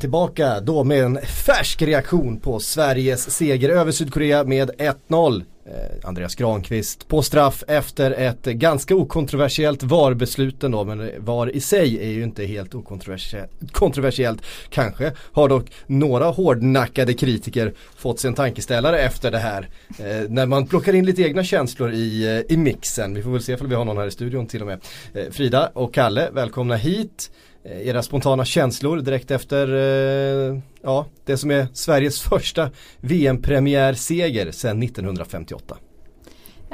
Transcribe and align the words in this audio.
Tillbaka 0.00 0.60
då 0.60 0.84
med 0.84 1.04
en 1.04 1.18
färsk 1.46 1.82
reaktion 1.82 2.40
på 2.40 2.60
Sveriges 2.60 3.30
seger 3.30 3.68
över 3.68 3.92
Sydkorea 3.92 4.44
med 4.44 4.70
1-0. 5.08 5.44
Eh, 5.66 6.08
Andreas 6.08 6.34
Granqvist 6.34 7.08
på 7.08 7.22
straff 7.22 7.64
efter 7.68 8.10
ett 8.10 8.44
ganska 8.44 8.94
okontroversiellt 8.94 9.82
VAR-beslut 9.82 10.64
ändå 10.64 10.84
men 10.84 11.10
VAR 11.18 11.56
i 11.56 11.60
sig 11.60 11.98
är 11.98 12.10
ju 12.10 12.22
inte 12.22 12.44
helt 12.44 12.74
okontroversiellt. 12.74 14.42
Kanske 14.70 15.12
har 15.32 15.48
dock 15.48 15.72
några 15.86 16.24
hårdnackade 16.24 17.14
kritiker 17.14 17.74
fått 17.96 18.20
sig 18.20 18.28
en 18.28 18.34
tankeställare 18.34 18.98
efter 18.98 19.30
det 19.30 19.38
här. 19.38 19.68
Eh, 19.98 20.28
när 20.28 20.46
man 20.46 20.66
plockar 20.66 20.94
in 20.94 21.06
lite 21.06 21.22
egna 21.22 21.44
känslor 21.44 21.92
i, 21.92 22.36
eh, 22.48 22.54
i 22.54 22.56
mixen. 22.56 23.14
Vi 23.14 23.22
får 23.22 23.30
väl 23.30 23.42
se 23.42 23.56
om 23.56 23.68
vi 23.68 23.74
har 23.74 23.84
någon 23.84 23.98
här 23.98 24.06
i 24.06 24.10
studion 24.10 24.46
till 24.46 24.60
och 24.60 24.66
med. 24.66 24.80
Eh, 25.14 25.30
Frida 25.30 25.70
och 25.74 25.94
Kalle, 25.94 26.30
välkomna 26.32 26.76
hit. 26.76 27.30
Eh, 27.64 27.88
era 27.88 28.02
spontana 28.02 28.44
känslor 28.44 28.96
direkt 28.96 29.30
efter 29.30 29.74
eh, 29.74 30.58
ja, 30.82 31.06
det 31.24 31.36
som 31.36 31.50
är 31.50 31.66
Sveriges 31.72 32.20
första 32.28 32.70
VM-premiärseger 33.00 34.52
sedan 34.52 34.82
1958. 34.82 35.76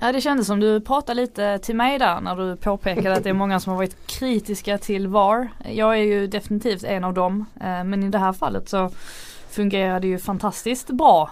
Ja 0.01 0.12
det 0.12 0.20
kändes 0.20 0.47
som 0.47 0.61
du 0.61 0.81
pratade 0.81 1.20
lite 1.20 1.59
till 1.59 1.77
mig 1.77 1.98
där 1.98 2.20
när 2.20 2.37
du 2.37 2.57
påpekade 2.57 3.17
att 3.17 3.25
det 3.25 3.31
är 3.31 3.34
många 3.34 3.61
som 3.61 3.70
har 3.70 3.77
varit 3.77 4.07
kritiska 4.07 4.79
till 4.79 5.09
VAR. 5.09 5.48
Jag 5.73 5.98
är 5.98 6.03
ju 6.03 6.27
definitivt 6.27 6.84
en 6.84 7.05
av 7.05 7.14
dem 7.14 7.45
eh, 7.61 7.84
men 7.84 8.03
i 8.03 8.09
det 8.09 8.19
här 8.19 8.33
fallet 8.33 8.69
så 8.69 8.91
fungerar 9.51 10.01
det 10.01 10.07
ju 10.07 10.19
fantastiskt 10.19 10.91
bra 10.91 11.31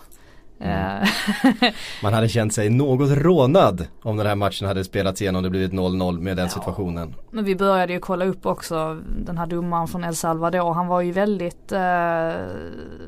Mm. 0.60 1.02
Eh. 1.02 1.72
Man 2.02 2.12
hade 2.12 2.28
känt 2.28 2.54
sig 2.54 2.70
något 2.70 3.10
rånad 3.10 3.86
om 4.02 4.16
den 4.16 4.26
här 4.26 4.34
matchen 4.34 4.68
hade 4.68 4.84
spelats 4.84 5.22
igenom 5.22 5.38
och 5.38 5.42
det 5.42 5.50
blivit 5.50 5.72
0-0 5.72 6.20
med 6.20 6.36
den 6.36 6.44
ja. 6.44 6.50
situationen. 6.50 7.14
Men 7.30 7.44
vi 7.44 7.56
började 7.56 7.92
ju 7.92 8.00
kolla 8.00 8.24
upp 8.24 8.46
också 8.46 9.00
den 9.18 9.38
här 9.38 9.46
domaren 9.46 9.88
från 9.88 10.04
El 10.04 10.16
Salvador. 10.16 10.72
Han 10.74 10.86
var 10.86 11.00
ju 11.00 11.12
väldigt 11.12 11.72
eh, 11.72 12.32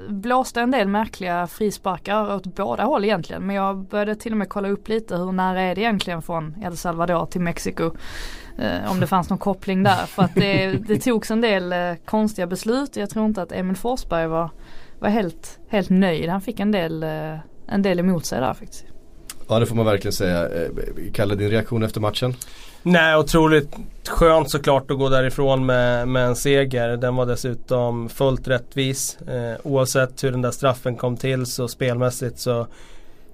blåste 0.09 0.61
en 0.61 0.71
del 0.71 0.89
märkliga 0.89 1.47
frisparkar 1.47 2.35
åt 2.35 2.47
båda 2.47 2.85
håll 2.85 3.05
egentligen. 3.05 3.47
Men 3.47 3.57
jag 3.57 3.77
började 3.77 4.15
till 4.15 4.33
och 4.33 4.39
med 4.39 4.49
kolla 4.49 4.69
upp 4.69 4.89
lite 4.89 5.17
hur 5.17 5.33
nära 5.33 5.61
är 5.61 5.75
det 5.75 5.81
egentligen 5.81 6.23
från 6.23 6.55
El 6.63 6.77
Salvador 6.77 7.27
till 7.27 7.41
Mexiko. 7.41 7.91
Eh, 8.59 8.91
om 8.91 9.01
det 9.01 9.07
fanns 9.07 9.31
någon 9.31 9.39
koppling 9.39 9.83
där. 9.83 10.07
För 10.07 10.23
att 10.23 10.35
det, 10.35 10.73
det 10.89 10.99
togs 10.99 11.31
en 11.31 11.41
del 11.41 11.73
eh, 11.73 11.95
konstiga 12.05 12.47
beslut. 12.47 12.97
Jag 12.97 13.11
tror 13.11 13.27
inte 13.27 13.43
att 13.43 13.53
Emil 13.53 13.77
Forsberg 13.77 14.27
var 14.27 14.51
var 14.99 15.09
helt, 15.09 15.59
helt 15.69 15.91
nöjd. 15.91 16.29
Han 16.31 16.41
fick 16.41 16.61
en 16.61 16.73
del, 16.73 17.03
eh, 17.03 17.39
en 17.69 17.83
del 17.83 17.99
emot 17.99 18.27
sig 18.27 18.41
där 18.41 18.55
faktiskt. 18.55 18.85
Ja 19.49 19.59
det 19.59 19.67
får 19.67 19.77
man 19.77 19.87
verkligen 19.87 20.13
säga. 20.13 20.49
Eh, 20.49 20.69
Kalle 21.13 21.35
din 21.35 21.51
reaktion 21.51 21.83
efter 21.83 22.01
matchen? 22.01 22.35
Nej, 22.83 23.17
otroligt 23.17 23.77
skönt 24.09 24.51
såklart 24.51 24.91
att 24.91 24.99
gå 24.99 25.09
därifrån 25.09 25.67
med, 25.67 26.09
med 26.09 26.27
en 26.27 26.37
seger. 26.37 26.97
Den 26.97 27.17
var 27.17 27.27
dessutom 27.27 28.09
fullt 28.09 28.49
rättvis. 28.49 29.19
Eh, 29.21 29.57
oavsett 29.63 30.25
hur 30.25 30.31
den 30.31 30.43
där 30.43 30.51
straffen 30.51 30.97
kom 30.97 31.17
till 31.17 31.47
så 31.47 31.69
spelmässigt 31.69 32.39
så 32.39 32.67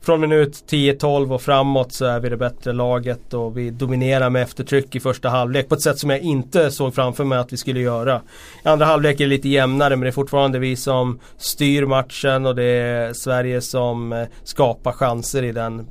från 0.02 0.20
minut 0.20 0.64
10-12 0.68 1.34
och 1.34 1.42
framåt 1.42 1.92
så 1.92 2.04
är 2.04 2.20
vi 2.20 2.28
det 2.28 2.36
bättre 2.36 2.72
laget 2.72 3.34
och 3.34 3.58
vi 3.58 3.70
dominerar 3.70 4.30
med 4.30 4.42
eftertryck 4.42 4.94
i 4.94 5.00
första 5.00 5.28
halvlek 5.28 5.68
på 5.68 5.74
ett 5.74 5.80
sätt 5.80 5.98
som 5.98 6.10
jag 6.10 6.20
inte 6.20 6.70
såg 6.70 6.94
framför 6.94 7.24
mig 7.24 7.38
att 7.38 7.52
vi 7.52 7.56
skulle 7.56 7.80
göra. 7.80 8.20
I 8.64 8.68
andra 8.68 8.86
halvlek 8.86 9.20
är 9.20 9.24
det 9.24 9.30
lite 9.30 9.48
jämnare 9.48 9.96
men 9.96 10.00
det 10.00 10.08
är 10.08 10.12
fortfarande 10.12 10.58
vi 10.58 10.76
som 10.76 11.20
styr 11.36 11.86
matchen 11.86 12.46
och 12.46 12.54
det 12.54 12.64
är 12.64 13.12
Sverige 13.12 13.60
som 13.60 14.12
eh, 14.12 14.26
skapar 14.44 14.92
chanser 14.92 15.42
i 15.42 15.52
den 15.52 15.86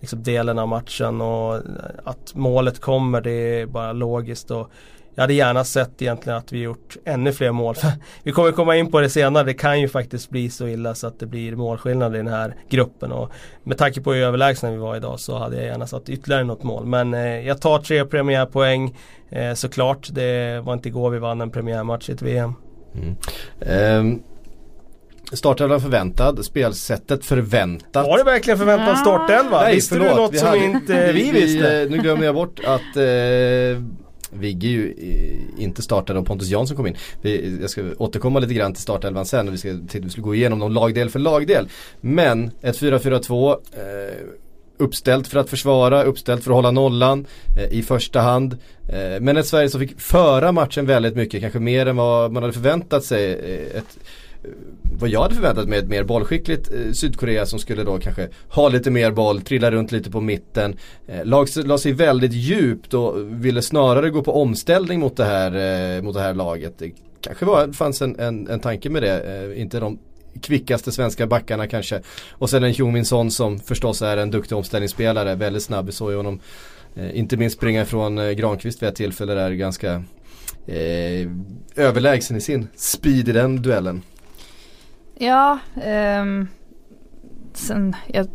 liksom, 0.00 0.22
delen 0.22 0.58
av 0.58 0.68
matchen 0.68 1.20
och 1.20 1.54
eh, 1.54 1.62
att 2.04 2.34
målet 2.34 2.80
kommer 2.80 3.20
det 3.20 3.60
är 3.60 3.66
bara 3.66 3.92
logiskt. 3.92 4.50
Och 4.50 4.70
jag 5.16 5.22
hade 5.22 5.34
gärna 5.34 5.64
sett 5.64 6.02
egentligen 6.02 6.38
att 6.38 6.52
vi 6.52 6.58
gjort 6.58 6.96
ännu 7.04 7.32
fler 7.32 7.52
mål. 7.52 7.74
vi 8.22 8.32
kommer 8.32 8.52
komma 8.52 8.76
in 8.76 8.90
på 8.90 9.00
det 9.00 9.10
senare. 9.10 9.44
Det 9.44 9.54
kan 9.54 9.80
ju 9.80 9.88
faktiskt 9.88 10.30
bli 10.30 10.50
så 10.50 10.68
illa 10.68 10.94
så 10.94 11.06
att 11.06 11.20
det 11.20 11.26
blir 11.26 11.56
målskillnad 11.56 12.14
i 12.14 12.18
den 12.18 12.28
här 12.28 12.54
gruppen. 12.68 13.12
Och 13.12 13.32
med 13.62 13.78
tanke 13.78 14.00
på 14.00 14.12
hur 14.12 14.22
överlägsna 14.22 14.70
vi 14.70 14.76
var 14.76 14.96
idag 14.96 15.20
så 15.20 15.38
hade 15.38 15.56
jag 15.56 15.64
gärna 15.64 15.86
satt 15.86 16.08
ytterligare 16.08 16.44
något 16.44 16.62
mål. 16.62 16.86
Men 16.86 17.14
eh, 17.14 17.46
jag 17.46 17.60
tar 17.60 17.78
tre 17.78 18.04
premiärpoäng 18.04 18.96
eh, 19.30 19.54
såklart. 19.54 20.08
Det 20.12 20.60
var 20.60 20.72
inte 20.72 20.88
igår 20.88 21.10
vi 21.10 21.18
vann 21.18 21.40
en 21.40 21.50
premiärmatch 21.50 22.08
i 22.08 22.12
ett 22.12 22.22
VM. 22.22 22.54
Mm. 22.94 23.16
Um. 24.00 24.22
Startelvan 25.32 25.80
förväntad, 25.80 26.44
spelsättet 26.44 27.24
förväntat. 27.24 28.06
Var 28.06 28.18
det 28.18 28.24
verkligen 28.24 28.58
förväntad 28.58 28.98
startelva? 28.98 29.62
Nej, 29.62 29.74
visste 29.74 29.94
förlåt, 29.94 30.16
du 30.16 30.22
något 30.22 30.34
vi 30.34 30.38
som 30.38 30.48
hade, 30.48 30.64
inte 30.64 31.06
vi, 31.12 31.22
vi 31.22 31.40
visste? 31.40 31.86
nu 31.90 31.98
glömmer 31.98 32.24
jag 32.24 32.34
bort 32.34 32.60
att 32.64 32.96
eh, 32.96 33.82
Vigge 34.38 34.68
ju 34.68 34.94
eh, 34.98 35.62
inte 35.64 35.82
startade 35.82 36.18
och 36.18 36.26
Pontus 36.26 36.48
Jansson 36.48 36.76
kom 36.76 36.86
in. 36.86 36.96
Vi, 37.22 37.58
jag 37.60 37.70
ska 37.70 37.82
återkomma 37.98 38.38
lite 38.38 38.54
grann 38.54 38.74
till 38.74 38.82
startelvan 38.82 39.26
sen 39.26 39.48
och 39.48 39.54
vi 39.54 39.58
ska, 39.58 39.78
till, 39.88 40.02
vi 40.04 40.10
ska 40.10 40.20
gå 40.20 40.34
igenom 40.34 40.58
dem 40.58 40.72
lagdel 40.72 41.10
för 41.10 41.18
lagdel. 41.18 41.68
Men 42.00 42.50
ett 42.62 42.80
4-4-2 42.80 43.50
eh, 43.50 44.26
uppställt 44.78 45.26
för 45.26 45.38
att 45.38 45.50
försvara, 45.50 46.02
uppställt 46.02 46.44
för 46.44 46.50
att 46.50 46.54
hålla 46.54 46.70
nollan 46.70 47.26
eh, 47.58 47.78
i 47.78 47.82
första 47.82 48.20
hand. 48.20 48.58
Eh, 48.88 49.20
men 49.20 49.36
ett 49.36 49.46
Sverige 49.46 49.68
som 49.68 49.80
fick 49.80 50.00
föra 50.00 50.52
matchen 50.52 50.86
väldigt 50.86 51.16
mycket, 51.16 51.40
kanske 51.40 51.58
mer 51.58 51.86
än 51.86 51.96
vad 51.96 52.32
man 52.32 52.42
hade 52.42 52.52
förväntat 52.52 53.04
sig. 53.04 53.32
Eh, 53.32 53.78
ett, 53.78 53.98
vad 54.98 55.10
jag 55.10 55.22
hade 55.22 55.34
förväntat 55.34 55.68
mig 55.68 55.78
ett 55.78 55.88
mer 55.88 56.04
bollskickligt 56.04 56.72
eh, 56.72 56.92
Sydkorea 56.92 57.46
som 57.46 57.58
skulle 57.58 57.84
då 57.84 57.98
kanske 57.98 58.28
ha 58.48 58.68
lite 58.68 58.90
mer 58.90 59.10
boll, 59.10 59.40
trilla 59.40 59.70
runt 59.70 59.92
lite 59.92 60.10
på 60.10 60.20
mitten. 60.20 60.76
Eh, 61.06 61.24
lag 61.24 61.48
la 61.56 61.78
sig 61.78 61.92
väldigt 61.92 62.32
djupt 62.32 62.94
och 62.94 63.14
ville 63.44 63.62
snarare 63.62 64.10
gå 64.10 64.22
på 64.22 64.42
omställning 64.42 65.00
mot 65.00 65.16
det 65.16 65.24
här, 65.24 65.96
eh, 65.96 66.02
mot 66.02 66.14
det 66.14 66.20
här 66.20 66.34
laget. 66.34 66.78
Det 66.78 66.90
kanske 67.20 67.44
var, 67.44 67.72
fanns 67.72 68.02
en, 68.02 68.20
en, 68.20 68.48
en 68.48 68.60
tanke 68.60 68.90
med 68.90 69.02
det, 69.02 69.20
eh, 69.20 69.60
inte 69.60 69.80
de 69.80 69.98
kvickaste 70.42 70.92
svenska 70.92 71.26
backarna 71.26 71.66
kanske. 71.66 72.00
Och 72.30 72.50
sen 72.50 72.64
en 72.64 72.72
Heung-Min 72.72 73.04
Son 73.04 73.30
som 73.30 73.58
förstås 73.58 74.02
är 74.02 74.16
en 74.16 74.30
duktig 74.30 74.58
omställningsspelare, 74.58 75.34
väldigt 75.34 75.62
snabb. 75.62 75.86
Vi 75.86 75.92
såg 75.92 76.10
ju 76.10 76.16
honom 76.16 76.40
eh, 76.94 77.18
inte 77.18 77.36
minst 77.36 77.56
springa 77.56 77.82
ifrån 77.82 78.18
eh, 78.18 78.30
Granqvist 78.30 78.82
vid 78.82 78.88
ett 78.88 78.94
tillfälle 78.94 79.34
där 79.34 79.50
ganska 79.50 80.02
eh, 80.66 81.30
överlägsen 81.76 82.36
i 82.36 82.40
sin 82.40 82.68
speed 82.74 83.28
i 83.28 83.32
den 83.32 83.62
duellen. 83.62 84.02
Ja, 85.18 85.58
um, 86.20 86.48
sen 87.52 87.96
jag 88.06 88.28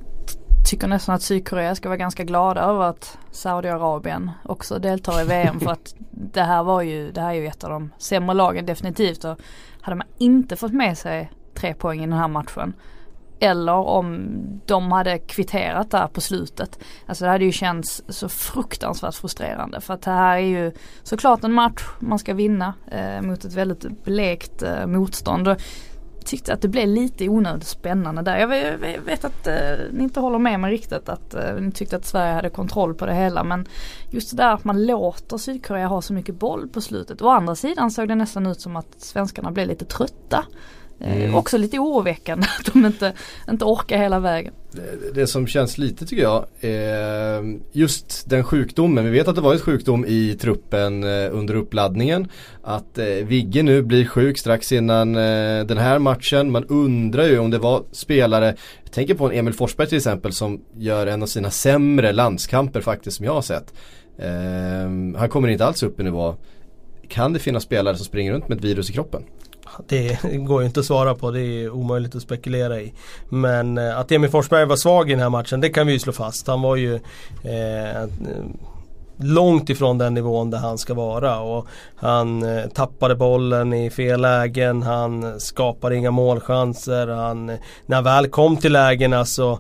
tycker 0.69 0.88
nästan 0.88 1.16
att 1.16 1.22
Sydkorea 1.22 1.75
ska 1.75 1.90
vara 1.90 1.97
ganska 1.97 2.24
glada 2.24 2.62
över 2.62 2.84
att 2.84 3.18
Saudiarabien 3.31 4.31
också 4.44 4.80
deltar 4.80 5.22
i 5.22 5.25
VM 5.25 5.59
för 5.59 5.72
att 5.72 5.96
det 6.12 6.44
här 6.44 6.64
var 6.64 6.81
ju, 6.81 7.12
det 7.12 7.22
här 7.22 7.30
är 7.30 7.34
ju 7.34 7.47
ett 7.47 7.64
av 7.64 7.70
de 7.70 7.91
sämre 7.97 8.34
lagen 8.34 8.66
definitivt 8.66 9.24
och 9.24 9.40
hade 9.81 9.96
man 9.96 10.08
inte 10.18 10.56
fått 10.56 10.74
med 10.74 10.97
sig 10.97 11.31
tre 11.53 11.74
poäng 11.74 12.00
i 12.00 12.08
den 12.08 12.18
här 12.18 12.28
matchen 12.28 12.74
eller 13.40 13.74
om 13.74 14.28
de 14.66 14.91
hade 14.91 15.18
kvitterat 15.20 15.91
där 15.91 16.08
på 16.08 16.22
slutet. 16.22 16.80
Alltså 17.06 17.25
det 17.25 17.31
hade 17.31 17.46
ju 17.46 17.52
känts 17.52 18.03
så 18.08 18.30
fruktansvärt 18.30 19.16
frustrerande 19.16 19.81
för 19.81 19.94
att 19.94 20.02
det 20.02 20.12
här 20.12 20.38
är 20.38 20.41
ju 20.41 20.72
såklart 21.03 21.44
en 21.44 21.53
match 21.53 21.84
man 22.00 22.20
ska 22.20 22.34
vinna 22.34 22.73
eh, 22.91 23.22
mot 23.22 23.46
ett 23.46 23.53
väldigt 23.53 24.03
blekt 24.03 24.64
eh, 24.64 24.88
motstånd. 24.88 25.55
Tyckte 26.31 26.53
att 26.53 26.61
det 26.61 26.67
blev 26.67 26.87
lite 26.87 27.29
onödigt 27.29 27.67
spännande 27.67 28.22
där. 28.22 28.37
Jag 28.37 28.47
vet, 29.05 29.25
att 29.25 29.47
eh, 29.47 29.53
ni 29.91 30.03
inte 30.03 30.19
håller 30.19 30.39
med 30.39 30.59
mig 30.59 30.72
riktigt 30.72 31.09
att 31.09 31.33
eh, 31.33 31.55
ni 31.55 31.72
tyckte 31.72 31.95
att 31.95 32.05
Sverige 32.05 32.33
hade 32.33 32.49
kontroll 32.49 32.93
på 32.93 33.05
det 33.05 33.13
hela 33.13 33.43
men 33.43 33.67
just 34.09 34.31
det 34.31 34.37
där 34.37 34.53
att 34.53 34.63
man 34.63 34.85
låter 34.85 35.37
Sydkorea 35.37 35.87
ha 35.87 36.01
så 36.01 36.13
mycket 36.13 36.35
boll 36.35 36.67
på 36.67 36.81
slutet. 36.81 37.22
Å 37.22 37.29
andra 37.29 37.55
sidan 37.55 37.91
såg 37.91 38.07
det 38.07 38.16
nästan 38.16 38.47
ut 38.47 38.61
som 38.61 38.75
att 38.75 38.95
svenskarna 38.97 39.51
blev 39.51 39.67
lite 39.67 39.85
trötta. 39.85 40.45
Eh, 41.03 41.24
mm. 41.24 41.36
Också 41.36 41.58
lite 41.58 41.80
oroväckande 41.80 42.48
att 42.59 42.74
de 42.74 42.86
inte, 42.86 43.14
inte 43.50 43.66
orkar 43.66 43.98
hela 43.98 44.20
vägen. 44.20 44.53
Det, 44.72 45.14
det 45.14 45.28
som 45.28 45.48
känns 45.48 45.78
lite 45.78 46.06
tycker 46.06 46.24
jag 46.24 46.46
är 46.62 47.59
just 47.72 48.30
den 48.30 48.44
sjukdomen. 48.44 49.06
Vi 49.06 49.12
vet 49.12 49.28
att 49.28 49.36
det 49.36 49.42
var 49.42 49.56
ett 49.56 49.62
sjukdom 49.62 50.06
i 50.06 50.38
truppen 50.42 51.03
eh, 51.03 51.30
under 51.32 51.56
uppladdningen. 51.56 52.28
Att 52.64 52.98
eh, 52.98 53.06
Vigge 53.06 53.64
nu 53.64 53.82
blir 53.82 54.06
sjuk 54.06 54.38
strax 54.38 54.72
innan 54.72 55.14
den 55.14 55.78
här 55.78 56.00
matchen. 56.00 56.52
Man 56.52 56.66
undrar 56.66 57.24
ju 57.24 57.40
om 57.40 57.52
det 57.52 57.58
var 57.58 57.84
spelare 57.92 58.56
jag 58.84 58.92
tänker 58.92 59.14
på 59.14 59.26
en 59.26 59.38
Emil 59.38 59.53
Forsberg 59.53 59.88
till 59.88 59.98
exempel 59.98 60.34
som 60.34 60.62
gör 60.78 61.08
en 61.08 61.24
av 61.24 61.28
sina 61.28 61.50
sämre 61.50 62.12
landskamper 62.12 62.82
faktiskt 62.82 63.18
som 63.18 63.26
jag 63.26 63.34
har 63.34 63.42
sett. 63.42 63.74
han 65.18 65.30
kommer 65.30 65.48
inte 65.48 65.66
alls 65.66 65.84
upp 65.84 66.00
i 66.00 66.03
nivå. 66.03 66.36
Kan 67.08 67.34
det 67.34 67.40
finnas 67.40 67.64
spelare 67.64 67.96
som 67.96 68.06
springer 68.06 68.34
runt 68.34 68.48
med 68.48 68.58
ett 68.58 68.64
virus 68.64 68.90
i 68.90 68.94
kroppen? 68.94 69.24
Det 69.88 70.18
går 70.23 70.62
ju 70.62 70.68
inte 70.68 70.79
att 70.79 70.85
svara 70.85 71.16
på, 71.16 71.32
det 71.32 71.41
är 71.41 71.70
omöjligt 71.70 72.16
att 72.16 72.22
spekulera 72.22 72.82
i. 72.82 72.94
Men 73.29 73.78
eh, 73.78 74.00
att 74.00 74.12
Emil 74.12 74.29
Forsberg 74.29 74.66
var 74.66 74.76
svag 74.76 75.09
i 75.09 75.14
den 75.14 75.22
här 75.22 75.29
matchen, 75.29 75.62
det 75.62 75.70
kan 75.70 75.88
vi 75.88 75.94
ju 75.94 76.00
slå 76.00 76.14
fast. 76.14 76.47
Han 76.47 76.62
var 76.62 76.76
ju 76.76 76.96
eh, 77.44 78.08
långt 79.23 79.70
ifrån 79.70 79.97
den 79.97 80.14
nivån 80.14 80.50
där 80.50 80.58
han 80.58 80.78
ska 80.78 80.94
vara. 80.94 81.40
Och 81.40 81.68
han 81.96 82.44
eh, 82.44 82.66
tappade 82.68 83.16
bollen 83.16 83.73
i 83.73 83.90
fel 83.90 84.22
lägen, 84.22 84.84
han 84.84 85.40
skapade 85.40 85.96
inga 85.96 86.12
målchanser. 86.12 87.08
Han, 87.08 87.46
när 87.85 87.96
han 87.96 88.03
väl 88.03 88.28
kom 88.28 88.58
till 88.58 88.74
lägena 88.74 89.26
så 89.26 89.52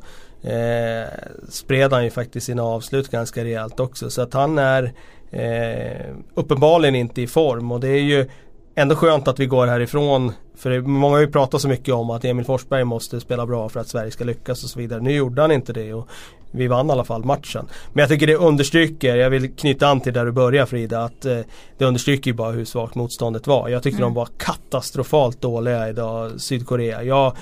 eh, 0.43 1.09
spred 1.49 1.93
han 1.93 2.03
ju 2.03 2.09
faktiskt 2.09 2.45
sina 2.45 2.63
avslut 2.63 3.11
ganska 3.11 3.43
rejält 3.43 3.79
också. 3.79 4.09
Så 4.09 4.21
att 4.21 4.33
han 4.33 4.57
är 4.57 4.91
eh, 5.31 6.15
uppenbarligen 6.33 6.95
inte 6.95 7.21
i 7.21 7.27
form 7.27 7.71
och 7.71 7.79
det 7.79 7.89
är 7.89 8.01
ju 8.01 8.29
ändå 8.75 8.95
skönt 8.95 9.27
att 9.27 9.39
vi 9.39 9.45
går 9.45 9.67
härifrån. 9.67 10.33
För 10.55 10.81
många 10.81 11.15
har 11.15 11.21
ju 11.21 11.31
pratat 11.31 11.61
så 11.61 11.67
mycket 11.67 11.93
om 11.93 12.09
att 12.09 12.25
Emil 12.25 12.45
Forsberg 12.45 12.83
måste 12.83 13.19
spela 13.19 13.45
bra 13.45 13.69
för 13.69 13.79
att 13.79 13.87
Sverige 13.87 14.11
ska 14.11 14.23
lyckas 14.23 14.63
och 14.63 14.69
så 14.69 14.79
vidare. 14.79 15.01
Nu 15.01 15.11
gjorde 15.11 15.41
han 15.41 15.51
inte 15.51 15.73
det 15.73 15.93
och 15.93 16.07
vi 16.51 16.67
vann 16.67 16.89
i 16.89 16.91
alla 16.91 17.03
fall 17.03 17.25
matchen. 17.25 17.67
Men 17.93 18.01
jag 18.01 18.09
tycker 18.09 18.27
det 18.27 18.35
understryker, 18.35 19.15
jag 19.15 19.29
vill 19.29 19.55
knyta 19.55 19.87
an 19.87 20.01
till 20.01 20.13
där 20.13 20.25
du 20.25 20.31
börjar 20.31 20.65
Frida, 20.65 21.03
att 21.03 21.25
eh, 21.25 21.39
det 21.77 21.85
understryker 21.85 22.31
ju 22.31 22.35
bara 22.35 22.51
hur 22.51 22.65
svagt 22.65 22.95
motståndet 22.95 23.47
var. 23.47 23.69
Jag 23.69 23.83
tyckte 23.83 24.01
mm. 24.01 24.09
de 24.09 24.13
var 24.13 24.27
katastrofalt 24.37 25.41
dåliga 25.41 25.89
idag, 25.89 26.41
Sydkorea. 26.41 27.03
Jag 27.03 27.35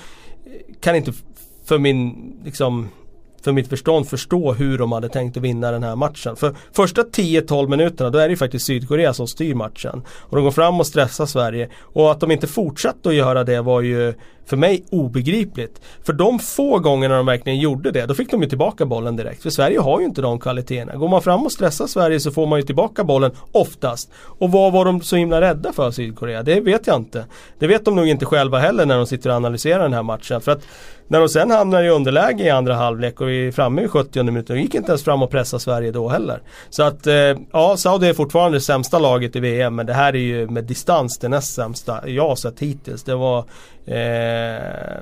kan 0.80 0.96
inte 0.96 1.12
för 1.64 1.78
min 1.78 2.32
liksom 2.44 2.88
för 3.42 3.52
mitt 3.52 3.68
förstånd 3.68 4.08
förstå 4.08 4.52
hur 4.52 4.78
de 4.78 4.92
hade 4.92 5.08
tänkt 5.08 5.36
att 5.36 5.42
vinna 5.42 5.70
den 5.70 5.82
här 5.82 5.96
matchen. 5.96 6.36
För 6.36 6.54
första 6.72 7.02
10-12 7.02 7.68
minuterna 7.68 8.10
då 8.10 8.18
är 8.18 8.28
det 8.28 8.30
ju 8.30 8.36
faktiskt 8.36 8.66
Sydkorea 8.66 9.14
som 9.14 9.26
styr 9.26 9.54
matchen. 9.54 10.02
Och 10.08 10.36
de 10.36 10.44
går 10.44 10.50
fram 10.50 10.80
och 10.80 10.86
stressar 10.86 11.26
Sverige. 11.26 11.68
Och 11.80 12.10
att 12.10 12.20
de 12.20 12.30
inte 12.30 12.46
fortsatte 12.46 13.08
att 13.08 13.14
göra 13.14 13.44
det 13.44 13.60
var 13.60 13.80
ju 13.80 14.14
för 14.50 14.56
mig 14.56 14.84
obegripligt. 14.90 15.80
För 16.02 16.12
de 16.12 16.38
få 16.38 16.78
gångerna 16.78 17.16
de 17.16 17.26
verkligen 17.26 17.58
gjorde 17.58 17.90
det, 17.90 18.06
då 18.06 18.14
fick 18.14 18.30
de 18.30 18.42
ju 18.42 18.48
tillbaka 18.48 18.86
bollen 18.86 19.16
direkt. 19.16 19.42
För 19.42 19.50
Sverige 19.50 19.80
har 19.80 20.00
ju 20.00 20.06
inte 20.06 20.22
de 20.22 20.38
kvaliteterna. 20.38 20.98
Går 20.98 21.08
man 21.08 21.22
fram 21.22 21.42
och 21.46 21.52
stressar 21.52 21.86
Sverige 21.86 22.20
så 22.20 22.30
får 22.30 22.46
man 22.46 22.58
ju 22.58 22.66
tillbaka 22.66 23.04
bollen 23.04 23.30
oftast. 23.52 24.10
Och 24.14 24.52
vad 24.52 24.72
var 24.72 24.84
de 24.84 25.00
så 25.00 25.16
himla 25.16 25.40
rädda 25.40 25.72
för 25.72 25.90
Sydkorea? 25.90 26.42
Det 26.42 26.60
vet 26.60 26.86
jag 26.86 26.96
inte. 26.96 27.24
Det 27.58 27.66
vet 27.66 27.84
de 27.84 27.96
nog 27.96 28.08
inte 28.08 28.26
själva 28.26 28.58
heller 28.58 28.86
när 28.86 28.96
de 28.96 29.06
sitter 29.06 29.30
och 29.30 29.36
analyserar 29.36 29.82
den 29.82 29.92
här 29.92 30.02
matchen. 30.02 30.40
För 30.40 30.52
att 30.52 30.62
när 31.10 31.20
de 31.20 31.28
sen 31.28 31.50
hamnar 31.50 31.82
i 31.82 31.88
underläge 31.88 32.44
i 32.44 32.50
andra 32.50 32.74
halvlek 32.74 33.20
och 33.20 33.28
vi 33.28 33.46
är 33.46 33.52
framme 33.52 33.82
i 33.82 33.88
70 33.88 34.22
minuter, 34.22 34.54
de 34.54 34.60
gick 34.60 34.74
inte 34.74 34.90
ens 34.90 35.04
fram 35.04 35.22
och 35.22 35.30
pressa 35.30 35.58
Sverige 35.58 35.90
då 35.90 36.08
heller. 36.08 36.42
Så 36.70 36.82
att, 36.82 37.06
eh, 37.06 37.14
ja, 37.52 37.76
Saudi 37.76 38.08
är 38.08 38.14
fortfarande 38.14 38.56
det 38.56 38.62
sämsta 38.62 38.98
laget 38.98 39.36
i 39.36 39.40
VM 39.40 39.74
men 39.74 39.86
det 39.86 39.92
här 39.92 40.12
är 40.12 40.18
ju 40.18 40.46
med 40.46 40.64
distans 40.64 41.18
det 41.18 41.28
näst 41.28 41.54
sämsta 41.54 42.08
jag 42.08 42.28
har 42.28 42.36
sett 42.36 42.60
hittills. 42.60 43.02
Det 43.02 43.14
var 43.14 43.44
Eh, 43.86 45.00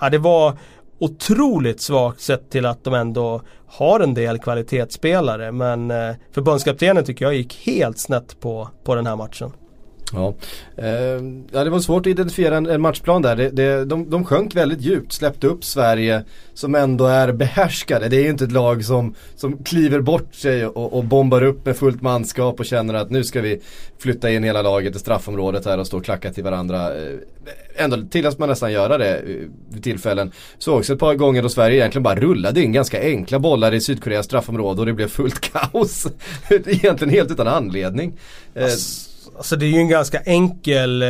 ja, 0.00 0.10
det 0.10 0.18
var 0.18 0.56
otroligt 0.98 1.80
svagt 1.80 2.20
sett 2.20 2.50
till 2.50 2.66
att 2.66 2.84
de 2.84 2.94
ändå 2.94 3.42
har 3.66 4.00
en 4.00 4.14
del 4.14 4.38
kvalitetsspelare. 4.38 5.52
Men 5.52 5.90
eh, 5.90 6.14
förbundskaptenen 6.32 7.04
tycker 7.04 7.24
jag 7.24 7.34
gick 7.34 7.66
helt 7.66 7.98
snett 7.98 8.40
på, 8.40 8.68
på 8.84 8.94
den 8.94 9.06
här 9.06 9.16
matchen. 9.16 9.52
Ja. 10.12 10.34
Ehm, 10.76 11.44
ja, 11.52 11.64
det 11.64 11.70
var 11.70 11.80
svårt 11.80 12.06
att 12.06 12.10
identifiera 12.10 12.56
en, 12.56 12.80
matchplan 12.80 13.22
där. 13.22 13.36
Det, 13.36 13.50
det, 13.50 13.84
de, 13.84 14.10
de 14.10 14.24
sjönk 14.24 14.56
väldigt 14.56 14.80
djupt, 14.80 15.12
släppte 15.12 15.46
upp 15.46 15.64
Sverige 15.64 16.24
som 16.54 16.74
ändå 16.74 17.06
är 17.06 17.32
behärskade. 17.32 18.08
Det 18.08 18.16
är 18.16 18.22
ju 18.22 18.30
inte 18.30 18.44
ett 18.44 18.52
lag 18.52 18.84
som, 18.84 19.14
som 19.36 19.64
kliver 19.64 20.00
bort 20.00 20.34
sig 20.34 20.66
och, 20.66 20.92
och 20.92 21.04
bombar 21.04 21.42
upp 21.42 21.66
med 21.66 21.76
fullt 21.76 22.02
manskap 22.02 22.60
och 22.60 22.66
känner 22.66 22.94
att 22.94 23.10
nu 23.10 23.24
ska 23.24 23.40
vi 23.40 23.60
flytta 23.98 24.30
in 24.30 24.44
hela 24.44 24.62
laget 24.62 24.96
i 24.96 24.98
straffområdet 24.98 25.64
här 25.64 25.78
och 25.78 25.86
stå 25.86 25.96
och 25.96 26.04
klacka 26.04 26.32
till 26.32 26.44
varandra. 26.44 26.94
Ehm, 26.94 27.18
ändå 27.76 27.96
tillåts 28.10 28.38
man 28.38 28.48
nästan 28.48 28.72
göra 28.72 28.98
det 28.98 29.16
eh, 29.16 29.48
vid 29.68 29.82
tillfällen. 29.82 30.32
Så 30.58 30.78
också 30.78 30.92
ett 30.92 30.98
par 30.98 31.14
gånger 31.14 31.42
då 31.42 31.48
Sverige 31.48 31.76
egentligen 31.76 32.02
bara 32.02 32.16
rullade 32.16 32.62
in 32.62 32.72
ganska 32.72 33.00
enkla 33.00 33.38
bollar 33.38 33.74
i 33.74 33.80
Sydkoreas 33.80 34.26
straffområde 34.26 34.80
och 34.80 34.86
det 34.86 34.92
blev 34.92 35.08
fullt 35.08 35.40
kaos. 35.52 36.06
egentligen 36.50 37.10
helt 37.14 37.30
utan 37.30 37.48
anledning. 37.48 38.12
Ehm, 38.54 38.64
Ass 38.64 39.11
Alltså 39.36 39.56
det 39.56 39.66
är 39.66 39.70
ju 39.70 39.78
en 39.78 39.88
ganska 39.88 40.20
enkel 40.20 41.02
eh, 41.02 41.08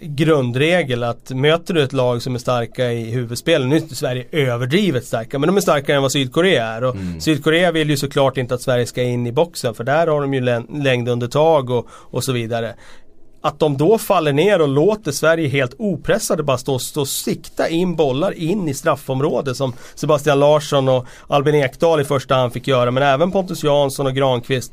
grundregel 0.00 1.02
att 1.02 1.30
möter 1.30 1.74
du 1.74 1.82
ett 1.82 1.92
lag 1.92 2.22
som 2.22 2.34
är 2.34 2.38
starka 2.38 2.92
i 2.92 3.10
huvudspelen, 3.10 3.68
nu 3.68 3.76
är 3.76 3.80
inte 3.80 3.94
Sverige 3.94 4.26
överdrivet 4.32 5.04
starka 5.04 5.38
men 5.38 5.46
de 5.46 5.56
är 5.56 5.60
starkare 5.60 5.96
än 5.96 6.02
vad 6.02 6.12
Sydkorea 6.12 6.66
är. 6.66 6.84
Och 6.84 6.94
mm. 6.94 7.20
Sydkorea 7.20 7.72
vill 7.72 7.90
ju 7.90 7.96
såklart 7.96 8.36
inte 8.36 8.54
att 8.54 8.62
Sverige 8.62 8.86
ska 8.86 9.02
in 9.02 9.26
i 9.26 9.32
boxen 9.32 9.74
för 9.74 9.84
där 9.84 10.06
har 10.06 10.20
de 10.20 10.34
ju 10.34 10.40
längdundertag 10.82 11.70
och, 11.70 11.86
och 11.90 12.24
så 12.24 12.32
vidare. 12.32 12.74
Att 13.40 13.58
de 13.58 13.76
då 13.76 13.98
faller 13.98 14.32
ner 14.32 14.60
och 14.60 14.68
låter 14.68 15.12
Sverige 15.12 15.48
helt 15.48 15.74
opressade 15.78 16.42
bara 16.42 16.58
stå, 16.58 16.78
stå 16.78 17.00
och 17.00 17.08
sikta 17.08 17.68
in 17.68 17.96
bollar 17.96 18.32
in 18.32 18.68
i 18.68 18.74
straffområdet 18.74 19.56
som 19.56 19.72
Sebastian 19.94 20.40
Larsson 20.40 20.88
och 20.88 21.06
Albin 21.26 21.54
Ekdal 21.54 22.00
i 22.00 22.04
första 22.04 22.34
hand 22.34 22.52
fick 22.52 22.68
göra 22.68 22.90
men 22.90 23.02
även 23.02 23.32
Pontus 23.32 23.64
Jansson 23.64 24.06
och 24.06 24.14
Granqvist 24.14 24.72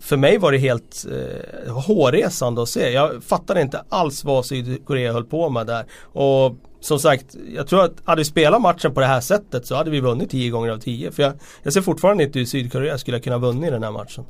för 0.00 0.16
mig 0.16 0.38
var 0.38 0.52
det 0.52 0.58
helt 0.58 1.06
eh, 1.10 1.72
hårresande 1.72 2.62
att 2.62 2.68
se. 2.68 2.90
Jag 2.90 3.24
fattade 3.24 3.60
inte 3.60 3.84
alls 3.88 4.24
vad 4.24 4.46
Sydkorea 4.46 5.12
höll 5.12 5.24
på 5.24 5.48
med 5.48 5.66
där. 5.66 5.84
Och 6.02 6.56
som 6.80 6.98
sagt, 6.98 7.36
jag 7.54 7.66
tror 7.66 7.84
att 7.84 7.92
hade 8.04 8.20
vi 8.20 8.24
spelat 8.24 8.62
matchen 8.62 8.94
på 8.94 9.00
det 9.00 9.06
här 9.06 9.20
sättet 9.20 9.66
så 9.66 9.74
hade 9.74 9.90
vi 9.90 10.00
vunnit 10.00 10.30
10 10.30 10.50
gånger 10.50 10.70
av 10.70 10.78
10. 10.78 11.10
För 11.10 11.22
jag, 11.22 11.32
jag 11.62 11.72
ser 11.72 11.80
fortfarande 11.80 12.24
inte 12.24 12.38
hur 12.38 12.46
Sydkorea 12.46 12.98
skulle 12.98 13.20
kunna 13.20 13.38
vunnit 13.38 13.70
den 13.70 13.82
här 13.82 13.92
matchen. 13.92 14.24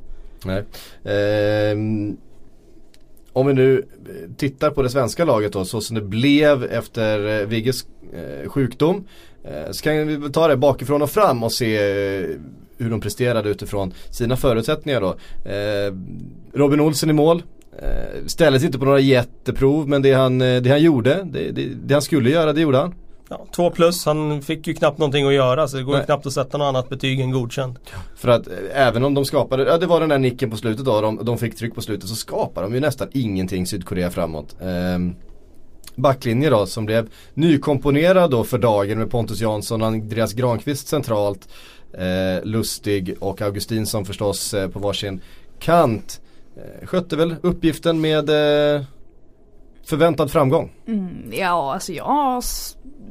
Nej. 0.45 0.63
Eh, 1.03 1.77
om 3.33 3.47
vi 3.47 3.53
nu 3.53 3.85
tittar 4.37 4.71
på 4.71 4.81
det 4.81 4.89
svenska 4.89 5.25
laget 5.25 5.53
då, 5.53 5.65
så 5.65 5.81
som 5.81 5.95
det 5.95 6.01
blev 6.01 6.63
efter 6.63 7.41
eh, 7.41 7.47
Vigges 7.47 7.85
eh, 8.13 8.49
sjukdom. 8.49 9.07
Eh, 9.43 9.71
så 9.71 9.83
kan 9.83 10.07
vi 10.07 10.29
ta 10.29 10.47
det 10.47 10.57
bakifrån 10.57 11.01
och 11.01 11.09
fram 11.09 11.43
och 11.43 11.51
se 11.51 11.77
hur 12.77 12.89
de 12.89 13.01
presterade 13.01 13.49
utifrån 13.49 13.93
sina 14.09 14.35
förutsättningar 14.35 15.01
då. 15.01 15.15
Eh, 15.49 15.93
Robin 16.53 16.79
Olsen 16.79 17.09
i 17.09 17.13
mål. 17.13 17.43
Eh, 17.79 18.25
ställdes 18.25 18.63
inte 18.63 18.79
på 18.79 18.85
några 18.85 18.99
jätteprov 18.99 19.89
men 19.89 20.01
det 20.01 20.13
han, 20.13 20.41
eh, 20.41 20.61
det 20.61 20.69
han 20.69 20.81
gjorde, 20.81 21.23
det, 21.23 21.51
det, 21.51 21.67
det 21.85 21.93
han 21.93 22.01
skulle 22.01 22.29
göra, 22.29 22.53
det 22.53 22.61
gjorde 22.61 22.77
han. 22.77 22.93
Ja, 23.29 23.45
två 23.55 23.69
plus, 23.69 24.05
han 24.05 24.41
fick 24.41 24.67
ju 24.67 24.73
knappt 24.73 24.97
någonting 24.97 25.27
att 25.27 25.33
göra 25.33 25.67
så 25.67 25.77
det 25.77 25.83
går 25.83 25.91
Nej. 25.91 26.01
ju 26.01 26.05
knappt 26.05 26.25
att 26.25 26.33
sätta 26.33 26.57
något 26.57 26.65
annat 26.65 26.89
betyg 26.89 27.19
än 27.19 27.31
godkänd. 27.31 27.79
För 28.15 28.29
att 28.29 28.47
eh, 28.47 28.53
även 28.73 29.03
om 29.03 29.13
de 29.13 29.25
skapade, 29.25 29.63
ja 29.63 29.77
det 29.77 29.85
var 29.85 29.99
den 29.99 30.09
där 30.09 30.17
nicken 30.17 30.51
på 30.51 30.57
slutet 30.57 30.85
då, 30.85 31.01
de, 31.01 31.25
de 31.25 31.37
fick 31.37 31.55
tryck 31.55 31.75
på 31.75 31.81
slutet 31.81 32.09
så 32.09 32.15
skapar 32.15 32.63
de 32.63 32.73
ju 32.73 32.79
nästan 32.79 33.07
ingenting 33.11 33.67
Sydkorea 33.67 34.09
framåt. 34.11 34.55
Eh, 34.61 34.99
backlinje 35.95 36.49
då 36.49 36.65
som 36.65 36.85
blev 36.85 37.09
nykomponerad 37.33 38.31
då 38.31 38.43
för 38.43 38.57
dagen 38.57 38.99
med 38.99 39.11
Pontus 39.11 39.41
Jansson 39.41 39.81
och 39.81 39.87
Andreas 39.87 40.33
Granqvist 40.33 40.87
centralt. 40.87 41.47
Eh, 41.97 42.43
Lustig 42.43 43.15
och 43.19 43.41
Augustinsson 43.41 44.05
förstås 44.05 44.53
eh, 44.53 44.69
på 44.69 44.79
varsin 44.79 45.21
kant. 45.59 46.21
Eh, 46.57 46.87
skötte 46.87 47.15
väl 47.15 47.35
uppgiften 47.41 48.01
med 48.01 48.29
eh, 48.29 48.83
förväntad 49.85 50.31
framgång. 50.31 50.71
Mm, 50.87 51.31
ja, 51.31 51.73
alltså 51.73 51.93
jag 51.93 52.05
har 52.05 52.43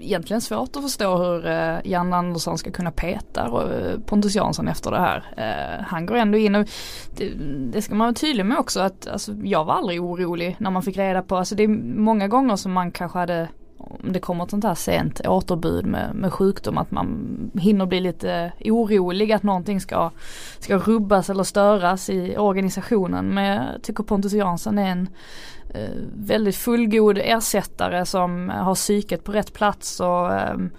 egentligen 0.00 0.40
svårt 0.40 0.76
att 0.76 0.82
förstå 0.82 1.16
hur 1.16 1.46
eh, 1.46 1.76
Jan 1.84 2.12
Andersson 2.12 2.58
ska 2.58 2.70
kunna 2.70 2.90
peta 2.90 3.46
eh, 3.46 4.00
Pontus 4.06 4.34
Jansson 4.34 4.68
efter 4.68 4.90
det 4.90 5.00
här. 5.00 5.24
Eh, 5.36 5.84
han 5.86 6.06
går 6.06 6.16
ändå 6.16 6.38
in 6.38 6.54
och 6.54 6.68
det, 7.16 7.28
det, 7.72 7.82
ska 7.82 7.94
man 7.94 8.06
vara 8.06 8.14
tydlig 8.14 8.46
med 8.46 8.58
också 8.58 8.80
att 8.80 9.08
alltså, 9.08 9.32
jag 9.42 9.64
var 9.64 9.74
aldrig 9.74 10.02
orolig 10.02 10.56
när 10.58 10.70
man 10.70 10.82
fick 10.82 10.96
reda 10.96 11.22
på, 11.22 11.36
alltså 11.36 11.54
det 11.54 11.62
är 11.62 11.68
många 11.98 12.28
gånger 12.28 12.56
som 12.56 12.72
man 12.72 12.90
kanske 12.90 13.18
hade 13.18 13.48
om 13.78 14.12
det 14.12 14.20
kommer 14.20 14.44
ett 14.44 14.50
sånt 14.50 14.64
här 14.64 14.74
sent 14.74 15.26
återbud 15.26 15.86
med, 15.86 16.14
med 16.14 16.32
sjukdom 16.32 16.78
att 16.78 16.90
man 16.90 17.50
hinner 17.54 17.86
bli 17.86 18.00
lite 18.00 18.52
orolig 18.64 19.32
att 19.32 19.42
någonting 19.42 19.80
ska, 19.80 20.10
ska 20.58 20.78
rubbas 20.78 21.30
eller 21.30 21.42
störas 21.42 22.10
i 22.10 22.36
organisationen. 22.36 23.34
Men 23.34 23.44
jag 23.44 23.82
tycker 23.82 24.04
Pontus 24.04 24.32
Jansson 24.32 24.78
är 24.78 24.90
en 24.90 25.08
eh, 25.74 25.90
väldigt 26.14 26.56
fullgod 26.56 27.18
ersättare 27.18 28.06
som 28.06 28.48
har 28.48 28.74
psyket 28.74 29.24
på 29.24 29.32
rätt 29.32 29.52
plats 29.52 30.00
och 30.00 30.34
ehm, 30.34 30.70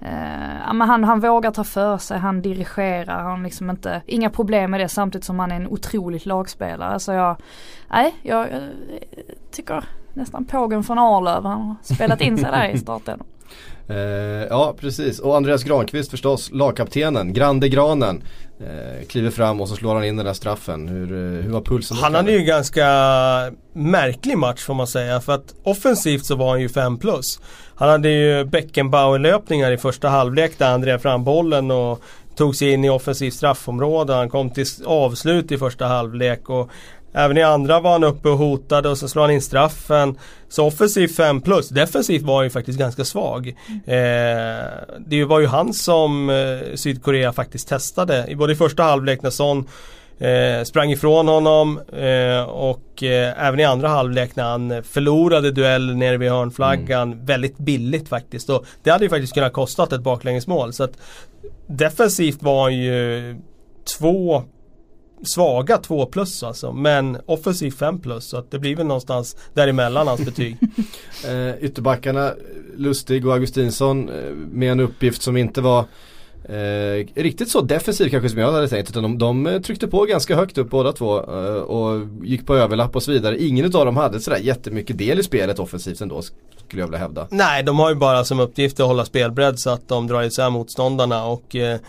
eh, 0.00 0.68
eh, 0.68 0.72
men 0.72 0.88
han, 0.88 1.04
han 1.04 1.20
vågar 1.20 1.50
ta 1.50 1.64
för 1.64 1.98
sig, 1.98 2.18
han 2.18 2.42
dirigerar, 2.42 3.22
han 3.22 3.42
liksom 3.42 3.70
inte, 3.70 4.02
inga 4.06 4.30
problem 4.30 4.70
med 4.70 4.80
det 4.80 4.88
samtidigt 4.88 5.24
som 5.24 5.38
han 5.38 5.52
är 5.52 5.56
en 5.56 5.68
otroligt 5.68 6.26
lagspelare. 6.26 7.00
Så 7.00 7.12
jag, 7.12 7.36
nej, 7.90 8.14
jag, 8.22 8.52
jag 8.52 8.62
tycker 9.50 9.84
nästan 10.14 10.44
pågen 10.44 10.82
från 10.82 10.98
Arlöv. 10.98 11.44
Han 11.44 11.62
har 11.62 11.94
spelat 11.94 12.20
in 12.20 12.38
sig 12.38 12.50
där 12.50 12.68
i 12.68 12.78
starten. 12.78 13.22
Eh, 13.88 14.46
ja 14.50 14.74
precis 14.80 15.18
och 15.18 15.36
Andreas 15.36 15.64
Granqvist 15.64 16.10
förstås, 16.10 16.50
lagkaptenen, 16.52 17.32
Grande 17.32 17.68
Granen. 17.68 18.22
Eh, 18.60 19.06
kliver 19.06 19.30
fram 19.30 19.60
och 19.60 19.68
så 19.68 19.76
slår 19.76 19.94
han 19.94 20.04
in 20.04 20.16
den 20.16 20.26
där 20.26 20.32
straffen. 20.32 20.88
Hur, 20.88 21.12
eh, 21.12 21.44
hur 21.44 21.50
var 21.50 21.60
pulsen? 21.60 21.96
Han 21.96 22.14
hade 22.14 22.32
ju 22.32 22.38
en 22.38 22.46
ganska 22.46 22.84
märklig 23.72 24.38
match 24.38 24.64
får 24.64 24.74
man 24.74 24.86
säga. 24.86 25.20
För 25.20 25.32
att 25.32 25.54
offensivt 25.62 26.24
så 26.24 26.34
var 26.34 26.50
han 26.50 26.60
ju 26.60 26.68
5 26.68 26.98
plus. 26.98 27.40
Han 27.74 27.88
hade 27.88 28.08
ju 28.08 28.44
Beckenbauer-löpningar 28.44 29.72
i 29.72 29.78
första 29.78 30.08
halvlek 30.08 30.58
där 30.58 30.70
han 30.70 30.80
drev 30.80 30.98
fram 30.98 31.24
bollen 31.24 31.70
och 31.70 32.02
tog 32.36 32.56
sig 32.56 32.72
in 32.72 32.84
i 32.84 32.90
offensivt 32.90 33.34
straffområde. 33.34 34.12
Han 34.12 34.30
kom 34.30 34.50
till 34.50 34.66
avslut 34.86 35.52
i 35.52 35.58
första 35.58 35.86
halvlek. 35.86 36.48
Och 36.48 36.70
Även 37.12 37.36
i 37.36 37.42
andra 37.42 37.80
var 37.80 37.92
han 37.92 38.04
uppe 38.04 38.28
och 38.28 38.38
hotade 38.38 38.88
och 38.88 38.98
så 38.98 39.08
slår 39.08 39.22
han 39.22 39.30
in 39.30 39.42
straffen. 39.42 40.18
Så 40.48 40.66
offensivt 40.66 41.16
5 41.16 41.40
plus. 41.40 41.68
Defensivt 41.68 42.22
var 42.22 42.34
han 42.34 42.44
ju 42.44 42.50
faktiskt 42.50 42.78
ganska 42.78 43.04
svag. 43.04 43.48
Eh, 43.86 44.66
det 45.06 45.24
var 45.24 45.40
ju 45.40 45.46
han 45.46 45.74
som 45.74 46.30
eh, 46.30 46.74
Sydkorea 46.74 47.32
faktiskt 47.32 47.68
testade. 47.68 48.34
Både 48.36 48.52
i 48.52 48.56
första 48.56 48.82
halvlek 48.82 49.22
när 49.22 49.30
Son 49.30 49.66
eh, 50.18 50.64
sprang 50.64 50.90
ifrån 50.90 51.28
honom 51.28 51.80
eh, 51.92 52.42
och 52.42 53.02
eh, 53.02 53.46
även 53.46 53.60
i 53.60 53.64
andra 53.64 53.88
halvlek 53.88 54.36
när 54.36 54.44
han 54.44 54.82
förlorade 54.82 55.50
duell 55.50 55.96
nere 55.96 56.16
vid 56.16 56.30
hörnflaggan. 56.30 57.12
Mm. 57.12 57.24
Väldigt 57.26 57.58
billigt 57.58 58.08
faktiskt. 58.08 58.50
Och 58.50 58.64
det 58.82 58.90
hade 58.90 59.04
ju 59.04 59.10
faktiskt 59.10 59.34
kunnat 59.34 59.52
kostat 59.52 59.92
ett 59.92 60.02
baklängesmål. 60.02 60.72
Så 60.72 60.84
att 60.84 60.92
defensivt 61.66 62.42
var 62.42 62.62
han 62.62 62.76
ju 62.76 63.36
två 63.98 64.42
svaga 65.22 65.78
2 65.78 66.06
plus 66.06 66.42
alltså. 66.42 66.72
Men 66.72 67.18
offensiv 67.26 67.70
5 67.70 67.98
plus. 67.98 68.24
Så 68.24 68.36
att 68.36 68.50
det 68.50 68.58
blir 68.58 68.76
väl 68.76 68.86
någonstans 68.86 69.36
däremellan 69.54 70.08
hans 70.08 70.24
betyg. 70.24 70.56
eh, 71.28 71.64
ytterbackarna 71.64 72.32
Lustig 72.76 73.26
och 73.26 73.32
Augustinsson 73.32 74.08
eh, 74.08 74.30
med 74.52 74.72
en 74.72 74.80
uppgift 74.80 75.22
som 75.22 75.36
inte 75.36 75.60
var 75.60 75.84
Eh, 76.44 77.06
riktigt 77.14 77.48
så 77.48 77.60
defensiv 77.60 78.08
kanske 78.08 78.28
som 78.28 78.38
jag 78.38 78.52
hade 78.52 78.68
tänkt 78.68 78.90
utan 78.90 79.02
de, 79.02 79.18
de 79.18 79.46
eh, 79.46 79.60
tryckte 79.60 79.88
på 79.88 80.04
ganska 80.04 80.36
högt 80.36 80.58
upp 80.58 80.70
båda 80.70 80.92
två 80.92 81.18
eh, 81.18 81.62
och 81.62 82.06
gick 82.22 82.46
på 82.46 82.56
överlapp 82.56 82.96
och 82.96 83.02
så 83.02 83.12
vidare. 83.12 83.42
Ingen 83.42 83.64
av 83.64 83.70
dem 83.70 83.96
hade 83.96 84.20
sådär 84.20 84.38
jättemycket 84.38 84.98
del 84.98 85.20
i 85.20 85.22
spelet 85.22 85.58
offensivt 85.58 86.00
ändå 86.00 86.22
skulle 86.22 86.82
jag 86.82 86.86
vilja 86.86 86.98
hävda. 86.98 87.26
Nej, 87.30 87.62
de 87.62 87.78
har 87.78 87.88
ju 87.88 87.94
bara 87.94 88.24
som 88.24 88.40
uppgift 88.40 88.80
att 88.80 88.86
hålla 88.86 89.04
spelbredd 89.04 89.58
så 89.58 89.70
att 89.70 89.88
de 89.88 90.06
drar 90.06 90.22
isär 90.22 90.50
motståndarna 90.50 91.24
och 91.24 91.56
eh, 91.56 91.74
Eh, 91.74 91.80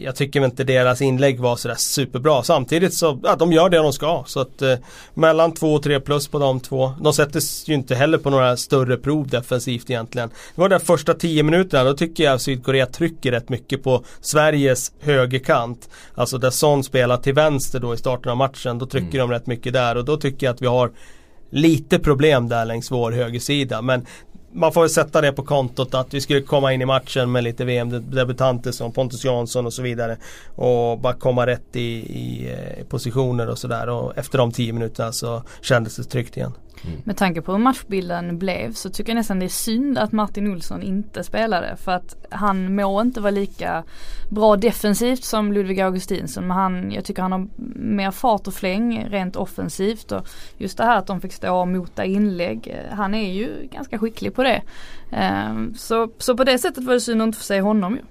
jag 0.00 0.16
tycker 0.16 0.44
inte 0.44 0.64
deras 0.64 1.02
inlägg 1.02 1.40
var 1.40 1.56
sådär 1.56 1.74
superbra. 1.74 2.42
Samtidigt 2.42 2.94
så, 2.94 3.20
ja, 3.22 3.36
de 3.36 3.52
gör 3.52 3.70
det 3.70 3.76
de 3.76 3.92
ska. 3.92 4.24
Så 4.26 4.40
att 4.40 4.62
eh, 4.62 4.74
mellan 5.14 5.52
2 5.52 5.74
och 5.74 5.82
3 5.82 6.00
plus 6.00 6.28
på 6.28 6.38
de 6.38 6.60
två. 6.60 6.92
De 7.00 7.12
sätter 7.12 7.40
ju 7.68 7.74
inte 7.74 7.94
heller 7.94 8.18
på 8.18 8.30
några 8.30 8.56
större 8.56 8.96
prov 8.96 9.28
defensivt 9.28 9.90
egentligen. 9.90 10.28
Det 10.28 10.60
var 10.60 10.68
de 10.68 10.80
första 10.80 11.14
10 11.14 11.42
minuterna, 11.42 11.84
då 11.84 11.94
tycker 11.94 12.24
jag 12.24 12.40
Sydkorea 12.40 12.86
trycker 12.86 13.32
rätt 13.32 13.48
mycket 13.48 13.82
på 13.82 14.04
Sveriges 14.20 14.92
högerkant. 15.00 15.88
Alltså 16.14 16.38
där 16.38 16.50
Son 16.50 16.84
spelar 16.84 17.16
till 17.16 17.34
vänster 17.34 17.80
då 17.80 17.94
i 17.94 17.96
starten 17.96 18.30
av 18.30 18.36
matchen. 18.36 18.78
Då 18.78 18.86
trycker 18.86 19.18
mm. 19.18 19.28
de 19.28 19.30
rätt 19.30 19.46
mycket 19.46 19.72
där 19.72 19.96
och 19.96 20.04
då 20.04 20.16
tycker 20.16 20.46
jag 20.46 20.54
att 20.54 20.62
vi 20.62 20.66
har 20.66 20.90
lite 21.50 21.98
problem 21.98 22.48
där 22.48 22.64
längs 22.64 22.90
vår 22.90 23.12
högersida. 23.12 23.82
Men 23.82 24.06
man 24.56 24.72
får 24.72 24.80
väl 24.80 24.90
sätta 24.90 25.20
det 25.20 25.32
på 25.32 25.42
kontot 25.42 25.94
att 25.94 26.14
vi 26.14 26.20
skulle 26.20 26.40
komma 26.40 26.72
in 26.72 26.82
i 26.82 26.84
matchen 26.84 27.32
med 27.32 27.44
lite 27.44 27.64
VM-debutanter 27.64 28.72
som 28.72 28.92
Pontus 28.92 29.24
Jansson 29.24 29.66
och 29.66 29.72
så 29.72 29.82
vidare. 29.82 30.16
Och 30.54 30.98
bara 30.98 31.14
komma 31.14 31.46
rätt 31.46 31.76
i, 31.76 31.80
i, 31.80 32.54
i 32.80 32.84
positioner 32.84 33.48
och 33.48 33.58
sådär. 33.58 33.88
Och 33.88 34.18
efter 34.18 34.38
de 34.38 34.52
tio 34.52 34.72
minuterna 34.72 35.12
så 35.12 35.42
kändes 35.60 35.96
det 35.96 36.04
tryggt 36.04 36.36
igen. 36.36 36.52
Mm. 36.86 37.00
Med 37.04 37.16
tanke 37.16 37.42
på 37.42 37.52
hur 37.52 37.58
matchbilden 37.58 38.38
blev 38.38 38.72
så 38.72 38.90
tycker 38.90 39.10
jag 39.10 39.16
nästan 39.16 39.38
det 39.38 39.44
är 39.44 39.48
synd 39.48 39.98
att 39.98 40.12
Martin 40.12 40.52
Olsson 40.52 40.82
inte 40.82 41.24
spelade. 41.24 41.76
För 41.76 41.92
att 41.92 42.26
han 42.30 42.74
må 42.74 43.00
inte 43.00 43.20
vara 43.20 43.30
lika 43.30 43.84
bra 44.28 44.56
defensivt 44.56 45.24
som 45.24 45.52
Ludvig 45.52 45.80
Augustinsson. 45.80 46.46
Men 46.46 46.56
han, 46.56 46.92
jag 46.92 47.04
tycker 47.04 47.22
han 47.22 47.32
har 47.32 47.48
mer 47.74 48.10
fart 48.10 48.46
och 48.46 48.54
fläng 48.54 49.06
rent 49.10 49.36
offensivt. 49.36 50.12
Och 50.12 50.28
just 50.56 50.78
det 50.78 50.84
här 50.84 50.98
att 50.98 51.06
de 51.06 51.20
fick 51.20 51.32
stå 51.32 51.56
och 51.56 51.68
mota 51.68 52.04
inlägg. 52.04 52.68
Eh, 52.68 52.96
han 52.96 53.14
är 53.14 53.32
ju 53.32 53.68
ganska 53.72 53.98
skicklig 53.98 54.34
på 54.34 54.42
det. 54.42 54.62
Ehm, 55.10 55.74
så, 55.74 56.10
så 56.18 56.36
på 56.36 56.44
det 56.44 56.58
sättet 56.58 56.84
var 56.84 56.94
det 56.94 57.00
synd 57.00 57.22
att 57.22 57.26
inte 57.26 57.38
få 57.38 57.44
se 57.44 57.60
honom 57.60 57.94
ju. 57.94 58.02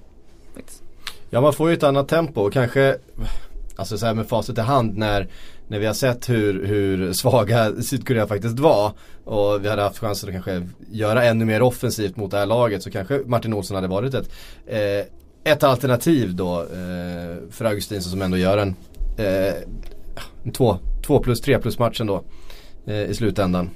Ja 1.29 1.41
man 1.41 1.53
får 1.53 1.69
ju 1.69 1.75
ett 1.75 1.83
annat 1.83 2.07
tempo 2.07 2.41
och 2.41 2.53
kanske 2.53 2.97
Alltså 3.75 3.97
så 3.97 4.05
här 4.05 4.13
med 4.13 4.27
facit 4.27 4.57
i 4.57 4.61
hand 4.61 4.97
när 4.97 5.27
när 5.67 5.79
vi 5.79 5.85
har 5.85 5.93
sett 5.93 6.29
hur, 6.29 6.65
hur 6.65 7.13
svaga 7.13 7.71
Sydkorea 7.81 8.27
faktiskt 8.27 8.59
var 8.59 8.91
och 9.23 9.65
vi 9.65 9.69
hade 9.69 9.81
haft 9.81 9.97
chansen 9.97 10.29
att 10.29 10.33
kanske 10.33 10.67
göra 10.91 11.23
ännu 11.23 11.45
mer 11.45 11.61
offensivt 11.61 12.15
mot 12.17 12.31
det 12.31 12.37
här 12.37 12.45
laget 12.45 12.83
så 12.83 12.91
kanske 12.91 13.21
Martin 13.25 13.53
Olsson 13.53 13.75
hade 13.75 13.87
varit 13.87 14.13
ett, 14.13 14.29
eh, 14.67 15.51
ett 15.53 15.63
alternativ 15.63 16.35
då 16.35 16.61
eh, 16.61 17.49
för 17.51 17.65
Augustinsson 17.65 18.11
som 18.11 18.21
ändå 18.21 18.37
gör 18.37 18.57
en, 18.57 18.75
eh, 19.17 19.53
en 20.43 20.51
två, 20.51 20.77
två 21.05 21.19
plus 21.19 21.41
tre 21.41 21.59
plus 21.59 21.79
matchen 21.79 22.07
då 22.07 22.23
eh, 22.87 23.03
i 23.03 23.13
slutändan. 23.13 23.69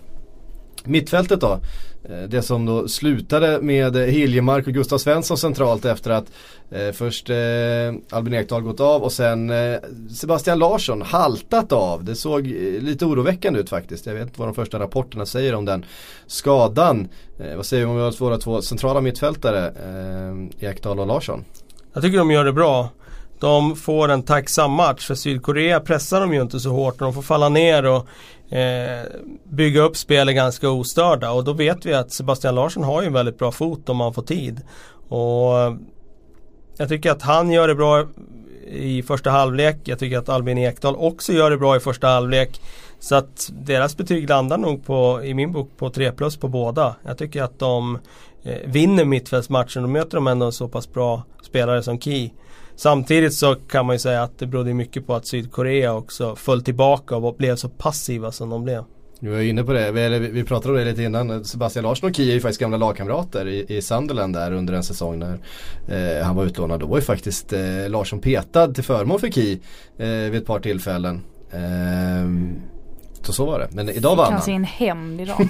Mittfältet 0.83 1.41
då. 1.41 1.59
Eh, 2.03 2.23
det 2.29 2.41
som 2.41 2.65
då 2.65 2.87
slutade 2.87 3.61
med 3.61 3.95
eh, 3.95 4.01
Hiljemark 4.01 4.67
och 4.67 4.73
Gustav 4.73 4.97
Svensson 4.97 5.37
centralt 5.37 5.85
efter 5.85 6.11
att 6.11 6.31
eh, 6.71 6.91
först 6.91 7.29
eh, 7.29 7.35
Albin 8.09 8.33
Ekdal 8.33 8.61
gått 8.61 8.79
av 8.79 9.03
och 9.03 9.11
sen 9.11 9.49
eh, 9.49 9.79
Sebastian 10.15 10.59
Larsson 10.59 11.01
haltat 11.01 11.71
av. 11.71 12.03
Det 12.03 12.15
såg 12.15 12.47
eh, 12.47 12.81
lite 12.81 13.05
oroväckande 13.05 13.59
ut 13.59 13.69
faktiskt. 13.69 14.05
Jag 14.05 14.13
vet 14.13 14.23
inte 14.23 14.39
vad 14.39 14.47
de 14.47 14.55
första 14.55 14.79
rapporterna 14.79 15.25
säger 15.25 15.55
om 15.55 15.65
den 15.65 15.85
skadan. 16.27 17.07
Eh, 17.39 17.55
vad 17.55 17.65
säger 17.65 17.85
vi 17.85 17.91
om 17.91 18.13
våra 18.19 18.37
två 18.37 18.61
centrala 18.61 19.01
mittfältare 19.01 19.67
eh, 19.67 20.69
Ekdal 20.69 20.99
och 20.99 21.07
Larsson? 21.07 21.43
Jag 21.93 22.03
tycker 22.03 22.17
de 22.17 22.31
gör 22.31 22.45
det 22.45 22.53
bra. 22.53 22.89
De 23.39 23.75
får 23.75 24.09
en 24.09 24.23
tacksam 24.23 24.71
match 24.71 25.07
för 25.07 25.15
Sydkorea 25.15 25.79
pressar 25.79 26.21
de 26.21 26.33
ju 26.33 26.41
inte 26.41 26.59
så 26.59 26.69
hårt 26.69 26.93
och 26.93 26.99
de 26.99 27.13
får 27.13 27.21
falla 27.21 27.49
ner 27.49 27.85
och 27.85 28.07
eh, 28.53 29.05
bygga 29.43 29.81
upp 29.81 29.97
spelet 29.97 30.35
ganska 30.35 30.69
ostörda 30.69 31.31
och 31.31 31.43
då 31.43 31.53
vet 31.53 31.85
vi 31.85 31.93
att 31.93 32.11
Sebastian 32.11 32.55
Larsson 32.55 32.83
har 32.83 33.01
ju 33.01 33.07
en 33.07 33.13
väldigt 33.13 33.37
bra 33.37 33.51
fot 33.51 33.89
om 33.89 33.99
han 33.99 34.13
får 34.13 34.21
tid. 34.21 34.61
Och 35.09 35.53
jag 36.77 36.89
tycker 36.89 37.11
att 37.11 37.21
han 37.21 37.51
gör 37.51 37.67
det 37.67 37.75
bra 37.75 38.05
i 38.67 39.03
första 39.03 39.29
halvlek. 39.29 39.77
Jag 39.83 39.99
tycker 39.99 40.17
att 40.17 40.29
Albin 40.29 40.57
Ekdal 40.57 40.95
också 40.95 41.33
gör 41.33 41.49
det 41.49 41.57
bra 41.57 41.75
i 41.75 41.79
första 41.79 42.07
halvlek. 42.07 42.61
Så 42.99 43.15
att 43.15 43.51
deras 43.53 43.97
betyg 43.97 44.29
landar 44.29 44.57
nog 44.57 44.85
på, 44.85 45.23
i 45.23 45.33
min 45.33 45.51
bok 45.51 45.69
på 45.77 45.89
3 45.89 46.11
plus 46.11 46.37
på 46.37 46.47
båda. 46.47 46.95
Jag 47.05 47.17
tycker 47.17 47.43
att 47.43 47.59
de 47.59 47.99
eh, 48.43 48.57
vinner 48.65 49.05
mittfältsmatchen. 49.05 49.83
Då 49.83 49.89
möter 49.89 50.17
de 50.17 50.27
ändå 50.27 50.45
en 50.45 50.51
så 50.51 50.67
pass 50.67 50.93
bra 50.93 51.23
spelare 51.43 51.83
som 51.83 51.99
Key. 51.99 52.29
Samtidigt 52.79 53.33
så 53.33 53.55
kan 53.55 53.85
man 53.85 53.95
ju 53.95 53.99
säga 53.99 54.23
att 54.23 54.39
det 54.39 54.47
berodde 54.47 54.73
mycket 54.73 55.07
på 55.07 55.15
att 55.15 55.27
Sydkorea 55.27 55.93
också 55.93 56.35
föll 56.35 56.63
tillbaka 56.63 57.15
och 57.15 57.35
blev 57.35 57.55
så 57.55 57.69
passiva 57.69 58.31
som 58.31 58.49
de 58.49 58.63
blev. 58.63 58.83
Du 59.19 59.29
var 59.29 59.39
inne 59.39 59.63
på 59.63 59.73
det, 59.73 59.91
vi, 59.91 60.19
vi 60.19 60.43
pratade 60.43 60.73
om 60.73 60.79
det 60.79 60.85
lite 60.85 61.03
innan. 61.03 61.45
Sebastian 61.45 61.83
Larsson 61.83 62.09
och 62.09 62.15
Kia 62.15 62.31
är 62.31 62.33
ju 62.33 62.39
faktiskt 62.39 62.61
gamla 62.61 62.77
lagkamrater 62.77 63.47
i, 63.47 63.77
i 63.77 63.81
Sunderland 63.81 64.33
där 64.33 64.51
under 64.51 64.73
en 64.73 64.83
säsong 64.83 65.19
när 65.19 65.39
eh, 65.87 66.25
han 66.25 66.35
var 66.35 66.45
utlånad. 66.45 66.79
Då 66.79 66.87
var 66.87 66.97
ju 66.97 67.01
faktiskt 67.01 67.53
eh, 67.53 67.89
Larsson 67.89 68.19
petad 68.19 68.73
till 68.73 68.83
förmån 68.83 69.19
för 69.19 69.27
Ki 69.27 69.59
eh, 69.97 70.07
vid 70.07 70.35
ett 70.35 70.45
par 70.45 70.59
tillfällen. 70.59 71.21
Eh, 71.51 72.29
så 73.33 73.33
så 73.33 73.45
var 73.45 73.59
det. 73.59 73.67
Men 73.71 73.89
idag 73.89 74.15
vann 74.15 74.33
han. 74.33 74.49
En 74.49 74.63
hämnd 74.63 75.21
idag. 75.21 75.41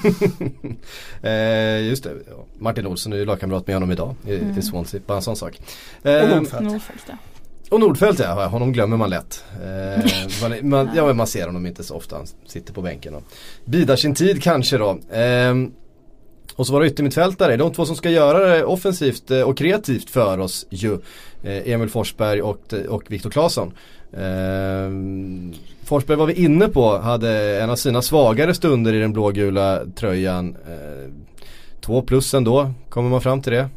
eh, 1.21 1.87
just 1.87 2.03
det. 2.03 2.13
Martin 2.59 2.87
Olsson 2.87 3.13
är 3.13 3.17
ju 3.17 3.25
lagkamrat 3.25 3.67
med 3.67 3.75
honom 3.75 3.91
idag 3.91 4.15
i, 4.27 4.35
mm. 4.35 4.57
i 4.57 4.61
Swansea. 4.61 5.01
Bara 5.05 5.15
en 5.15 5.21
sån 5.21 5.35
sak. 5.35 5.61
Eh, 6.03 6.21
och 6.21 6.29
Nordfeldt. 6.29 6.71
Nordfeldt 6.71 7.03
ja. 7.07 7.13
Och 7.69 7.79
Nordfeldt 7.79 8.19
ja, 8.19 8.47
honom 8.47 8.73
glömmer 8.73 8.97
man 8.97 9.09
lätt. 9.09 9.43
Eh, 9.63 10.05
man, 10.41 10.69
man, 10.69 10.89
ja, 10.95 11.13
man 11.13 11.27
ser 11.27 11.45
honom 11.45 11.65
inte 11.65 11.83
så 11.83 11.95
ofta, 11.95 12.15
han 12.15 12.27
sitter 12.47 12.73
på 12.73 12.81
bänken 12.81 13.15
och 13.15 13.23
bidar 13.65 13.95
sin 13.95 14.15
tid 14.15 14.43
kanske 14.43 14.77
då. 14.77 14.89
Eh, 15.11 15.55
och 16.55 16.67
så 16.67 16.73
var 16.73 16.81
det 16.81 16.87
yttermittfältare, 16.87 17.57
de 17.57 17.73
två 17.73 17.85
som 17.85 17.95
ska 17.95 18.09
göra 18.09 18.47
det 18.47 18.63
offensivt 18.63 19.31
eh, 19.31 19.41
och 19.41 19.57
kreativt 19.57 20.09
för 20.09 20.37
oss 20.37 20.65
ju. 20.69 20.93
Eh, 21.43 21.71
Emil 21.73 21.89
Forsberg 21.89 22.41
och, 22.41 22.73
och 22.89 23.03
Viktor 23.07 23.29
Claesson. 23.29 23.73
Eh, 24.13 24.91
Forsberg 25.83 26.17
var 26.17 26.25
vi 26.25 26.33
inne 26.33 26.67
på, 26.67 26.97
hade 26.97 27.61
en 27.61 27.69
av 27.69 27.75
sina 27.75 28.01
svagare 28.01 28.53
stunder 28.53 28.93
i 28.93 28.99
den 28.99 29.13
blågula 29.13 29.81
tröjan. 29.95 30.55
Eh, 30.67 31.11
två 31.81 32.01
plus 32.01 32.33
ändå, 32.33 32.71
kommer 32.89 33.09
man 33.09 33.21
fram 33.21 33.41
till 33.41 33.53
det? 33.53 33.69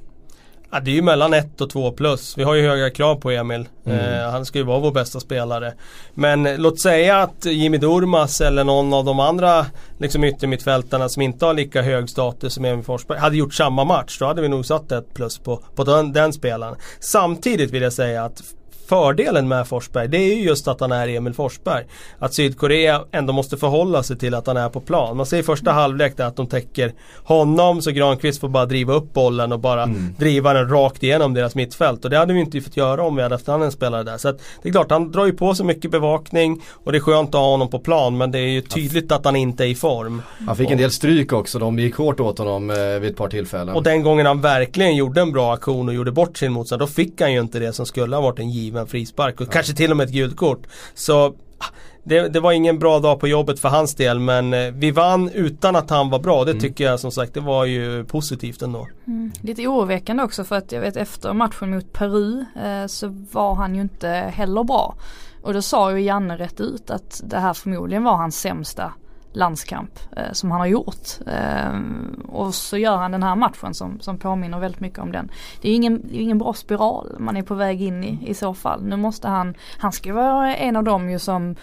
Ja, 0.75 0.81
det 0.81 0.91
är 0.91 0.95
ju 0.95 1.03
mellan 1.03 1.35
1 1.35 1.61
och 1.61 1.71
2 1.71 1.91
plus. 1.91 2.39
Vi 2.39 2.43
har 2.43 2.55
ju 2.55 2.69
höga 2.69 2.91
krav 2.91 3.17
på 3.17 3.31
Emil. 3.31 3.69
Mm. 3.87 3.99
Eh, 3.99 4.31
han 4.31 4.45
ska 4.45 4.59
ju 4.59 4.65
vara 4.65 4.79
vår 4.79 4.93
bästa 4.93 5.21
spelare. 5.21 5.75
Men 6.15 6.57
låt 6.57 6.81
säga 6.81 7.19
att 7.19 7.45
Jimmy 7.45 7.79
Durmas 7.79 8.41
eller 8.41 8.65
någon 8.65 8.95
av 8.95 9.05
de 9.05 9.21
andra 9.21 9.67
liksom 9.99 10.25
yttermittfältarna 10.25 11.09
som 11.09 11.23
inte 11.23 11.47
har 11.47 11.55
lika 11.55 11.83
hög 11.83 12.11
status 12.11 12.55
som 12.55 12.65
Emil 12.65 12.85
Forsberg 12.85 13.19
hade 13.19 13.37
gjort 13.37 13.55
samma 13.55 13.85
match. 13.85 14.19
Då 14.19 14.27
hade 14.27 14.43
vi 14.43 14.49
nog 14.49 14.67
satt 14.67 14.93
ett 14.93 15.15
plus 15.15 15.39
på, 15.39 15.63
på 15.75 15.85
den, 15.85 16.13
den 16.13 16.33
spelaren. 16.33 16.77
Samtidigt 17.01 17.71
vill 17.71 17.83
jag 17.83 17.93
säga 17.93 18.25
att 18.25 18.43
fördelen 18.89 19.49
med 19.49 19.69
Forsberg 19.69 20.09
det 20.09 20.19
är 20.19 20.35
ju 20.35 20.43
just 20.43 20.69
att 20.69 20.81
han 20.81 20.93
är 20.93 21.09
Emil 21.09 21.35
Forsberg. 21.35 21.85
Att 22.19 22.35
Sydkorea 22.35 23.05
ändå 23.13 23.33
måste 23.33 23.57
förhålla 23.57 24.03
sig 24.03 24.19
till 24.19 24.35
att 24.35 24.47
han 24.47 24.57
är 24.57 24.69
på 24.69 24.81
plan. 24.81 25.17
Man 25.17 25.27
ser 25.27 25.39
i 25.39 25.43
första 25.43 25.73
halvlek 25.73 26.21
att 26.21 26.37
de 26.37 26.47
täcker 26.47 26.93
honom 27.25 27.83
så 27.83 27.91
Granqvist 27.91 28.41
får 28.41 28.49
bara 28.49 28.67
driva 28.67 28.95
upp 28.95 29.13
bollen 29.13 29.53
och 29.53 29.61
bara 29.61 29.83
mm. 29.83 30.15
driva 30.19 30.53
den 30.53 30.69
rakt 30.69 31.03
igenom 31.03 31.35
deras 31.35 31.55
mittfält. 31.55 32.05
Och 32.05 32.11
det 32.11 32.19
hade 32.19 32.33
vi 32.33 32.41
inte 32.41 32.61
fått 32.61 32.77
göra 32.77 33.03
om 33.03 33.17
vi 33.17 33.23
hade 33.23 33.35
haft 33.35 33.49
en 33.49 33.55
annan 33.55 33.73
spelare 33.73 34.03
där. 34.03 34.19
Så 34.19 34.29
att 34.29 34.39
det 34.63 34.69
är 34.69 34.73
klart, 34.73 34.91
han 34.91 35.13
drar 35.13 35.27
ju 35.27 35.33
på 35.33 35.55
sig 35.55 35.67
mycket 35.67 35.91
bevakning 35.91 36.63
och 36.85 36.93
det 36.93 36.99
är 36.99 37.01
skönt 37.01 37.29
att 37.29 37.41
ha 37.41 37.51
honom 37.51 37.69
på 37.71 37.79
plan 37.79 38.17
men 38.17 38.31
det 38.31 38.39
är 38.39 38.49
ju 38.49 38.61
tydligt 38.61 39.13
att 39.13 39.25
han 39.25 39.37
inte 39.37 39.65
är 39.65 39.69
i 39.69 39.75
form. 39.75 40.23
Han 40.47 40.57
fick 40.57 40.71
en 40.71 40.79
del 40.79 40.91
stryk 40.91 41.33
också, 41.33 41.59
de 41.59 41.79
gick 41.79 41.95
hårt 41.95 42.21
åt 42.21 42.39
honom 42.39 42.71
eh, 42.71 42.77
vid 42.77 43.11
ett 43.11 43.17
par 43.17 43.29
tillfällen. 43.29 43.75
Och 43.75 43.83
den 43.83 44.03
gången 44.03 44.27
han 44.27 44.41
verkligen 44.41 44.97
gjorde 44.97 45.21
en 45.21 45.33
bra 45.33 45.55
aktion 45.55 45.89
och 45.89 45.95
gjorde 45.95 46.13
bort 46.13 46.37
sin 46.37 46.53
motståndare, 46.53 46.87
då 46.89 46.93
fick 46.93 47.21
han 47.21 47.33
ju 47.33 47.41
inte 47.41 47.59
det 47.59 47.73
som 47.73 47.87
skulle 47.87 48.17
ha 48.17 48.23
varit 48.23 48.39
en 48.39 48.51
given 48.51 48.72
en 48.81 48.87
frispark 48.87 49.41
och 49.41 49.47
ja. 49.47 49.51
kanske 49.51 49.75
till 49.75 49.91
och 49.91 49.97
med 49.97 50.05
ett 50.05 50.13
gult 50.13 50.37
kort. 50.37 50.67
Så 50.95 51.27
ah, 51.59 51.67
det, 52.03 52.29
det, 52.29 52.41
var 52.41 52.53
ingen 52.53 52.79
bra 52.79 52.99
dag 52.99 53.21
på 53.21 53.29
jobbet 53.29 53.61
för 53.61 53.69
hans 53.69 53.95
del 53.95 54.19
men 54.19 54.55
eh, 54.55 54.73
vi 54.73 54.91
vann 54.91 55.31
utan 55.31 55.77
att 55.77 55.91
han 55.91 56.11
var 56.11 56.19
bra. 56.19 56.45
Det 56.45 56.51
mm. 56.51 56.61
tycker 56.61 56.85
jag 56.85 57.01
som 57.01 57.11
sagt 57.11 57.35
det 57.35 57.41
var 57.41 57.65
ju 57.65 58.05
positivt 58.05 58.63
ändå. 58.63 58.89
Mm. 59.07 59.33
Lite 59.41 59.67
oroväckande 59.67 60.23
också 60.23 60.45
för 60.45 60.57
att 60.57 60.73
jag 60.73 60.81
vet 60.81 60.97
efter 60.97 61.33
matchen 61.33 61.71
mot 61.71 61.93
Peru 61.93 62.45
eh, 62.65 62.87
så 62.87 63.27
var 63.33 63.55
han 63.55 63.75
ju 63.75 63.81
inte 63.81 64.09
heller 64.09 64.65
bra. 64.65 64.95
Och 65.43 65.55
då 65.55 65.63
sa 65.63 65.93
ju 65.93 66.05
Janne 66.05 66.37
rätt 66.37 66.61
ut 66.61 66.91
att 66.91 67.21
det 67.25 67.39
här 67.39 67.55
förmodligen 67.55 68.05
var 68.05 68.17
hans 68.17 68.41
sämsta 68.41 68.93
landskamp 69.33 69.99
eh, 70.17 70.33
som 70.33 70.51
han 70.51 70.61
har 70.61 70.67
gjort. 70.67 71.09
Eh, 71.27 71.81
och 72.29 72.55
så 72.55 72.79
gör 72.79 72.97
han 72.97 73.13
den 73.13 73.23
här 73.23 73.37
matchen 73.37 73.75
som, 73.75 74.01
som 74.01 74.19
påminner 74.19 74.59
väldigt 74.59 74.81
mycket 74.81 74.99
om 74.99 75.13
den. 75.13 75.31
Det 75.61 75.71
är 75.71 75.75
ingen, 75.75 76.09
ingen 76.13 76.39
bra 76.39 76.53
spiral 76.53 77.17
man 77.19 77.37
är 77.37 77.43
på 77.43 77.55
väg 77.55 77.83
in 77.83 78.05
i 78.05 78.33
i 78.33 78.35
så 78.35 78.55
fall. 78.55 78.83
Nu 78.83 78.97
måste 78.97 79.29
han, 79.29 79.55
han 79.79 79.93
ska 79.93 80.15
vara 80.15 80.57
en 80.57 80.77
av 80.77 80.85
dem 80.85 81.11
ju 81.11 81.19
som 81.19 81.57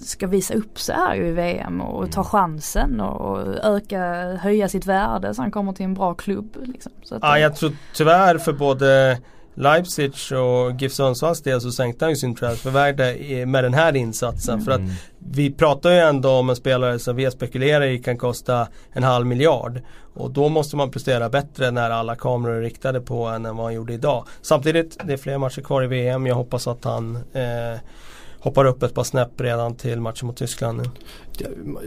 ska 0.00 0.26
visa 0.26 0.54
upp 0.54 0.78
sig 0.78 0.96
här 0.96 1.16
i 1.16 1.32
VM 1.32 1.80
och 1.80 2.12
ta 2.12 2.24
chansen 2.24 3.00
och, 3.00 3.30
och 3.30 3.64
öka, 3.64 4.00
höja 4.36 4.68
sitt 4.68 4.86
värde 4.86 5.34
så 5.34 5.42
han 5.42 5.50
kommer 5.50 5.72
till 5.72 5.84
en 5.84 5.94
bra 5.94 6.14
klubb. 6.14 6.56
Liksom. 6.62 6.92
Så 7.02 7.14
att, 7.14 7.22
Ja, 7.22 7.38
jag 7.38 7.56
tror 7.56 7.72
tyvärr 7.94 8.38
för 8.38 8.52
både 8.52 9.18
Leipzig 9.54 10.12
och 10.32 10.80
GIF 10.80 10.92
Sundsvalls 10.92 11.42
del 11.42 11.60
så 11.60 11.72
sänkte 11.72 12.04
han 12.04 12.12
ju 12.12 12.16
sin 12.16 12.34
transfervärde 12.34 13.16
med 13.46 13.64
den 13.64 13.74
här 13.74 13.96
insatsen. 13.96 14.60
För 14.60 14.72
att 14.72 14.80
vi 15.18 15.52
pratar 15.52 15.90
ju 15.90 15.98
ändå 15.98 16.30
om 16.30 16.50
en 16.50 16.56
spelare 16.56 16.98
som 16.98 17.16
vi 17.16 17.30
spekulerar 17.30 17.84
i 17.84 17.98
kan 17.98 18.18
kosta 18.18 18.68
en 18.92 19.02
halv 19.02 19.26
miljard. 19.26 19.80
Och 20.14 20.30
då 20.30 20.48
måste 20.48 20.76
man 20.76 20.90
prestera 20.90 21.28
bättre 21.28 21.70
när 21.70 21.90
alla 21.90 22.16
kameror 22.16 22.56
är 22.56 22.60
riktade 22.60 23.00
på 23.00 23.26
en 23.26 23.46
än 23.46 23.56
vad 23.56 23.66
han 23.66 23.74
gjorde 23.74 23.92
idag. 23.92 24.24
Samtidigt, 24.42 24.98
det 25.04 25.12
är 25.12 25.16
fler 25.16 25.38
matcher 25.38 25.62
kvar 25.62 25.84
i 25.84 25.86
VM. 25.86 26.26
Jag 26.26 26.34
hoppas 26.34 26.66
att 26.66 26.84
han 26.84 27.16
eh, 27.16 27.80
hoppar 28.38 28.64
upp 28.64 28.82
ett 28.82 28.94
par 28.94 29.04
snäpp 29.04 29.40
redan 29.40 29.74
till 29.74 30.00
matchen 30.00 30.26
mot 30.26 30.36
Tyskland 30.36 30.78
nu. 30.78 30.84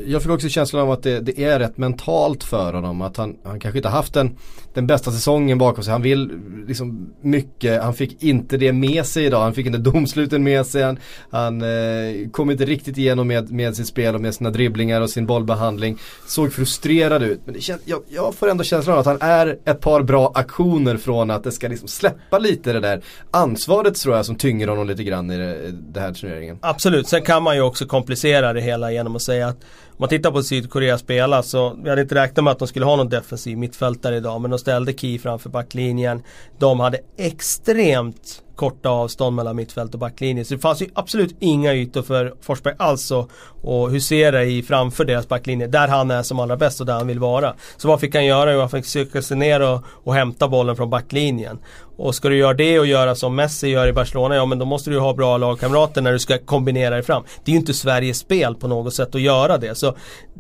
Jag, 0.06 0.22
fick 0.22 0.32
också 0.32 0.50
känslan 0.50 0.82
av 0.82 0.92
att 0.92 1.04
det, 1.04 1.20
det 1.20 1.44
är 1.44 1.60
rätt 1.60 1.78
mentalt 1.78 2.44
för 2.44 2.74
honom. 2.74 3.02
Att 3.02 3.18
han, 3.18 3.38
han 3.44 3.60
kanske 3.60 3.80
inte 3.80 3.90
haft 3.90 4.14
den, 4.14 4.38
den 4.74 4.88
bästa 4.88 5.12
säsongen 5.12 5.58
bakom 5.58 5.84
sig. 5.84 5.92
Han 5.92 6.02
vill 6.02 6.32
liksom 6.68 7.14
mycket. 7.22 7.84
Han 7.84 7.94
fick 7.94 8.24
inte 8.24 8.58
det 8.58 8.74
med 8.74 9.06
sig 9.06 9.26
idag. 9.26 9.42
Han 9.42 9.54
fick 9.54 9.66
inte 9.66 9.78
domsluten 9.92 10.44
med 10.44 10.66
sig. 10.66 10.84
Han, 10.84 11.00
han 11.30 11.62
eh, 11.62 12.30
kom 12.32 12.52
inte 12.52 12.66
riktigt 12.66 12.98
igenom 12.98 13.28
med, 13.28 13.52
med 13.52 13.76
sitt 13.76 13.88
spel 13.88 14.16
och 14.16 14.22
med 14.22 14.36
sina 14.36 14.50
dribblingar 14.50 15.02
och 15.02 15.10
sin 15.10 15.26
bollbehandling. 15.26 15.98
Såg 16.28 16.54
frustrerad 16.54 17.24
ut. 17.24 17.42
Men 17.46 17.54
det 17.54 17.62
kän, 17.62 17.80
jag, 17.86 18.02
jag 18.08 18.36
får 18.36 18.50
ändå 18.50 18.64
känslan 18.64 18.94
av 18.94 19.00
att 19.00 19.06
han 19.06 19.30
är 19.30 19.58
ett 19.66 19.82
par 19.82 20.04
bra 20.04 20.32
aktioner 20.36 20.98
från 20.98 21.32
att 21.32 21.44
det 21.44 21.52
ska 21.52 21.68
liksom 21.68 21.88
släppa 21.88 22.40
lite 22.40 22.74
det 22.74 22.80
där 22.80 23.02
ansvaret 23.32 23.96
tror 23.96 24.16
jag 24.16 24.26
som 24.26 24.36
tynger 24.36 24.68
honom 24.68 24.88
lite 24.88 25.04
grann 25.04 25.32
i 25.32 25.38
det, 25.38 25.72
det 25.72 26.00
här 26.00 26.14
turneringen. 26.14 26.58
Absolut, 26.62 27.08
sen 27.08 27.22
kan 27.22 27.44
man 27.44 27.56
ju 27.56 27.62
också 27.62 27.86
komplicera 27.86 28.54
det 28.54 28.62
hela 28.62 28.92
genom 28.92 29.16
att 29.16 29.22
säga 29.22 29.37
att 29.42 29.64
om 29.98 30.02
man 30.02 30.10
tittar 30.10 30.32
på 30.32 30.44
Sydkorea 30.44 30.98
spela 30.98 31.44
så 31.44 31.78
vi 31.84 31.90
hade 31.90 32.02
inte 32.02 32.16
räknat 32.16 32.44
med 32.44 32.52
att 32.52 32.60
de 32.60 32.68
skulle 32.68 32.86
ha 32.86 32.96
någon 32.96 33.10
defensiv 33.10 33.58
mittfältare 33.58 34.18
idag 34.18 34.42
men 34.42 34.52
de 34.52 34.60
ställde 34.60 34.94
Key 34.94 35.20
framför 35.20 35.50
backlinjen. 35.50 36.24
De 36.60 36.80
hade 36.80 37.00
extremt 37.18 38.44
korta 38.58 38.90
avstånd 38.90 39.36
mellan 39.36 39.56
mittfält 39.56 39.94
och 39.94 40.00
backlinje. 40.00 40.46
Så 40.46 40.54
det 40.54 40.60
fanns 40.60 40.82
ju 40.82 40.88
absolut 40.94 41.36
inga 41.40 41.74
ytor 41.74 42.02
för 42.02 42.34
Forsberg 42.42 42.76
alls 42.80 43.12
att 43.12 43.30
och 43.62 43.92
husera 43.92 44.44
i 44.44 44.64
framför 44.64 45.06
deras 45.06 45.28
backlinje. 45.28 45.68
Där 45.68 45.88
han 45.88 46.12
är 46.12 46.24
som 46.24 46.40
allra 46.40 46.58
bäst 46.58 46.80
och 46.80 46.86
där 46.86 46.94
han 46.94 47.08
vill 47.08 47.20
vara. 47.20 47.54
Så 47.78 47.88
vad 47.88 48.00
fick 48.00 48.16
han 48.16 48.26
göra? 48.26 48.54
Jo, 48.54 48.60
han 48.60 48.70
fick 48.70 48.86
söka 48.86 49.22
sig 49.22 49.38
ner 49.38 49.62
och, 49.62 49.84
och 49.88 50.14
hämta 50.14 50.48
bollen 50.48 50.76
från 50.76 50.90
backlinjen. 50.90 51.60
Och 51.98 52.16
ska 52.16 52.30
du 52.30 52.38
göra 52.38 52.54
det 52.54 52.80
och 52.80 52.88
göra 52.88 53.16
som 53.16 53.36
Messi 53.36 53.68
gör 53.68 53.88
i 53.88 53.94
Barcelona, 53.94 54.36
ja 54.36 54.46
men 54.46 54.60
då 54.60 54.66
måste 54.66 54.90
du 54.90 55.00
ha 55.00 55.14
bra 55.14 55.38
lagkamrater 55.38 56.02
när 56.02 56.12
du 56.12 56.20
ska 56.20 56.38
kombinera 56.38 56.90
dig 56.90 57.04
fram. 57.04 57.24
Det 57.44 57.52
är 57.52 57.54
ju 57.54 57.60
inte 57.60 57.74
Sveriges 57.74 58.18
spel 58.18 58.56
på 58.56 58.68
något 58.68 58.94
sätt 58.94 59.16
att 59.16 59.22
göra 59.22 59.58
det. 59.58 59.76
Så 59.76 59.96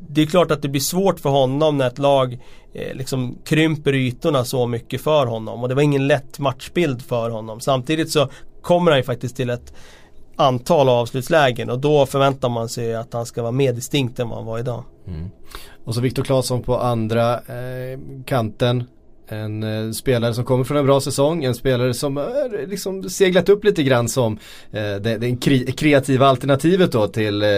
det 0.09 0.21
är 0.21 0.25
klart 0.25 0.51
att 0.51 0.61
det 0.61 0.67
blir 0.67 0.81
svårt 0.81 1.19
för 1.19 1.29
honom 1.29 1.77
när 1.77 1.87
ett 1.87 1.97
lag 1.99 2.33
eh, 2.73 2.95
liksom 2.95 3.37
krymper 3.45 3.93
ytorna 3.95 4.45
så 4.45 4.67
mycket 4.67 5.01
för 5.01 5.25
honom. 5.25 5.63
Och 5.63 5.69
det 5.69 5.75
var 5.75 5.81
ingen 5.81 6.07
lätt 6.07 6.39
matchbild 6.39 7.01
för 7.01 7.29
honom. 7.29 7.59
Samtidigt 7.59 8.11
så 8.11 8.29
kommer 8.61 8.91
han 8.91 8.99
ju 8.99 9.03
faktiskt 9.03 9.35
till 9.35 9.49
ett 9.49 9.73
antal 10.35 10.89
avslutslägen 10.89 11.69
och 11.69 11.79
då 11.79 12.05
förväntar 12.05 12.49
man 12.49 12.69
sig 12.69 12.95
att 12.95 13.13
han 13.13 13.25
ska 13.25 13.41
vara 13.41 13.51
mer 13.51 13.73
distinkt 13.73 14.19
än 14.19 14.29
vad 14.29 14.37
han 14.37 14.47
var 14.47 14.59
idag. 14.59 14.83
Mm. 15.07 15.29
Och 15.85 15.95
så 15.95 16.01
Viktor 16.01 16.23
Claesson 16.23 16.63
på 16.63 16.77
andra 16.77 17.33
eh, 17.33 17.99
kanten. 18.25 18.83
En 19.27 19.63
eh, 19.63 19.91
spelare 19.91 20.33
som 20.33 20.45
kommer 20.45 20.63
från 20.63 20.77
en 20.77 20.85
bra 20.85 21.01
säsong, 21.01 21.43
en 21.43 21.55
spelare 21.55 21.93
som 21.93 22.17
har 22.17 22.67
liksom 22.67 23.09
seglat 23.09 23.49
upp 23.49 23.63
lite 23.63 23.83
grann 23.83 24.09
som 24.09 24.37
eh, 24.71 24.95
det, 24.95 25.17
det 25.17 25.35
kreativa 25.71 26.27
alternativet 26.27 26.91
då 26.91 27.07
till 27.07 27.43
eh, 27.43 27.49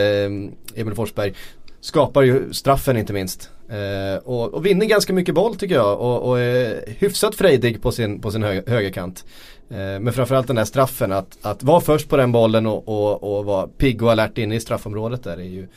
Emil 0.75 0.95
Forsberg. 0.95 1.33
Skapar 1.81 2.21
ju 2.21 2.53
straffen 2.53 2.97
inte 2.97 3.13
minst. 3.13 3.49
Eh, 3.69 4.23
och, 4.23 4.53
och 4.53 4.65
vinner 4.65 4.85
ganska 4.85 5.13
mycket 5.13 5.35
boll 5.35 5.55
tycker 5.55 5.75
jag 5.75 5.99
och, 5.99 6.29
och 6.29 6.39
är 6.39 6.83
hyfsat 6.99 7.35
frejdig 7.35 7.81
på 7.81 7.91
sin, 7.91 8.21
på 8.21 8.31
sin 8.31 8.43
hö 8.43 8.61
högerkant. 8.67 9.25
Eh, 9.69 9.77
men 9.77 10.13
framförallt 10.13 10.47
den 10.47 10.55
där 10.55 10.65
straffen, 10.65 11.11
att, 11.11 11.37
att 11.41 11.63
vara 11.63 11.81
först 11.81 12.09
på 12.09 12.17
den 12.17 12.31
bollen 12.31 12.65
och, 12.65 12.87
och, 12.87 13.37
och 13.37 13.45
vara 13.45 13.67
pigg 13.67 14.03
och 14.03 14.11
alert 14.11 14.37
inne 14.37 14.55
i 14.55 14.59
straffområdet 14.59 15.23
där 15.23 15.37
är 15.37 15.43
ju 15.43 15.67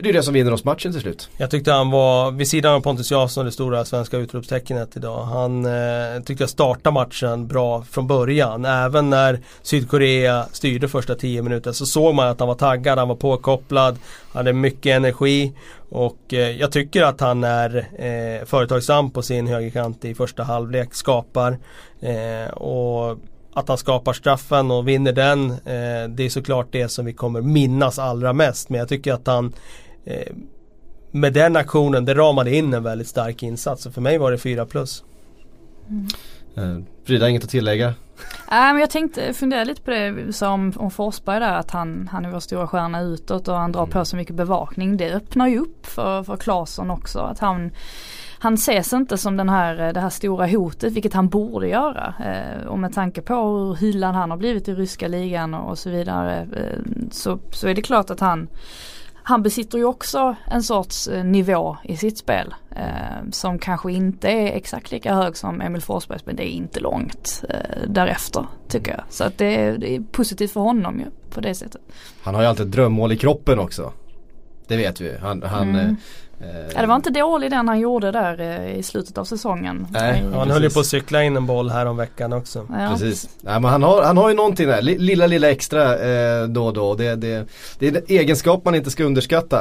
det 0.00 0.08
är 0.08 0.12
det 0.12 0.22
som 0.22 0.34
vinner 0.34 0.52
oss 0.52 0.64
matchen 0.64 0.92
till 0.92 1.00
slut. 1.00 1.28
Jag 1.36 1.50
tyckte 1.50 1.72
han 1.72 1.90
var, 1.90 2.30
vid 2.30 2.48
sidan 2.48 2.74
av 2.74 2.80
Pontus 2.80 3.10
Jansson, 3.10 3.44
det 3.44 3.52
stora 3.52 3.84
svenska 3.84 4.16
utropstecknet 4.16 4.96
idag. 4.96 5.24
Han 5.24 5.66
eh, 5.66 6.22
tyckte 6.24 6.42
jag 6.42 6.50
startade 6.50 6.94
matchen 6.94 7.46
bra 7.46 7.82
från 7.82 8.06
början. 8.06 8.64
Även 8.64 9.10
när 9.10 9.40
Sydkorea 9.62 10.46
styrde 10.52 10.88
första 10.88 11.14
tio 11.14 11.42
minuter 11.42 11.72
så 11.72 11.86
såg 11.86 12.14
man 12.14 12.28
att 12.28 12.38
han 12.38 12.48
var 12.48 12.54
taggad, 12.54 12.98
han 12.98 13.08
var 13.08 13.16
påkopplad, 13.16 13.98
hade 14.32 14.52
mycket 14.52 14.96
energi. 14.96 15.52
Och 15.88 16.34
eh, 16.34 16.50
jag 16.50 16.72
tycker 16.72 17.02
att 17.02 17.20
han 17.20 17.44
är 17.44 17.76
eh, 17.76 18.46
företagsam 18.46 19.10
på 19.10 19.22
sin 19.22 19.46
högerkant 19.46 20.04
i 20.04 20.14
första 20.14 20.42
halvlek, 20.42 20.94
skapar. 20.94 21.58
Eh, 22.00 22.52
och 22.52 23.18
att 23.54 23.68
han 23.68 23.78
skapar 23.78 24.12
straffen 24.12 24.70
och 24.70 24.88
vinner 24.88 25.12
den, 25.12 25.50
eh, 25.50 26.08
det 26.08 26.22
är 26.22 26.28
såklart 26.28 26.66
det 26.70 26.88
som 26.88 27.04
vi 27.04 27.12
kommer 27.12 27.40
minnas 27.40 27.98
allra 27.98 28.32
mest. 28.32 28.68
Men 28.68 28.78
jag 28.78 28.88
tycker 28.88 29.12
att 29.12 29.26
han 29.26 29.52
eh, 30.04 30.32
med 31.10 31.32
den 31.32 31.56
aktionen, 31.56 32.04
det 32.04 32.14
ramade 32.14 32.54
in 32.56 32.74
en 32.74 32.82
väldigt 32.82 33.08
stark 33.08 33.42
insats. 33.42 33.82
Så 33.82 33.90
för 33.90 34.00
mig 34.00 34.18
var 34.18 34.30
det 34.30 34.38
4 34.38 34.66
plus. 34.66 35.04
Eh, 36.54 36.78
Frida, 37.04 37.28
inget 37.28 37.44
att 37.44 37.50
tillägga? 37.50 37.94
Nej 38.50 38.72
men 38.72 38.80
jag 38.80 38.90
tänkte 38.90 39.32
fundera 39.32 39.64
lite 39.64 39.82
på 39.82 39.90
det 39.90 40.32
sa 40.32 40.50
om, 40.50 40.72
om 40.76 40.90
Forsberg 40.90 41.40
där 41.40 41.52
att 41.52 41.70
han, 41.70 42.08
han 42.12 42.24
är 42.24 42.30
vår 42.30 42.40
stora 42.40 42.66
stjärna 42.66 43.00
utåt 43.00 43.48
och 43.48 43.54
han 43.54 43.72
drar 43.72 43.86
på 43.86 44.04
sig 44.04 44.16
mycket 44.16 44.36
bevakning. 44.36 44.96
Det 44.96 45.12
öppnar 45.12 45.48
ju 45.48 45.58
upp 45.58 45.86
för, 45.86 46.22
för 46.22 46.36
Claesson 46.36 46.90
också 46.90 47.18
att 47.18 47.38
han 47.38 47.70
han 48.38 48.54
ses 48.54 48.92
inte 48.92 49.18
som 49.18 49.36
den 49.36 49.48
här, 49.48 49.92
det 49.92 50.00
här 50.00 50.10
stora 50.10 50.46
hotet 50.46 50.92
vilket 50.92 51.12
han 51.12 51.28
borde 51.28 51.68
göra. 51.68 52.14
Eh, 52.24 52.66
och 52.66 52.78
med 52.78 52.94
tanke 52.94 53.22
på 53.22 53.34
hur 53.34 53.74
hyllad 53.74 54.14
han 54.14 54.30
har 54.30 54.36
blivit 54.36 54.68
i 54.68 54.74
ryska 54.74 55.08
ligan 55.08 55.54
och, 55.54 55.70
och 55.70 55.78
så 55.78 55.90
vidare 55.90 56.48
eh, 56.56 56.78
så, 57.10 57.38
så 57.50 57.68
är 57.68 57.74
det 57.74 57.82
klart 57.82 58.10
att 58.10 58.20
han 58.20 58.48
han 59.22 59.42
besitter 59.42 59.78
ju 59.78 59.84
också 59.84 60.36
en 60.50 60.62
sorts 60.62 61.08
eh, 61.08 61.24
nivå 61.24 61.76
i 61.84 61.96
sitt 61.96 62.18
spel. 62.18 62.54
Eh, 62.76 63.30
som 63.30 63.58
kanske 63.58 63.92
inte 63.92 64.28
är 64.28 64.52
exakt 64.52 64.90
lika 64.90 65.14
hög 65.14 65.36
som 65.36 65.60
Emil 65.60 65.82
Forsbergs 65.82 66.26
men 66.26 66.36
det 66.36 66.52
är 66.52 66.52
inte 66.52 66.80
långt 66.80 67.44
eh, 67.48 67.88
därefter 67.88 68.46
tycker 68.68 68.92
jag. 68.92 69.02
Så 69.08 69.24
att 69.24 69.38
det, 69.38 69.56
är, 69.56 69.78
det 69.78 69.96
är 69.96 70.00
positivt 70.00 70.52
för 70.52 70.60
honom 70.60 71.00
ju 71.00 71.06
på 71.30 71.40
det 71.40 71.54
sättet. 71.54 71.80
Han 72.22 72.34
har 72.34 72.42
ju 72.42 72.48
alltid 72.48 72.66
ett 72.66 72.72
drömmål 72.72 73.12
i 73.12 73.16
kroppen 73.16 73.58
också. 73.58 73.92
Det 74.68 74.76
vet 74.76 75.00
vi 75.00 75.18
Han, 75.18 75.42
han 75.42 75.68
Mm. 75.68 75.96
Ja, 76.74 76.80
det 76.80 76.86
var 76.86 76.96
inte 76.96 77.10
dålig 77.10 77.50
den 77.50 77.68
han 77.68 77.80
gjorde 77.80 78.10
där 78.10 78.40
eh, 78.40 78.78
i 78.78 78.82
slutet 78.82 79.18
av 79.18 79.24
säsongen. 79.24 79.86
Nej, 79.90 80.20
Han 80.22 80.32
precis. 80.32 80.52
höll 80.52 80.62
ju 80.62 80.70
på 80.70 80.80
att 80.80 80.86
cykla 80.86 81.22
in 81.22 81.36
en 81.36 81.46
boll 81.46 81.70
här 81.70 81.86
om 81.86 81.96
veckan 81.96 82.32
också. 82.32 82.66
ja. 82.70 82.90
Precis. 82.92 83.28
Nej, 83.40 83.60
men 83.60 83.70
han, 83.70 83.82
har, 83.82 84.02
han 84.02 84.16
har 84.16 84.28
ju 84.28 84.34
någonting 84.34 84.66
där, 84.68 84.82
Li- 84.82 84.98
lilla 84.98 85.26
lilla 85.26 85.50
extra 85.50 85.98
eh, 85.98 86.44
då 86.48 86.66
och 86.66 86.72
då. 86.74 86.94
Det, 86.94 87.14
det, 87.14 87.46
det 87.78 87.86
är 87.88 87.96
en 87.96 88.02
egenskap 88.08 88.64
man 88.64 88.74
inte 88.74 88.90
ska 88.90 89.04
underskatta. 89.04 89.58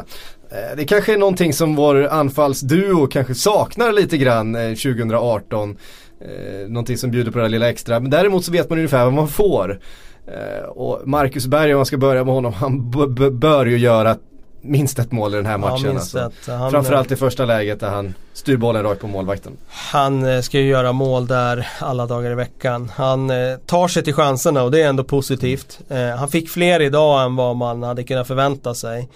Eh, 0.52 0.78
det 0.78 0.86
kanske 0.86 1.14
är 1.14 1.18
någonting 1.18 1.54
som 1.54 1.76
vår 1.76 2.08
anfallsduo 2.08 3.08
kanske 3.08 3.36
saknar 3.36 3.92
lite 3.92 4.18
grann 4.18 4.56
eh, 4.56 4.70
2018. 4.70 5.78
Eh, 6.22 6.68
någonting 6.70 6.98
som 6.98 7.12
bjuder 7.12 7.32
på 7.32 7.38
det 7.38 7.44
där 7.44 7.50
lilla 7.50 7.70
extra. 7.70 8.00
Men 8.00 8.12
däremot 8.12 8.46
så 8.46 8.52
vet 8.52 8.70
man 8.70 8.78
ungefär 8.80 9.04
vad 9.04 9.14
man 9.14 9.28
får. 9.28 9.80
Eh, 10.28 10.66
och 10.70 11.08
Marcus 11.08 11.48
Berg 11.48 11.74
om 11.74 11.78
man 11.80 11.86
ska 11.86 11.98
börja 11.98 12.24
med 12.24 12.34
honom, 12.34 12.54
han 12.54 12.92
bör 13.40 13.66
ju 13.66 13.78
göra 13.78 14.16
minst 14.62 15.00
ett 15.00 15.12
mål 15.12 15.34
i 15.34 15.38
den 15.38 15.46
här 15.46 15.58
matchen. 15.58 15.86
Ja, 15.86 15.92
minst 15.94 16.16
alltså. 16.16 16.52
Han, 16.52 16.72
Framförallt 16.72 17.12
i 17.12 17.16
första 17.16 17.46
läget 17.46 17.80
där 17.80 17.90
han 17.90 18.14
styr 18.34 18.58
bollen 18.58 18.84
rakt 18.84 19.02
på 19.02 19.08
målvakten. 19.08 19.58
Han 19.68 20.26
eh, 20.26 20.42
ska 20.42 20.60
ju 20.60 20.68
göra 20.68 20.92
mål 20.92 21.28
där 21.28 21.68
alla 21.80 22.06
dagar 22.06 22.32
i 22.32 22.36
veckan. 22.36 22.92
Han 22.96 23.30
eh, 23.30 23.58
tar 23.66 23.88
sig 23.88 24.04
till 24.04 24.14
chanserna 24.14 24.64
och 24.64 24.72
det 24.72 24.82
är 24.82 24.90
ändå 24.90 25.04
positivt. 25.04 25.80
Eh, 25.90 26.10
han 26.10 26.30
fick 26.30 26.50
fler 26.50 26.80
idag 26.80 27.26
än 27.26 27.36
vad 27.36 27.56
man 27.56 27.84
hade 27.84 28.04
kunnat 28.04 28.28
förvänta 28.28 28.74
sig. 28.74 29.10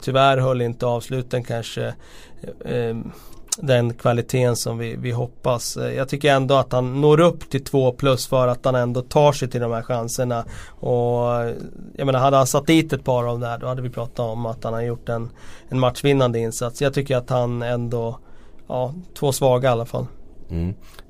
Tyvärr 0.00 0.38
höll 0.38 0.62
inte 0.62 0.86
avsluten 0.86 1.44
kanske 1.44 1.94
den 3.60 3.94
kvaliteten 3.94 4.56
som 4.56 4.78
vi, 4.78 4.96
vi 4.96 5.10
hoppas. 5.10 5.76
Eh, 5.76 5.94
Jag 5.94 6.08
tycker 6.08 6.32
ändå 6.34 6.54
att 6.54 6.72
han 6.72 7.00
når 7.00 7.20
upp 7.20 7.50
till 7.50 7.64
2 7.64 7.92
plus 7.92 8.26
för 8.26 8.48
att 8.48 8.64
han 8.64 8.74
ändå 8.74 9.02
tar 9.02 9.32
sig 9.32 9.48
till 9.50 9.60
de 9.60 9.72
här 9.72 9.82
chanserna. 9.82 10.44
Och 10.68 11.34
eh, 11.34 11.52
jag 11.96 12.06
menar 12.06 12.18
hade 12.20 12.36
han 12.36 12.46
satt 12.46 12.66
dit 12.66 12.92
ett 12.92 13.04
par 13.04 13.24
av 13.24 13.40
där 13.40 13.58
då 13.58 13.66
hade 13.66 13.82
vi 13.82 13.90
pratat 13.90 14.18
om 14.18 14.46
att 14.46 14.64
han 14.64 14.72
har 14.72 14.82
gjort 14.82 15.08
en, 15.08 15.30
en 15.68 15.78
matchvinnande 15.80 16.38
insats. 16.38 16.82
Jag 16.82 16.94
tycker 16.94 17.16
att 17.16 17.30
han 17.30 17.62
ändå 17.62 18.18
Ja, 18.68 18.94
två 19.18 19.32
svaga 19.32 19.68
i 19.68 19.72
alla 19.72 19.86
fall. 19.86 20.06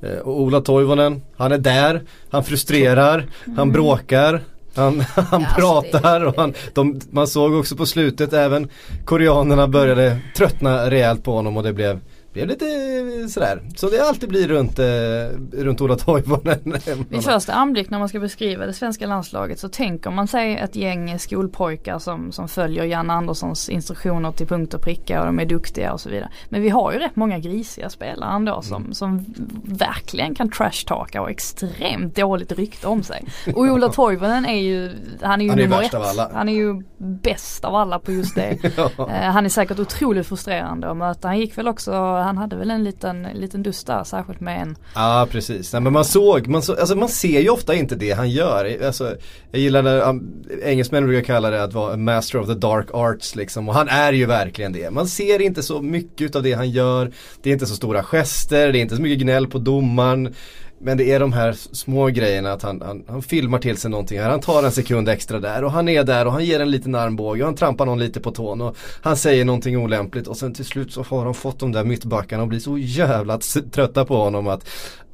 Eh, 0.03 0.19
och 0.19 0.41
Ola 0.41 0.61
Toivonen, 0.61 1.23
han 1.37 1.53
är 1.53 1.59
där, 1.59 2.03
han 2.31 2.45
frustrerar, 2.45 3.27
han 3.57 3.73
bråkar. 3.73 4.43
Han, 4.75 5.01
han 5.15 5.41
Ja, 5.43 5.49
pratar 5.57 6.21
det- 6.21 6.27
och 6.27 6.37
han, 6.37 6.55
de, 6.75 7.01
man 7.11 7.27
såg 7.27 7.55
också 7.55 7.77
på 7.77 7.87
slutet 7.87 8.33
även 8.33 8.69
koreanerna 9.05 9.69
började 9.69 10.19
tröttna 10.37 10.91
rejält 10.91 11.25
på 11.25 11.33
honom 11.35 11.57
och 11.57 11.63
det 11.63 11.73
blev 11.73 12.01
blev 12.37 12.49
lite 12.49 12.67
eh, 12.67 13.27
sådär, 13.29 13.63
så 13.77 13.89
det 13.91 14.01
alltid 14.01 14.29
blir 14.29 14.49
runt, 14.49 14.79
eh, 14.79 15.63
runt 15.65 15.81
Ola 15.81 15.97
Toivonen. 15.97 16.77
Vid 17.09 17.25
första 17.25 17.53
anblick 17.53 17.91
när 17.91 17.99
man 17.99 18.09
ska 18.09 18.21
beskriva 18.21 18.67
det 18.67 18.73
svenska 18.73 19.07
landslaget 19.07 19.59
så 19.59 19.69
tänker 19.69 20.11
man 20.11 20.29
sig 20.29 20.57
ett 20.57 20.77
gäng 20.77 21.19
skolpojkar 21.19 21.99
som, 21.99 22.33
som 22.33 22.49
följer 22.49 22.85
Jan 22.85 23.11
Anderssons 23.11 23.69
instruktioner 23.69 24.33
till 24.33 24.47
punkt 24.47 24.75
och 24.75 24.81
pricka 24.81 25.21
och 25.21 25.27
de 25.27 25.41
är 25.41 25.47
duktiga 25.47 25.93
och 25.93 26.01
så 26.01 26.09
vidare. 26.09 26.29
Men 26.49 26.63
vi 26.63 26.69
har 26.69 26.93
ju 26.93 26.99
rätt 26.99 27.17
många 27.17 27.39
grisiga 27.39 27.91
spelare 27.91 28.35
ändå 28.35 28.63
som, 28.63 28.95
som 28.95 29.25
verkligen 29.65 30.35
kan 30.35 30.51
trashtalka 30.51 31.23
och 31.23 31.31
extremt 31.31 32.17
dåligt 32.17 32.53
rykte 32.53 32.87
om 32.87 33.03
sig. 33.03 33.25
Och 33.55 33.63
Ola 33.63 33.89
Toivonen 33.89 34.47
är 34.47 34.61
ju, 34.61 34.91
han 35.23 35.41
är 35.41 35.45
ju 35.45 35.51
Han 35.51 35.59
är 35.59 35.63
nummer 35.63 35.83
ett. 35.83 35.95
av 35.95 36.03
alla. 36.03 36.31
Han 36.35 36.49
är 36.49 36.55
ju 36.55 36.83
bäst 36.99 37.65
av 37.65 37.75
alla 37.75 37.99
på 37.99 38.13
just 38.13 38.35
det. 38.35 38.57
Ja. 38.77 38.91
Eh, 38.99 39.31
han 39.31 39.45
är 39.45 39.49
säkert 39.49 39.79
otroligt 39.79 40.27
frustrerande 40.27 40.91
att 40.91 40.97
möta. 40.97 41.29
Han 41.29 41.39
gick 41.39 41.59
väl 41.59 41.69
också, 41.69 41.93
han 42.27 42.37
hade 42.37 42.57
väl 42.57 42.71
en 42.71 42.85
liten, 42.85 43.23
liten 43.35 43.63
dust 43.63 43.87
där 43.87 44.05
särskilt 44.05 44.41
med 44.41 44.63
en 44.63 44.77
Ja 44.95 45.29
precis, 45.31 45.73
Nej, 45.73 45.83
men 45.83 45.93
man 45.93 46.05
såg, 46.05 46.47
man, 46.49 46.63
så, 46.63 46.77
alltså, 46.77 46.97
man 46.97 47.09
ser 47.09 47.41
ju 47.41 47.49
ofta 47.49 47.75
inte 47.75 47.95
det 47.95 48.13
han 48.13 48.31
gör. 48.31 48.85
Alltså, 48.87 49.17
jag 49.51 49.61
gillar 49.61 49.83
när 49.83 50.09
um, 50.09 50.45
engelsmän 50.63 51.07
brukar 51.07 51.25
kalla 51.25 51.51
det 51.51 51.63
att 51.63 51.73
vara 51.73 51.93
a 51.93 51.97
master 51.97 52.39
of 52.39 52.47
the 52.47 52.55
dark 52.55 52.87
arts 52.93 53.37
liksom. 53.37 53.69
Och 53.69 53.75
han 53.75 53.89
är 53.89 54.13
ju 54.13 54.27
verkligen 54.27 54.73
det. 54.73 54.91
Man 54.91 55.09
ser 55.09 55.43
inte 55.43 55.63
så 55.63 55.83
mycket 55.83 56.37
av 56.37 56.43
det 56.43 56.53
han 56.53 56.71
gör. 56.71 57.13
Det 57.43 57.51
är 57.51 57.53
inte 57.53 57.67
så 57.67 57.75
stora 57.75 58.03
gester, 58.03 58.73
det 58.73 58.79
är 58.79 58.83
inte 58.83 58.97
så 58.97 59.03
mycket 59.03 59.19
gnäll 59.19 59.47
på 59.47 59.59
domaren. 59.59 60.35
Men 60.79 60.97
det 60.97 61.13
är 61.13 61.21
de 61.21 61.33
här 61.33 61.53
små 61.53 62.07
grejerna 62.07 62.53
att 62.53 62.63
han, 62.63 62.81
han, 62.81 63.05
han 63.09 63.23
filmar 63.23 63.59
till 63.59 63.77
sig 63.77 63.91
någonting 63.91 64.21
här. 64.21 64.31
Han 64.31 64.41
tar 64.41 64.63
en 64.63 64.73
sekund 64.73 65.09
extra 65.09 65.41
där 65.41 65.65
och 65.65 65.73
han 65.73 65.89
är 65.89 66.05
där 66.05 66.27
och 66.27 66.33
han 66.33 66.45
ger 66.45 66.61
en 66.61 66.71
liten 66.71 66.95
armbåge 66.95 67.41
och 67.43 67.47
han 67.47 67.55
trampar 67.55 67.87
någon 67.87 67.99
lite 67.99 68.21
på 68.21 68.31
tån 68.31 68.61
och 68.61 68.77
han 69.03 69.17
säger 69.17 69.45
någonting 69.45 69.77
olämpligt 69.77 70.27
och 70.27 70.37
sen 70.37 70.55
till 70.55 70.65
slut 70.65 70.93
så 70.93 71.03
har 71.03 71.25
de 71.25 71.35
fått 71.35 71.59
de 71.59 71.73
där 71.73 71.85
mittbackarna 71.85 72.43
och 72.43 72.49
blir 72.49 72.61
så 72.61 72.79
jävla 72.79 73.39
trötta 73.73 74.05
på 74.05 74.17
honom 74.17 74.49
att 74.49 74.69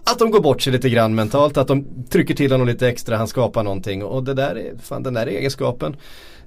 att 0.05 0.19
de 0.19 0.31
går 0.31 0.41
bort 0.41 0.63
sig 0.63 0.73
lite 0.73 0.89
grann 0.89 1.15
mentalt, 1.15 1.57
att 1.57 1.69
de 1.69 2.05
trycker 2.11 2.35
till 2.35 2.53
honom 2.53 2.67
lite 2.67 2.89
extra, 2.89 3.17
han 3.17 3.29
skapar 3.29 3.63
någonting 3.63 4.05
och 4.05 4.25
det 4.25 4.35
där 4.35 4.57
är, 4.57 4.79
fan 4.83 5.03
den 5.03 5.15
där 5.15 5.27
egenskapen 5.27 5.97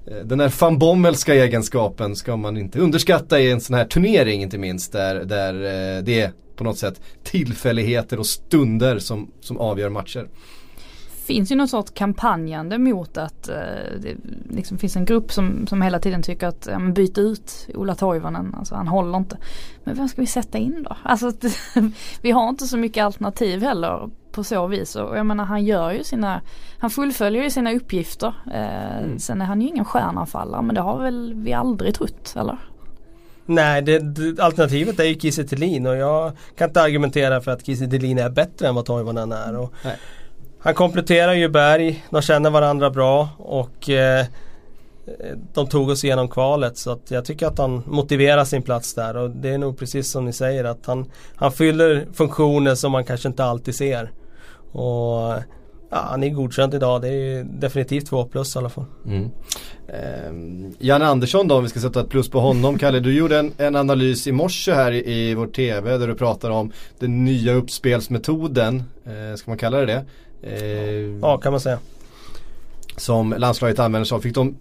eh, 0.06 0.16
den 0.24 0.38
där 0.38 0.60
van 0.60 0.78
Bommelska 0.78 1.34
egenskapen 1.34 2.16
ska 2.16 2.36
man 2.36 2.56
inte 2.56 2.78
underskatta 2.78 3.40
i 3.40 3.50
en 3.50 3.60
sån 3.60 3.76
här 3.76 3.84
turnering 3.84 4.42
inte 4.42 4.58
minst 4.58 4.92
där, 4.92 5.24
där 5.24 5.54
eh, 5.54 6.02
det 6.02 6.20
är 6.20 6.32
på 6.56 6.64
något 6.64 6.78
sätt 6.78 7.00
tillfälligheter 7.24 8.18
och 8.18 8.26
stunder 8.26 8.98
som, 8.98 9.30
som 9.40 9.58
avgör 9.58 9.88
matcher 9.88 10.28
finns 11.26 11.52
ju 11.52 11.56
någon 11.56 11.68
sorts 11.68 11.90
kampanjande 11.94 12.78
mot 12.78 13.16
att 13.16 13.48
eh, 13.48 13.54
det 14.00 14.16
liksom 14.50 14.78
finns 14.78 14.96
en 14.96 15.04
grupp 15.04 15.32
som, 15.32 15.66
som 15.66 15.82
hela 15.82 15.98
tiden 15.98 16.22
tycker 16.22 16.46
att 16.46 16.68
ja, 16.70 16.78
byt 16.78 17.18
ut 17.18 17.68
Ola 17.74 17.94
Toivonen, 17.94 18.54
alltså 18.58 18.74
han 18.74 18.88
håller 18.88 19.18
inte. 19.18 19.38
Men 19.84 19.94
vem 19.94 20.08
ska 20.08 20.20
vi 20.20 20.26
sätta 20.26 20.58
in 20.58 20.82
då? 20.82 20.96
Alltså 21.02 21.32
vi 22.20 22.30
har 22.30 22.48
inte 22.48 22.66
så 22.66 22.76
mycket 22.76 23.04
alternativ 23.04 23.62
heller 23.62 24.10
på 24.32 24.44
så 24.44 24.66
vis 24.66 24.96
och 24.96 25.18
jag 25.18 25.26
menar 25.26 25.44
han 25.44 25.64
gör 25.64 25.92
ju 25.92 26.04
sina, 26.04 26.40
han 26.78 26.90
fullföljer 26.90 27.42
ju 27.42 27.50
sina 27.50 27.72
uppgifter. 27.72 28.34
Eh, 28.54 28.76
Mm. 28.96 29.18
Sen 29.18 29.42
är 29.42 29.44
han 29.44 29.60
ju 29.60 29.68
ingen 29.68 29.84
stjärnanfallare 29.84 30.62
men 30.62 30.74
det 30.74 30.80
har 30.80 31.02
väl 31.02 31.34
vi 31.34 31.52
aldrig 31.52 31.94
trott 31.94 32.34
eller? 32.36 32.58
Nej, 33.46 33.82
det, 33.82 33.98
det, 33.98 34.42
alternativet 34.42 35.00
är 35.00 35.04
ju 35.04 35.20
Kiese 35.20 35.42
och 35.88 35.96
jag 35.96 36.32
kan 36.56 36.68
inte 36.68 36.82
argumentera 36.82 37.40
för 37.40 37.50
att 37.50 37.66
Kiese 37.66 37.84
är 37.84 38.30
bättre 38.30 38.68
än 38.68 38.74
vad 38.74 38.84
Toivonen 38.84 39.32
är. 39.32 39.56
Och 39.58 39.74
Nej. 39.84 39.96
Han 40.66 40.74
kompletterar 40.74 41.34
ju 41.34 41.48
Berg, 41.48 42.04
de 42.10 42.22
känner 42.22 42.50
varandra 42.50 42.90
bra 42.90 43.28
och 43.38 43.90
eh, 43.90 44.26
de 45.54 45.66
tog 45.66 45.88
oss 45.88 46.04
igenom 46.04 46.28
kvalet 46.28 46.78
så 46.78 46.90
att 46.90 47.10
jag 47.10 47.24
tycker 47.24 47.46
att 47.46 47.58
han 47.58 47.82
motiverar 47.86 48.44
sin 48.44 48.62
plats 48.62 48.94
där 48.94 49.16
och 49.16 49.30
det 49.30 49.48
är 49.48 49.58
nog 49.58 49.78
precis 49.78 50.10
som 50.10 50.24
ni 50.24 50.32
säger 50.32 50.64
att 50.64 50.86
han, 50.86 51.10
han 51.36 51.52
fyller 51.52 52.06
funktioner 52.12 52.74
som 52.74 52.92
man 52.92 53.04
kanske 53.04 53.28
inte 53.28 53.44
alltid 53.44 53.74
ser. 53.74 54.10
Och 54.72 55.34
ja, 55.90 56.06
han 56.10 56.22
är 56.22 56.28
godkänd 56.28 56.74
idag, 56.74 57.02
det 57.02 57.08
är 57.08 57.44
definitivt 57.44 58.06
2 58.06 58.24
plus 58.24 58.56
i 58.56 58.58
alla 58.58 58.68
fall. 58.68 58.84
Mm. 59.06 59.30
Eh, 59.88 60.70
Jan 60.78 61.02
Andersson 61.02 61.48
då 61.48 61.56
om 61.56 61.62
vi 61.62 61.68
ska 61.68 61.80
sätta 61.80 62.00
ett 62.00 62.08
plus 62.08 62.30
på 62.30 62.40
honom. 62.40 62.78
Kalle 62.78 63.00
du 63.00 63.16
gjorde 63.16 63.38
en, 63.38 63.52
en 63.58 63.76
analys 63.76 64.26
i 64.26 64.32
morse 64.32 64.72
här 64.72 64.92
i, 64.92 65.12
i 65.12 65.34
vår 65.34 65.46
TV 65.46 65.98
där 65.98 66.08
du 66.08 66.14
pratar 66.14 66.50
om 66.50 66.72
den 66.98 67.24
nya 67.24 67.52
uppspelsmetoden. 67.52 68.82
Eh, 69.04 69.36
ska 69.36 69.50
man 69.50 69.58
kalla 69.58 69.78
det 69.78 69.86
det? 69.86 70.04
Eh, 70.42 71.18
Ja, 71.22 71.38
kan 71.38 71.52
man 71.52 71.60
säga. 71.60 71.78
Som 72.96 73.34
landslaget 73.38 73.78
använder 73.78 74.04
sig 74.04 74.16
av. 74.16 74.20
Fick 74.20 74.34
de, 74.34 74.56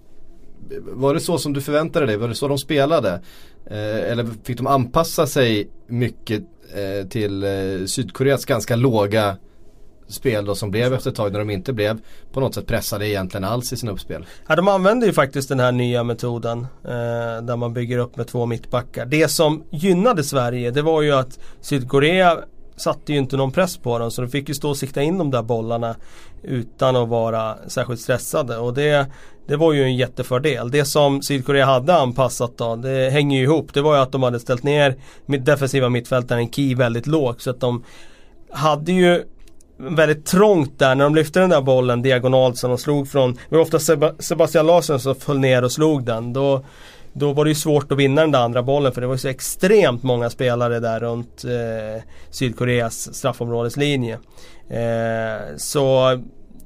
var 0.82 1.14
det 1.14 1.20
så 1.20 1.38
som 1.38 1.54
du 1.54 1.62
förväntade 1.62 2.06
dig? 2.06 2.18
Var 2.18 2.28
det 2.28 2.36
så 2.36 2.48
de 2.48 2.58
spelade? 2.58 3.22
Eh, 3.66 4.12
eller 4.12 4.28
fick 4.44 4.58
de 4.58 4.68
anpassa 4.68 5.28
sig 5.28 5.70
mycket 5.88 6.44
eh, 6.76 7.08
till 7.08 7.44
eh, 7.44 7.86
Sydkoreas 7.86 8.46
ganska 8.46 8.76
låga 8.76 9.38
spel 10.08 10.46
då 10.46 10.56
som 10.56 10.72
blev 10.72 10.94
efter 10.94 11.10
ett 11.10 11.16
tag 11.16 11.32
när 11.32 11.40
de 11.40 11.50
inte 11.50 11.74
blev 11.74 12.00
på 12.32 12.40
något 12.40 12.56
sätt 12.56 12.68
pressade 12.68 13.08
egentligen 13.10 13.44
alls 13.44 13.74
i 13.74 13.78
sina 13.78 13.92
uppspel. 13.92 14.26
Ja, 14.48 14.56
de 14.56 14.68
använder 14.68 15.08
ju 15.08 15.14
faktiskt 15.14 15.50
den 15.50 15.60
här 15.60 15.72
nya 15.72 16.04
metoden 16.04 16.60
eh, 16.84 17.44
där 17.44 17.56
man 17.56 17.74
bygger 17.74 17.98
upp 17.98 18.18
med 18.18 18.28
två 18.28 18.46
mittbackar. 18.46 19.06
Det 19.06 19.28
som 19.28 19.64
gynnade 19.70 20.24
Sverige 20.24 20.72
det 20.72 20.82
var 20.82 21.02
ju 21.02 21.12
att 21.12 21.40
Sydkorea 21.62 22.40
satte 22.76 23.14
ju 23.14 23.20
inte 23.20 23.38
någon 23.38 23.52
press 23.52 23.78
på 23.78 24.00
dem 24.00 24.12
så 24.12 24.22
de 24.22 24.28
fick 24.28 24.50
ju 24.50 24.56
stå 24.56 24.70
och 24.70 24.78
sikta 24.78 25.02
in 25.02 25.18
de 25.18 25.32
där 25.32 25.42
bollarna 25.42 25.96
utan 26.44 26.96
att 26.96 27.10
vara 27.10 27.56
särskilt 27.68 28.00
stressade 28.00 28.58
och 28.58 28.74
det, 28.74 29.08
det 29.48 29.56
var 29.56 29.74
ju 29.74 29.84
en 29.84 29.96
jättefördel. 29.96 30.72
Det 30.72 30.86
som 30.86 31.22
Sydkorea 31.22 31.66
hade 31.66 31.96
anpassat 31.96 32.58
då, 32.58 32.76
det 32.76 33.10
hänger 33.10 33.38
ju 33.38 33.44
ihop. 33.44 33.74
Det 33.74 33.82
var 33.82 33.96
ju 33.96 34.02
att 34.02 34.12
de 34.12 34.24
hade 34.24 34.40
ställt 34.40 34.64
ner 34.64 34.96
mitt 35.26 35.46
defensiva 35.46 35.90
mittfältaren 35.90 36.52
Key 36.52 36.76
väldigt 36.76 37.08
lågt 37.08 37.42
så 37.42 37.50
att 37.50 37.60
de 37.60 37.84
hade 38.50 38.92
ju 38.92 39.24
väldigt 39.78 40.26
trångt 40.26 40.80
där 40.80 40.96
när 40.96 41.04
de 41.04 41.16
lyfte 41.16 41.40
den 41.40 41.50
där 41.50 41.62
bollen 41.62 42.02
diagonalt 42.02 42.58
som 42.58 42.70
de 42.70 42.78
slog 42.78 43.08
från. 43.08 43.34
Det 43.34 43.56
var 43.56 43.62
ofta 43.62 43.78
Seb- 43.78 44.22
Sebastian 44.22 44.66
Larsson 44.68 45.00
som 45.00 45.16
föll 45.16 45.40
ner 45.40 45.64
och 45.64 45.72
slog 45.72 46.04
den. 46.06 46.34
Då, 46.34 46.66
då 47.18 47.34
var 47.34 47.46
det 47.46 47.50
ju 47.50 47.56
svårt 47.56 47.92
att 47.92 47.98
vinna 47.98 48.22
den 48.22 48.32
där 48.32 48.40
andra 48.40 48.64
bollen 48.64 48.92
för 48.92 49.02
det 49.02 49.08
var 49.08 49.14
ju 49.14 49.20
så 49.20 49.28
extremt 49.28 50.04
många 50.04 50.30
spelare 50.30 50.80
där 50.80 51.00
runt 51.00 51.44
eh, 51.44 52.04
Sydkoreas 52.30 53.16
straffområdeslinje. 53.16 54.20
Eh, 54.70 55.56
så 55.58 56.18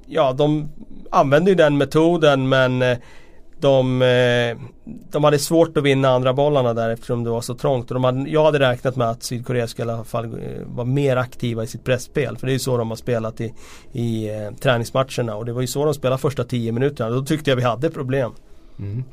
ja, 0.05 0.33
de 0.33 0.69
använde 1.11 1.51
ju 1.51 1.55
den 1.55 1.77
metoden 1.77 2.49
men 2.49 2.81
eh, 2.81 2.97
de, 3.59 4.01
eh, 4.01 4.57
de 5.09 5.23
hade 5.23 5.39
svårt 5.39 5.77
att 5.77 5.83
vinna 5.83 6.09
andra 6.09 6.33
bollarna 6.33 6.73
där 6.73 6.89
eftersom 6.89 7.23
det 7.23 7.29
var 7.29 7.41
så 7.41 7.55
trångt. 7.55 7.91
Och 7.91 7.93
de 7.93 8.03
hade, 8.03 8.29
jag 8.29 8.45
hade 8.45 8.59
räknat 8.59 8.95
med 8.95 9.09
att 9.09 9.23
Sydkorea 9.23 9.67
skulle 9.67 9.91
i 9.91 9.95
alla 9.95 10.03
fall 10.03 10.25
eh, 10.25 10.65
vara 10.65 10.85
mer 10.85 11.17
aktiva 11.17 11.63
i 11.63 11.67
sitt 11.67 11.83
pressspel. 11.83 12.37
För 12.37 12.47
det 12.47 12.51
är 12.51 12.53
ju 12.53 12.59
så 12.59 12.77
de 12.77 12.89
har 12.89 12.97
spelat 12.97 13.41
i, 13.41 13.53
i 13.91 14.29
eh, 14.29 14.51
träningsmatcherna 14.59 15.35
och 15.35 15.45
det 15.45 15.53
var 15.53 15.61
ju 15.61 15.67
så 15.67 15.85
de 15.85 15.93
spelade 15.93 16.21
första 16.21 16.43
10 16.43 16.71
minuterna. 16.71 17.09
Då 17.09 17.25
tyckte 17.25 17.51
jag 17.51 17.55
vi 17.55 17.63
hade 17.63 17.89
problem. 17.89 18.31
Mm. 18.79 19.03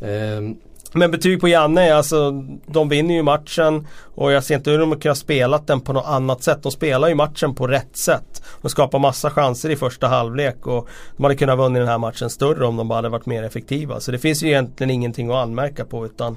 Ehm, 0.00 0.56
men 0.94 1.10
betyg 1.10 1.40
på 1.40 1.48
Janne, 1.48 1.94
alltså 1.94 2.30
de 2.66 2.88
vinner 2.88 3.14
ju 3.14 3.22
matchen 3.22 3.86
och 4.14 4.32
jag 4.32 4.44
ser 4.44 4.54
inte 4.54 4.70
hur 4.70 4.78
de 4.78 5.00
kan 5.00 5.10
ha 5.10 5.14
spelat 5.14 5.66
den 5.66 5.80
på 5.80 5.92
något 5.92 6.06
annat 6.06 6.42
sätt. 6.42 6.62
De 6.62 6.72
spelar 6.72 7.08
ju 7.08 7.14
matchen 7.14 7.54
på 7.54 7.66
rätt 7.66 7.96
sätt. 7.96 8.42
De 8.62 8.68
skapar 8.68 8.98
massa 8.98 9.30
chanser 9.30 9.70
i 9.70 9.76
första 9.76 10.08
halvlek 10.08 10.66
och 10.66 10.88
de 11.16 11.22
hade 11.24 11.36
kunnat 11.36 11.58
vunnit 11.58 11.80
den 11.80 11.88
här 11.88 11.98
matchen 11.98 12.30
större 12.30 12.66
om 12.66 12.76
de 12.76 12.88
bara 12.88 12.94
hade 12.94 13.08
varit 13.08 13.26
mer 13.26 13.42
effektiva. 13.42 14.00
Så 14.00 14.12
det 14.12 14.18
finns 14.18 14.42
ju 14.42 14.48
egentligen 14.48 14.90
ingenting 14.90 15.30
att 15.30 15.36
anmärka 15.36 15.84
på 15.84 16.06
utan 16.06 16.36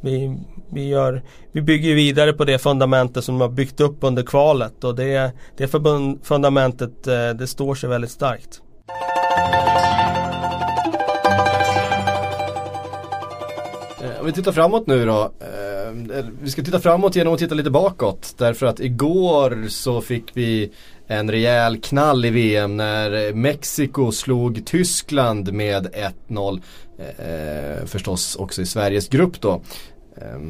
vi, 0.00 0.36
vi, 0.72 0.88
gör, 0.88 1.22
vi 1.52 1.62
bygger 1.62 1.88
ju 1.88 1.94
vidare 1.94 2.32
på 2.32 2.44
det 2.44 2.58
fundamentet 2.58 3.24
som 3.24 3.34
de 3.34 3.40
har 3.40 3.48
byggt 3.48 3.80
upp 3.80 3.96
under 4.00 4.22
kvalet 4.22 4.84
och 4.84 4.94
det, 4.94 5.32
det 5.56 5.68
förbund, 5.68 6.26
fundamentet 6.26 7.06
eh, 7.06 7.28
det 7.28 7.46
står 7.46 7.74
sig 7.74 7.88
väldigt 7.88 8.10
starkt. 8.10 8.60
Om 14.24 14.26
vi 14.26 14.32
tittar 14.32 14.52
framåt 14.52 14.86
nu 14.86 15.06
då. 15.06 15.22
Eh, 15.40 16.24
vi 16.42 16.50
ska 16.50 16.62
titta 16.62 16.80
framåt 16.80 17.16
genom 17.16 17.34
att 17.34 17.38
titta 17.38 17.54
lite 17.54 17.70
bakåt. 17.70 18.34
Därför 18.38 18.66
att 18.66 18.80
igår 18.80 19.68
så 19.68 20.00
fick 20.00 20.24
vi 20.34 20.70
en 21.06 21.30
rejäl 21.30 21.80
knall 21.80 22.24
i 22.24 22.30
VM 22.30 22.76
när 22.76 23.34
Mexiko 23.34 24.12
slog 24.12 24.66
Tyskland 24.66 25.52
med 25.52 25.94
1-0. 26.28 26.60
Eh, 26.98 27.86
förstås 27.86 28.36
också 28.36 28.62
i 28.62 28.66
Sveriges 28.66 29.08
grupp 29.08 29.40
då. 29.40 29.62
Eh, 30.16 30.40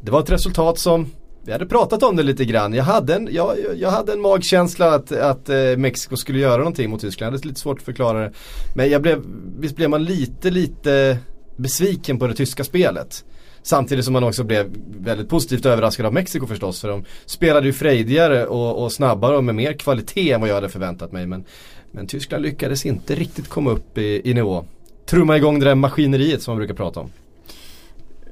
det 0.00 0.10
var 0.10 0.20
ett 0.20 0.30
resultat 0.30 0.78
som 0.78 1.06
vi 1.44 1.52
hade 1.52 1.66
pratat 1.66 2.02
om 2.02 2.16
det 2.16 2.22
lite 2.22 2.44
grann. 2.44 2.74
Jag 2.74 2.84
hade 2.84 3.14
en, 3.14 3.28
jag, 3.32 3.56
jag 3.76 3.90
hade 3.90 4.12
en 4.12 4.20
magkänsla 4.20 4.94
att, 4.94 5.12
att 5.12 5.48
eh, 5.48 5.76
Mexiko 5.76 6.16
skulle 6.16 6.38
göra 6.38 6.56
någonting 6.56 6.90
mot 6.90 7.00
Tyskland. 7.00 7.32
Det 7.34 7.44
är 7.44 7.48
lite 7.48 7.60
svårt 7.60 7.78
att 7.78 7.84
förklara 7.84 8.20
det. 8.20 8.32
Men 8.74 8.90
jag 8.90 9.02
blev, 9.02 9.22
visst 9.58 9.76
blev 9.76 9.90
man 9.90 10.04
lite, 10.04 10.50
lite 10.50 11.18
besviken 11.56 12.18
på 12.18 12.26
det 12.26 12.34
tyska 12.34 12.64
spelet. 12.64 13.24
Samtidigt 13.62 14.04
som 14.04 14.12
man 14.12 14.24
också 14.24 14.44
blev 14.44 14.66
väldigt 14.98 15.28
positivt 15.28 15.66
överraskad 15.66 16.06
av 16.06 16.12
Mexiko 16.12 16.46
förstås. 16.46 16.80
För 16.80 16.88
de 16.88 17.04
spelade 17.26 17.66
ju 17.66 17.72
frejdigare 17.72 18.46
och, 18.46 18.84
och 18.84 18.92
snabbare 18.92 19.36
och 19.36 19.44
med 19.44 19.54
mer 19.54 19.72
kvalitet 19.72 20.32
än 20.32 20.40
vad 20.40 20.50
jag 20.50 20.54
hade 20.54 20.68
förväntat 20.68 21.12
mig. 21.12 21.26
Men, 21.26 21.44
men 21.90 22.06
Tyskland 22.06 22.42
lyckades 22.42 22.86
inte 22.86 23.14
riktigt 23.14 23.48
komma 23.48 23.70
upp 23.70 23.98
i, 23.98 24.30
i 24.30 24.34
nivå. 24.34 24.64
Trumma 25.06 25.36
igång 25.36 25.58
det 25.60 25.66
där 25.66 25.74
maskineriet 25.74 26.42
som 26.42 26.52
man 26.52 26.58
brukar 26.58 26.74
prata 26.74 27.00
om. 27.00 27.10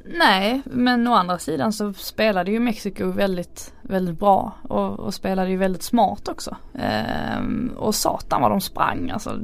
Nej, 0.06 0.62
men 0.64 1.08
å 1.08 1.12
andra 1.12 1.38
sidan 1.38 1.72
så 1.72 1.92
spelade 1.92 2.50
ju 2.50 2.60
Mexiko 2.60 3.10
väldigt, 3.10 3.72
väldigt 3.82 4.18
bra 4.18 4.52
och, 4.62 5.00
och 5.00 5.14
spelade 5.14 5.50
ju 5.50 5.56
väldigt 5.56 5.82
smart 5.82 6.28
också. 6.28 6.56
Ehm, 6.74 7.72
och 7.76 7.94
satan 7.94 8.42
vad 8.42 8.50
de 8.50 8.60
sprang 8.60 9.10
alltså. 9.10 9.40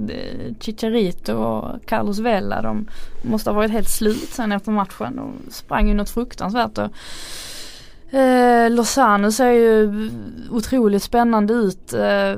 Chicharito 0.61 1.35
och 1.35 1.87
Carlos 1.87 2.19
Vela 2.19 2.63
de 2.63 2.89
måste 3.23 3.51
ha 3.51 3.55
varit 3.55 3.71
helt 3.71 3.89
slut 3.89 4.29
sen 4.29 4.53
efter 4.53 4.73
matchen. 4.73 5.17
De 5.17 5.51
sprang 5.51 5.89
ju 5.89 5.95
något 5.95 6.11
fruktansvärt. 6.11 6.79
Och, 6.79 6.91
Eh, 8.61 8.71
Lozano 8.71 9.33
ser 9.33 9.51
ju 9.51 10.11
otroligt 10.51 11.03
spännande 11.03 11.55
ut. 11.55 11.93
Eh, 11.93 12.35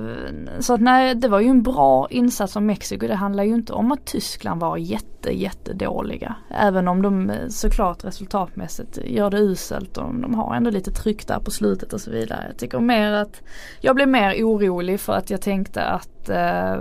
så 0.61 0.74
att 0.74 0.80
nej, 0.80 1.14
det 1.14 1.28
var 1.28 1.40
ju 1.40 1.48
en 1.48 1.62
bra 1.62 2.06
insats 2.11 2.56
av 2.56 2.62
Mexiko. 2.62 3.06
Det 3.06 3.14
handlar 3.14 3.44
ju 3.44 3.54
inte 3.54 3.72
om 3.72 3.92
att 3.92 4.04
Tyskland 4.04 4.61
var 4.61 4.76
jätte, 4.76 5.30
jättedåliga. 5.30 6.35
Även 6.50 6.88
om 6.88 7.02
de 7.02 7.30
eh, 7.30 7.48
såklart 7.48 8.04
resultatmässigt 8.04 8.98
gör 9.04 9.30
det 9.30 9.38
uselt 9.38 9.96
och 9.96 10.14
de 10.14 10.35
har 10.35 10.54
ändå 10.54 10.70
lite 10.70 10.90
tryck 10.90 11.26
där 11.26 11.38
på 11.38 11.50
slutet 11.50 11.92
och 11.92 12.00
så 12.00 12.11
vidare. 12.11 12.44
Jag 12.48 12.56
tycker 12.56 12.78
mer 12.78 13.12
att 13.12 13.42
jag 13.80 13.96
blev 13.96 14.08
mer 14.08 14.44
orolig 14.44 15.00
för 15.00 15.12
att 15.12 15.30
jag 15.30 15.40
tänkte 15.40 15.85
att 15.85 16.28
eh, 16.28 16.76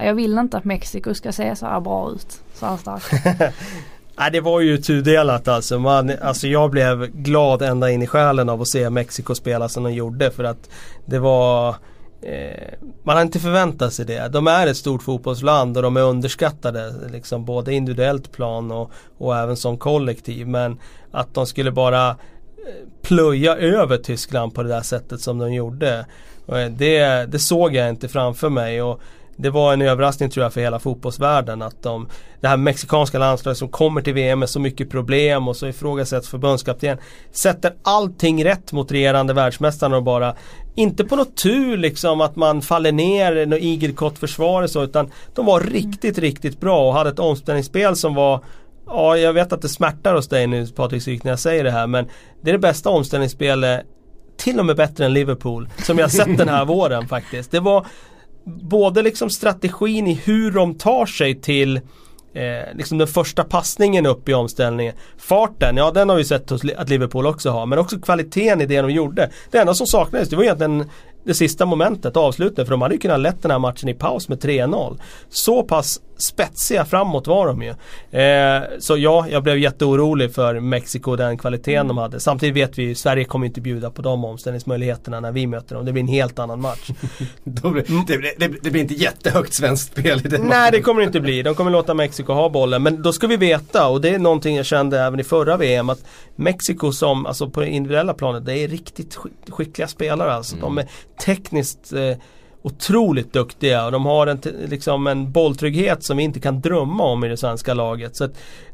jag 0.00 0.14
vill 0.14 0.38
inte 0.38 0.56
att 0.56 0.64
Mexiko 0.64 1.14
ska 1.14 1.32
se 1.32 1.56
så 1.56 1.66
här 1.66 1.80
bra 1.80 2.10
ut. 2.10 2.42
Så 2.54 2.66
här 2.66 2.76
starkt. 2.76 3.12
Nej 4.18 4.30
det 4.30 4.40
var 4.40 4.60
ju 4.60 4.78
tudelat 4.78 5.48
alltså. 5.48 5.78
Man, 5.78 6.12
alltså 6.22 6.46
jag 6.46 6.70
blev 6.70 7.06
glad 7.06 7.62
ända 7.62 7.90
in 7.90 8.02
i 8.02 8.06
själen 8.06 8.48
av 8.48 8.60
att 8.60 8.68
se 8.68 8.90
Mexiko 8.90 9.34
spela 9.34 9.68
som 9.68 9.82
de 9.82 9.92
gjorde 9.92 10.30
för 10.30 10.44
att 10.44 10.70
det 11.06 11.18
var 11.18 11.68
eh, 12.22 12.74
Man 13.02 13.16
har 13.16 13.22
inte 13.22 13.38
förväntat 13.38 13.92
sig 13.92 14.04
det. 14.04 14.28
De 14.28 14.46
är 14.46 14.66
ett 14.66 14.76
stort 14.76 15.02
fotbollsland 15.02 15.76
och 15.76 15.82
de 15.82 15.96
är 15.96 16.02
underskattade 16.02 16.94
liksom 17.12 17.44
både 17.44 17.74
individuellt 17.74 18.32
plan 18.32 18.70
och, 18.70 18.90
och 19.18 19.36
även 19.36 19.56
som 19.56 19.78
kollektiv. 19.78 20.48
Men 20.48 20.78
att 21.10 21.34
de 21.34 21.46
skulle 21.46 21.72
bara 21.72 22.08
eh, 22.08 22.14
plöja 23.02 23.56
över 23.56 23.96
Tyskland 23.96 24.54
på 24.54 24.62
det 24.62 24.68
där 24.68 24.82
sättet 24.82 25.20
som 25.20 25.38
de 25.38 25.52
gjorde. 25.52 26.06
Eh, 26.48 26.66
det, 26.70 27.26
det 27.32 27.38
såg 27.38 27.74
jag 27.74 27.88
inte 27.88 28.08
framför 28.08 28.48
mig. 28.48 28.82
Och 28.82 29.00
det 29.40 29.50
var 29.50 29.72
en 29.72 29.82
överraskning 29.82 30.30
tror 30.30 30.44
jag 30.44 30.52
för 30.52 30.60
hela 30.60 30.78
fotbollsvärlden 30.78 31.62
att 31.62 31.82
de 31.82 32.08
Det 32.40 32.48
här 32.48 32.56
mexikanska 32.56 33.18
landslaget 33.18 33.58
som 33.58 33.68
kommer 33.68 34.00
till 34.00 34.14
VM 34.14 34.38
med 34.38 34.50
så 34.50 34.60
mycket 34.60 34.90
problem 34.90 35.48
och 35.48 35.56
så 35.56 35.66
ifrågasätts 35.66 36.28
förbundskapten 36.28 36.98
Sätter 37.32 37.74
allting 37.82 38.44
rätt 38.44 38.72
mot 38.72 38.92
regerande 38.92 39.32
världsmästarna 39.32 39.96
och 39.96 40.02
bara 40.02 40.34
Inte 40.74 41.04
på 41.04 41.16
något 41.16 41.36
tur 41.36 41.76
liksom 41.76 42.20
att 42.20 42.36
man 42.36 42.62
faller 42.62 42.92
ner 42.92 43.46
något 43.46 43.58
igelkott 43.58 44.18
försvar 44.18 44.62
och 44.62 44.70
så 44.70 44.84
utan 44.84 45.10
De 45.34 45.46
var 45.46 45.60
riktigt 45.60 46.18
riktigt 46.18 46.60
bra 46.60 46.88
och 46.88 46.94
hade 46.94 47.10
ett 47.10 47.18
omställningsspel 47.18 47.96
som 47.96 48.14
var 48.14 48.44
Ja 48.86 49.16
jag 49.16 49.32
vet 49.32 49.52
att 49.52 49.62
det 49.62 49.68
smärtar 49.68 50.14
hos 50.14 50.28
dig 50.28 50.46
nu 50.46 50.66
Patrik 50.66 51.02
Syk 51.02 51.24
när 51.24 51.32
jag 51.32 51.38
säger 51.38 51.64
det 51.64 51.70
här 51.70 51.86
men 51.86 52.08
Det 52.42 52.50
är 52.50 52.52
det 52.52 52.58
bästa 52.58 52.90
omställningsspelet 52.90 53.86
till 54.36 54.58
och 54.60 54.66
med 54.66 54.76
bättre 54.76 55.04
än 55.04 55.12
Liverpool 55.12 55.68
som 55.82 55.98
jag 55.98 56.10
sett 56.10 56.38
den 56.38 56.48
här 56.48 56.64
våren 56.64 57.08
faktiskt. 57.08 57.50
Det 57.50 57.60
var 57.60 57.86
både 58.48 59.02
liksom 59.02 59.30
strategin 59.30 60.06
i 60.06 60.14
hur 60.14 60.50
de 60.50 60.74
tar 60.74 61.06
sig 61.06 61.40
till 61.40 61.76
eh, 62.34 62.74
liksom 62.74 62.98
den 62.98 63.08
första 63.08 63.44
passningen 63.44 64.06
upp 64.06 64.28
i 64.28 64.34
omställningen. 64.34 64.94
Farten, 65.18 65.76
ja 65.76 65.90
den 65.90 66.08
har 66.08 66.16
vi 66.16 66.24
sett 66.24 66.52
att 66.52 66.88
Liverpool 66.88 67.26
också 67.26 67.50
har. 67.50 67.66
Men 67.66 67.78
också 67.78 68.00
kvaliteten 68.00 68.60
i 68.60 68.66
det 68.66 68.80
de 68.80 68.90
gjorde. 68.90 69.30
Det 69.50 69.58
enda 69.58 69.74
som 69.74 69.86
saknades 69.86 70.28
det 70.28 70.36
var 70.36 70.42
egentligen 70.42 70.84
det 71.28 71.34
sista 71.34 71.66
momentet, 71.66 72.16
avslutet. 72.16 72.66
För 72.66 72.70
de 72.70 72.82
hade 72.82 72.94
ju 72.94 73.00
kunnat 73.00 73.20
lett 73.20 73.42
den 73.42 73.50
här 73.50 73.58
matchen 73.58 73.88
i 73.88 73.94
paus 73.94 74.28
med 74.28 74.38
3-0. 74.38 74.98
Så 75.28 75.62
pass 75.62 76.00
spetsiga 76.18 76.84
framåt 76.84 77.26
var 77.26 77.46
de 77.46 77.62
ju. 77.62 77.68
Eh, 78.20 78.62
så 78.78 78.96
ja, 78.96 79.26
jag 79.30 79.42
blev 79.42 79.58
jätteorolig 79.58 80.34
för 80.34 80.60
Mexiko 80.60 81.10
och 81.10 81.16
den 81.16 81.38
kvaliteten 81.38 81.74
mm. 81.74 81.88
de 81.88 81.98
hade. 81.98 82.20
Samtidigt 82.20 82.56
vet 82.56 82.78
vi 82.78 82.92
att 82.92 82.98
Sverige 82.98 83.24
kommer 83.24 83.46
inte 83.46 83.60
bjuda 83.60 83.90
på 83.90 84.02
de 84.02 84.24
omställningsmöjligheterna 84.24 85.20
när 85.20 85.32
vi 85.32 85.46
möter 85.46 85.74
dem. 85.74 85.84
Det 85.84 85.92
blir 85.92 86.02
en 86.02 86.08
helt 86.08 86.38
annan 86.38 86.60
match. 86.60 86.90
blir, 87.44 88.06
det, 88.06 88.34
det, 88.38 88.54
det, 88.62 88.70
blir 88.70 88.80
inte 88.80 88.94
jättehögt 88.94 89.54
svenskt 89.54 89.92
spel 89.92 90.22
i 90.24 90.28
den 90.28 90.40
Nej 90.40 90.48
matchen. 90.48 90.72
det 90.72 90.80
kommer 90.80 91.00
det 91.00 91.06
inte 91.06 91.20
bli. 91.20 91.42
De 91.42 91.54
kommer 91.54 91.70
låta 91.70 91.94
Mexiko 91.94 92.32
ha 92.32 92.48
bollen. 92.48 92.82
Men 92.82 93.02
då 93.02 93.12
ska 93.12 93.26
vi 93.26 93.36
veta 93.36 93.88
och 93.88 94.00
det 94.00 94.08
är 94.08 94.18
någonting 94.18 94.56
jag 94.56 94.66
kände 94.66 95.00
även 95.00 95.20
i 95.20 95.24
förra 95.24 95.56
VM 95.56 95.88
att 95.90 96.04
Mexiko 96.36 96.92
som, 96.92 97.26
alltså 97.26 97.50
på 97.50 97.60
det 97.60 97.68
individuella 97.68 98.14
planet, 98.14 98.46
det 98.46 98.54
är 98.54 98.68
riktigt 98.68 99.18
skickliga 99.48 99.88
spelare 99.88 100.32
alltså. 100.32 100.56
Mm. 100.56 100.62
De 100.62 100.78
är 100.78 100.88
tekniskt 101.24 101.92
eh, 101.92 102.16
otroligt 102.62 103.32
duktiga 103.32 103.84
och 103.86 103.92
de 103.92 104.06
har 104.06 104.26
en, 104.26 104.40
liksom 104.66 105.06
en 105.06 105.32
bolltrygghet 105.32 106.04
som 106.04 106.16
vi 106.16 106.22
inte 106.22 106.40
kan 106.40 106.60
drömma 106.60 107.04
om 107.04 107.24
i 107.24 107.28
det 107.28 107.36
svenska 107.36 107.74
laget. 107.74 108.16
Så 108.16 108.28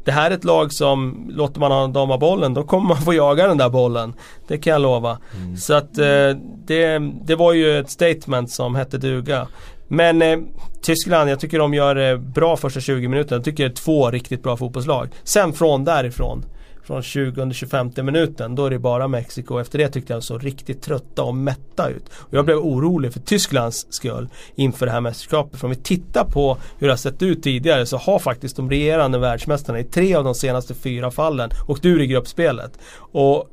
Det 0.04 0.12
här 0.12 0.30
är 0.30 0.34
ett 0.34 0.44
lag 0.44 0.72
som, 0.72 1.26
låter 1.30 1.60
man 1.60 1.92
dem 1.92 2.10
ha 2.10 2.18
bollen, 2.18 2.54
då 2.54 2.62
kommer 2.62 2.88
man 2.88 2.96
få 2.96 3.14
jaga 3.14 3.46
den 3.46 3.58
där 3.58 3.68
bollen. 3.68 4.14
Det 4.48 4.58
kan 4.58 4.72
jag 4.72 4.82
lova. 4.82 5.18
Mm. 5.36 5.56
Så 5.56 5.74
att 5.74 5.98
eh, 5.98 6.30
det, 6.66 6.98
det 7.24 7.34
var 7.34 7.52
ju 7.52 7.78
ett 7.78 7.90
statement 7.90 8.50
som 8.50 8.74
hette 8.74 8.98
duga. 8.98 9.48
Men 9.88 10.22
eh, 10.22 10.38
Tyskland, 10.82 11.30
jag 11.30 11.40
tycker 11.40 11.58
de 11.58 11.74
gör 11.74 11.96
eh, 11.96 12.18
bra 12.18 12.56
första 12.56 12.80
20 12.80 13.08
minuterna. 13.08 13.36
Jag 13.36 13.44
tycker 13.44 13.64
det 13.64 13.70
är 13.70 13.74
två 13.74 14.10
riktigt 14.10 14.42
bra 14.42 14.56
fotbollslag. 14.56 15.08
Sen 15.24 15.52
från 15.52 15.84
därifrån 15.84 16.44
från 16.84 17.00
20-25 17.00 18.02
minuten. 18.02 18.54
Då 18.54 18.66
är 18.66 18.70
det 18.70 18.78
bara 18.78 19.08
Mexiko. 19.08 19.58
Efter 19.58 19.78
det 19.78 19.88
tyckte 19.88 20.12
jag 20.12 20.20
de 20.20 20.26
såg 20.26 20.46
riktigt 20.46 20.82
trötta 20.82 21.22
och 21.22 21.34
mätta 21.34 21.88
ut. 21.88 22.04
Och 22.14 22.34
jag 22.34 22.44
blev 22.44 22.58
orolig 22.58 23.12
för 23.12 23.20
Tysklands 23.20 23.86
skull 23.90 24.28
inför 24.54 24.86
det 24.86 24.92
här 24.92 25.00
mästerskapet. 25.00 25.60
För 25.60 25.66
om 25.66 25.70
vi 25.70 25.76
tittar 25.76 26.24
på 26.24 26.58
hur 26.78 26.86
det 26.86 26.92
har 26.92 26.96
sett 26.96 27.22
ut 27.22 27.42
tidigare 27.42 27.86
så 27.86 27.96
har 27.96 28.18
faktiskt 28.18 28.56
de 28.56 28.70
regerande 28.70 29.18
världsmästarna 29.18 29.80
i 29.80 29.84
tre 29.84 30.14
av 30.14 30.24
de 30.24 30.34
senaste 30.34 30.74
fyra 30.74 31.10
fallen 31.10 31.50
åkt 31.68 31.84
ur 31.84 32.02
i 32.02 32.06
gruppspelet. 32.06 32.78
Och 32.96 33.48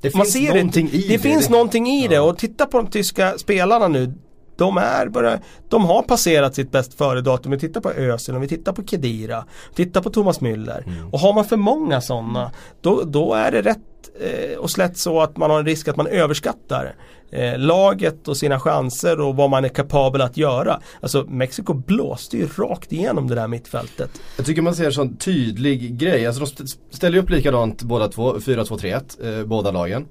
det 0.00 0.10
finns 0.10 0.34
någonting 0.36 0.90
i 0.92 0.98
det. 0.98 1.08
Det 1.08 1.18
finns 1.18 1.48
någonting 1.48 1.86
i 1.86 2.02
ja. 2.02 2.10
det 2.10 2.20
och 2.20 2.38
titta 2.38 2.66
på 2.66 2.76
de 2.76 2.86
tyska 2.86 3.38
spelarna 3.38 3.88
nu 3.88 4.14
de 4.60 4.78
är 4.78 5.08
bara, 5.08 5.38
de 5.68 5.84
har 5.84 6.02
passerat 6.02 6.54
sitt 6.54 6.70
bäst 6.70 6.94
före-datum. 6.94 7.52
Vi 7.52 7.58
tittar 7.58 7.80
på 7.80 7.90
Özil, 7.90 8.34
om 8.34 8.40
vi 8.40 8.48
tittar 8.48 8.72
på 8.72 8.84
Kedira, 8.84 9.44
tittar 9.74 10.00
på 10.00 10.10
Thomas 10.10 10.40
Müller. 10.40 10.82
Mm. 10.86 11.10
Och 11.10 11.18
har 11.20 11.32
man 11.32 11.44
för 11.44 11.56
många 11.56 12.00
sådana, 12.00 12.50
då, 12.80 13.02
då 13.04 13.34
är 13.34 13.52
det 13.52 13.62
rätt 13.62 13.78
eh, 14.20 14.58
och 14.58 14.70
slätt 14.70 14.96
så 14.98 15.20
att 15.20 15.36
man 15.36 15.50
har 15.50 15.58
en 15.58 15.66
risk 15.66 15.88
att 15.88 15.96
man 15.96 16.06
överskattar 16.06 16.94
eh, 17.30 17.58
laget 17.58 18.28
och 18.28 18.36
sina 18.36 18.60
chanser 18.60 19.20
och 19.20 19.36
vad 19.36 19.50
man 19.50 19.64
är 19.64 19.68
kapabel 19.68 20.20
att 20.20 20.36
göra. 20.36 20.80
Alltså 21.00 21.24
Mexiko 21.28 21.74
blåste 21.74 22.36
ju 22.36 22.46
rakt 22.46 22.92
igenom 22.92 23.28
det 23.28 23.34
där 23.34 23.48
mittfältet. 23.48 24.10
Jag 24.36 24.46
tycker 24.46 24.62
man 24.62 24.74
ser 24.74 24.86
en 24.86 24.92
sån 24.92 25.16
tydlig 25.16 25.98
grej. 25.98 26.26
Alltså 26.26 26.44
de 26.44 26.66
ställer 26.90 27.16
ju 27.16 27.22
upp 27.22 27.30
likadant 27.30 27.82
båda 27.82 28.08
två, 28.08 28.34
4-2-3-1, 28.34 29.38
eh, 29.40 29.46
båda 29.46 29.70
lagen. 29.70 30.06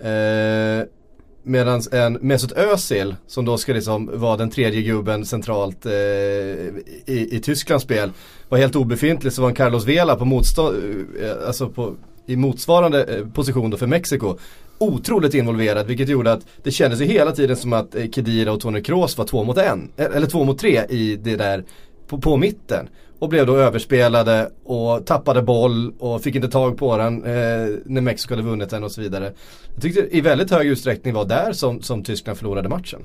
Eh, 0.00 0.86
Medan 1.46 1.82
en 1.92 2.12
Mesut 2.12 2.52
Özil 2.52 3.16
som 3.26 3.44
då 3.44 3.58
ska 3.58 3.72
liksom 3.72 4.10
vara 4.20 4.36
den 4.36 4.50
tredje 4.50 4.82
gubben 4.82 5.24
centralt 5.24 5.86
eh, 5.86 5.92
i, 5.92 7.28
i 7.30 7.40
Tysklands 7.42 7.84
spel 7.84 8.10
var 8.48 8.58
helt 8.58 8.76
obefintlig 8.76 9.32
så 9.32 9.42
var 9.42 9.48
en 9.48 9.54
Carlos 9.54 9.86
Vela 9.86 10.16
på 10.16 10.24
motstånd, 10.24 10.76
eh, 11.22 11.46
alltså 11.46 11.68
på, 11.68 11.94
i 12.26 12.36
motsvarande 12.36 13.04
eh, 13.04 13.26
position 13.26 13.70
då 13.70 13.76
för 13.76 13.86
Mexiko 13.86 14.36
otroligt 14.78 15.34
involverad 15.34 15.86
vilket 15.86 16.08
gjorde 16.08 16.32
att 16.32 16.46
det 16.62 16.70
kändes 16.70 17.00
ju 17.00 17.04
hela 17.04 17.32
tiden 17.32 17.56
som 17.56 17.72
att 17.72 17.94
eh, 17.94 18.10
Kedira 18.10 18.52
och 18.52 18.60
Tony 18.60 18.82
Kroos 18.82 19.18
var 19.18 19.24
två 19.24 19.44
mot 19.44 19.58
en, 19.58 19.90
eh, 19.96 20.06
eller 20.14 20.26
två 20.26 20.44
mot 20.44 20.58
tre 20.58 20.84
i 20.88 21.16
det 21.16 21.36
där 21.36 21.64
på, 22.06 22.18
på 22.18 22.36
mitten 22.36 22.88
och 23.24 23.30
blev 23.30 23.46
då 23.46 23.56
överspelade 23.56 24.50
och 24.64 25.06
tappade 25.06 25.42
boll 25.42 25.92
och 25.98 26.22
fick 26.22 26.34
inte 26.34 26.48
tag 26.48 26.78
på 26.78 26.96
den 26.96 27.24
eh, 27.24 27.78
när 27.84 28.00
Mexiko 28.00 28.34
hade 28.34 28.42
vunnit 28.48 28.70
den 28.70 28.84
och 28.84 28.92
så 28.92 29.00
vidare. 29.00 29.32
Jag 29.74 29.82
tyckte 29.82 30.16
i 30.16 30.20
väldigt 30.20 30.50
hög 30.50 30.66
utsträckning 30.66 31.14
var 31.14 31.24
där 31.24 31.52
som, 31.52 31.82
som 31.82 32.02
Tyskland 32.02 32.38
förlorade 32.38 32.68
matchen. 32.68 33.00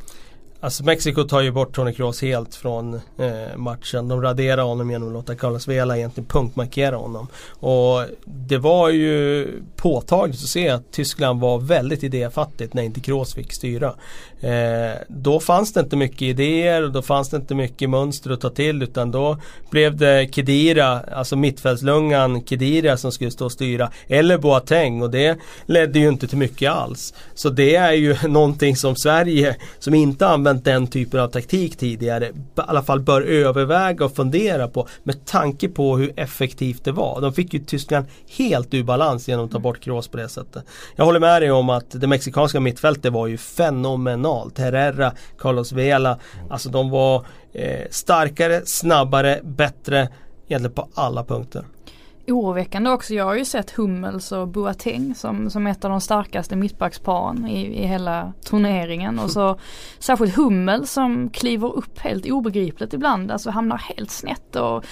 Alltså 0.61 0.83
Mexiko 0.83 1.23
tar 1.23 1.41
ju 1.41 1.51
bort 1.51 1.75
Tony 1.75 1.93
Kroos 1.93 2.21
helt 2.21 2.55
från 2.55 2.93
eh, 2.93 3.57
matchen. 3.57 4.07
De 4.07 4.21
raderar 4.21 4.63
honom 4.63 4.91
genom 4.91 5.07
att 5.07 5.13
låta 5.13 5.35
Carlos 5.35 5.67
Vela 5.67 5.97
egentligen 5.97 6.27
punktmarkera 6.27 6.95
honom. 6.95 7.27
Och 7.49 8.03
det 8.25 8.57
var 8.57 8.89
ju 8.89 9.47
påtagligt 9.75 10.43
att 10.43 10.49
se 10.49 10.69
att 10.69 10.91
Tyskland 10.91 11.41
var 11.41 11.59
väldigt 11.59 12.03
idéfattigt 12.03 12.73
när 12.73 12.83
inte 12.83 12.99
Kroos 12.99 13.33
fick 13.33 13.53
styra. 13.53 13.93
Eh, 14.41 14.97
då 15.07 15.39
fanns 15.39 15.73
det 15.73 15.79
inte 15.79 15.95
mycket 15.95 16.21
idéer 16.21 16.83
och 16.83 16.91
då 16.91 17.01
fanns 17.01 17.29
det 17.29 17.37
inte 17.37 17.55
mycket 17.55 17.89
mönster 17.89 18.31
att 18.31 18.41
ta 18.41 18.49
till 18.49 18.83
utan 18.83 19.11
då 19.11 19.37
blev 19.69 19.97
det 19.97 20.27
Kedira, 20.31 20.99
alltså 20.99 21.35
mittfältslungan 21.35 22.43
Kedira 22.45 22.97
som 22.97 23.11
skulle 23.11 23.31
stå 23.31 23.45
och 23.45 23.51
styra. 23.51 23.91
Eller 24.07 24.37
Boateng 24.37 25.01
och 25.01 25.09
det 25.09 25.37
ledde 25.65 25.99
ju 25.99 26.07
inte 26.07 26.27
till 26.27 26.37
mycket 26.37 26.71
alls. 26.71 27.13
Så 27.33 27.49
det 27.49 27.75
är 27.75 27.93
ju 27.93 28.15
någonting 28.27 28.75
som 28.75 28.95
Sverige, 28.95 29.55
som 29.79 29.93
inte 29.93 30.27
använder 30.27 30.48
använt 30.49 30.65
den 30.65 30.87
typen 30.87 31.19
av 31.19 31.27
taktik 31.27 31.77
tidigare 31.77 32.25
i 32.25 32.31
alla 32.55 32.83
fall 32.83 32.99
bör 32.99 33.21
överväga 33.21 34.05
och 34.05 34.15
fundera 34.15 34.67
på 34.67 34.87
med 35.03 35.25
tanke 35.25 35.69
på 35.69 35.97
hur 35.97 36.13
effektivt 36.15 36.83
det 36.83 36.91
var. 36.91 37.21
De 37.21 37.33
fick 37.33 37.53
ju 37.53 37.59
Tyskland 37.59 38.05
helt 38.37 38.73
ur 38.73 38.83
balans 38.83 39.27
genom 39.27 39.45
att 39.45 39.51
ta 39.51 39.59
bort 39.59 39.79
Kroos 39.79 40.07
på 40.07 40.17
det 40.17 40.29
sättet. 40.29 40.63
Jag 40.95 41.05
håller 41.05 41.19
med 41.19 41.41
dig 41.41 41.51
om 41.51 41.69
att 41.69 41.85
det 41.91 42.07
mexikanska 42.07 42.59
mittfältet 42.59 43.13
var 43.13 43.27
ju 43.27 43.37
fenomenalt. 43.37 44.57
Herrera, 44.57 45.13
Carlos 45.37 45.71
Vela, 45.71 46.19
alltså 46.49 46.69
de 46.69 46.89
var 46.89 47.25
eh, 47.53 47.87
starkare, 47.89 48.61
snabbare, 48.65 49.39
bättre 49.43 50.09
egentligen 50.47 50.73
på 50.73 50.87
alla 50.93 51.23
punkter 51.23 51.63
oroväckande 52.31 52.89
också. 52.89 53.13
Jag 53.13 53.25
har 53.25 53.35
ju 53.35 53.45
sett 53.45 53.71
Hummels 53.71 54.31
och 54.31 54.47
Boateng 54.47 55.15
som, 55.15 55.49
som 55.49 55.67
ett 55.67 55.85
av 55.85 55.91
de 55.91 56.01
starkaste 56.01 56.55
mittbacksparen 56.55 57.47
i, 57.47 57.83
i 57.83 57.87
hela 57.87 58.33
turneringen. 58.43 59.19
Och 59.19 59.31
så 59.31 59.59
särskilt 59.99 60.35
Hummels 60.35 60.91
som 60.91 61.29
kliver 61.29 61.75
upp 61.75 61.99
helt 61.99 62.25
obegripligt 62.25 62.93
ibland. 62.93 63.31
Alltså 63.31 63.49
hamnar 63.49 63.77
helt 63.77 64.11
snett 64.11 64.55
och 64.55 64.85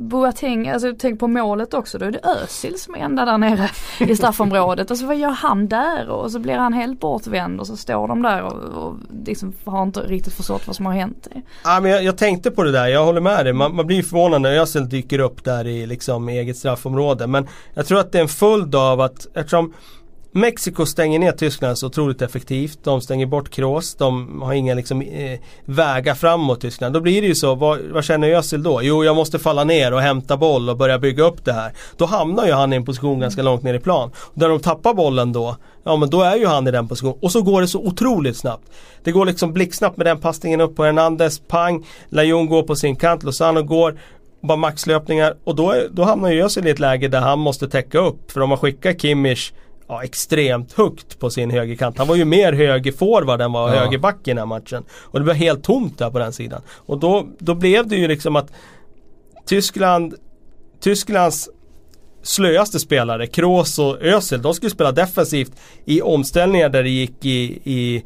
Boateng, 0.00 0.68
alltså 0.68 0.92
tänk 0.98 1.20
på 1.20 1.28
målet 1.28 1.74
också. 1.74 1.98
Då 1.98 2.04
är 2.04 2.10
det 2.10 2.20
Özil 2.24 2.78
som 2.78 2.94
är 2.94 2.98
ända 2.98 3.24
där 3.24 3.38
nere 3.38 3.68
i 3.98 4.16
straffområdet. 4.16 4.90
Alltså 4.90 5.06
vad 5.06 5.16
gör 5.16 5.30
han 5.30 5.68
där? 5.68 6.08
Och 6.08 6.32
så 6.32 6.38
blir 6.38 6.54
han 6.54 6.72
helt 6.72 7.00
bortvänd 7.00 7.60
och 7.60 7.66
så 7.66 7.76
står 7.76 8.08
de 8.08 8.22
där 8.22 8.42
och, 8.42 8.84
och 8.84 8.94
liksom 9.26 9.52
har 9.64 9.82
inte 9.82 10.00
riktigt 10.00 10.34
förstått 10.34 10.66
vad 10.66 10.76
som 10.76 10.86
har 10.86 10.92
hänt. 10.92 11.28
Ja, 11.64 11.80
men 11.80 11.90
jag, 11.90 12.04
jag 12.04 12.18
tänkte 12.18 12.50
på 12.50 12.62
det 12.62 12.72
där, 12.72 12.86
jag 12.86 13.04
håller 13.04 13.20
med 13.20 13.46
dig. 13.46 13.52
Man, 13.52 13.76
man 13.76 13.86
blir 13.86 14.02
förvånad 14.02 14.42
när 14.42 14.60
Özil 14.60 14.88
dyker 14.88 15.18
upp 15.18 15.44
där 15.44 15.66
i 15.66 15.86
liksom 15.86 16.28
eget 16.28 16.56
straff 16.56 16.73
straffområde. 16.74 17.26
Men 17.26 17.48
jag 17.74 17.86
tror 17.86 18.00
att 18.00 18.12
det 18.12 18.18
är 18.18 18.22
en 18.22 18.28
följd 18.28 18.74
av 18.74 19.00
att 19.00 19.26
eftersom 19.34 19.72
Mexiko 20.36 20.86
stänger 20.86 21.18
ner 21.18 21.32
Tyskland 21.32 21.78
så 21.78 21.86
otroligt 21.86 22.22
effektivt. 22.22 22.78
De 22.84 23.00
stänger 23.00 23.26
bort 23.26 23.50
Kroos. 23.50 23.94
De 23.94 24.42
har 24.42 24.52
inga 24.52 24.74
liksom, 24.74 25.02
eh, 25.02 25.40
vägar 25.64 26.14
framåt 26.14 26.60
Tyskland. 26.60 26.94
Då 26.94 27.00
blir 27.00 27.20
det 27.20 27.26
ju 27.26 27.34
så, 27.34 27.54
vad, 27.54 27.80
vad 27.80 28.04
känner 28.04 28.28
Özil 28.28 28.62
då? 28.62 28.80
Jo, 28.82 29.04
jag 29.04 29.16
måste 29.16 29.38
falla 29.38 29.64
ner 29.64 29.92
och 29.92 30.00
hämta 30.00 30.36
boll 30.36 30.70
och 30.70 30.76
börja 30.76 30.98
bygga 30.98 31.24
upp 31.24 31.44
det 31.44 31.52
här. 31.52 31.72
Då 31.96 32.04
hamnar 32.04 32.46
ju 32.46 32.52
han 32.52 32.72
i 32.72 32.76
en 32.76 32.84
position 32.84 33.20
ganska 33.20 33.42
långt 33.42 33.62
ner 33.62 33.74
i 33.74 33.80
plan. 33.80 34.10
Och 34.16 34.36
när 34.36 34.48
de 34.48 34.60
tappar 34.60 34.94
bollen 34.94 35.32
då, 35.32 35.56
ja 35.84 35.96
men 35.96 36.10
då 36.10 36.22
är 36.22 36.36
ju 36.36 36.46
han 36.46 36.68
i 36.68 36.70
den 36.70 36.88
positionen. 36.88 37.18
Och 37.22 37.32
så 37.32 37.42
går 37.42 37.60
det 37.60 37.68
så 37.68 37.78
otroligt 37.78 38.36
snabbt. 38.36 38.70
Det 39.04 39.12
går 39.12 39.26
liksom 39.26 39.52
blixtsnabbt 39.52 39.96
med 39.96 40.06
den 40.06 40.20
passningen 40.20 40.60
upp 40.60 40.76
på 40.76 40.84
Hernandez, 40.84 41.42
pang. 41.48 41.86
Lajon 42.08 42.46
går 42.46 42.62
på 42.62 42.76
sin 42.76 42.96
kant, 42.96 43.22
Lozano 43.22 43.62
går 43.62 43.98
bara 44.46 44.56
maxlöpningar 44.56 45.36
och 45.44 45.56
då, 45.56 45.74
då 45.90 46.02
hamnar 46.02 46.30
ju 46.30 46.44
Özil 46.44 46.66
i 46.66 46.70
ett 46.70 46.78
läge 46.78 47.08
där 47.08 47.20
han 47.20 47.38
måste 47.38 47.68
täcka 47.68 47.98
upp. 47.98 48.30
För 48.30 48.40
om 48.40 48.48
man 48.48 48.58
skickar 48.58 48.92
Kimmich 48.92 49.52
ja, 49.88 50.04
extremt 50.04 50.72
högt 50.72 51.18
på 51.18 51.30
sin 51.30 51.50
högerkant. 51.50 51.98
Han 51.98 52.06
var 52.06 52.16
ju 52.16 52.24
mer 52.24 52.52
högerforward 52.52 53.40
än 53.40 53.52
vad 53.52 53.74
ja. 53.74 53.78
högerback 53.78 54.16
i 54.24 54.30
den 54.30 54.38
här 54.38 54.46
matchen. 54.46 54.84
Och 54.92 55.18
det 55.18 55.24
blev 55.24 55.36
helt 55.36 55.64
tomt 55.64 55.98
där 55.98 56.10
på 56.10 56.18
den 56.18 56.32
sidan. 56.32 56.62
Och 56.68 56.98
då, 56.98 57.26
då 57.38 57.54
blev 57.54 57.88
det 57.88 57.96
ju 57.96 58.08
liksom 58.08 58.36
att 58.36 58.52
Tyskland 59.46 60.14
Tysklands 60.80 61.48
slöaste 62.22 62.80
spelare, 62.80 63.26
Kroos 63.26 63.78
och 63.78 64.02
Özil, 64.02 64.42
de 64.42 64.54
skulle 64.54 64.70
spela 64.70 64.92
defensivt 64.92 65.52
i 65.84 66.02
omställningar 66.02 66.68
där 66.68 66.82
det 66.82 66.90
gick 66.90 67.24
i, 67.24 67.60
i 67.64 68.04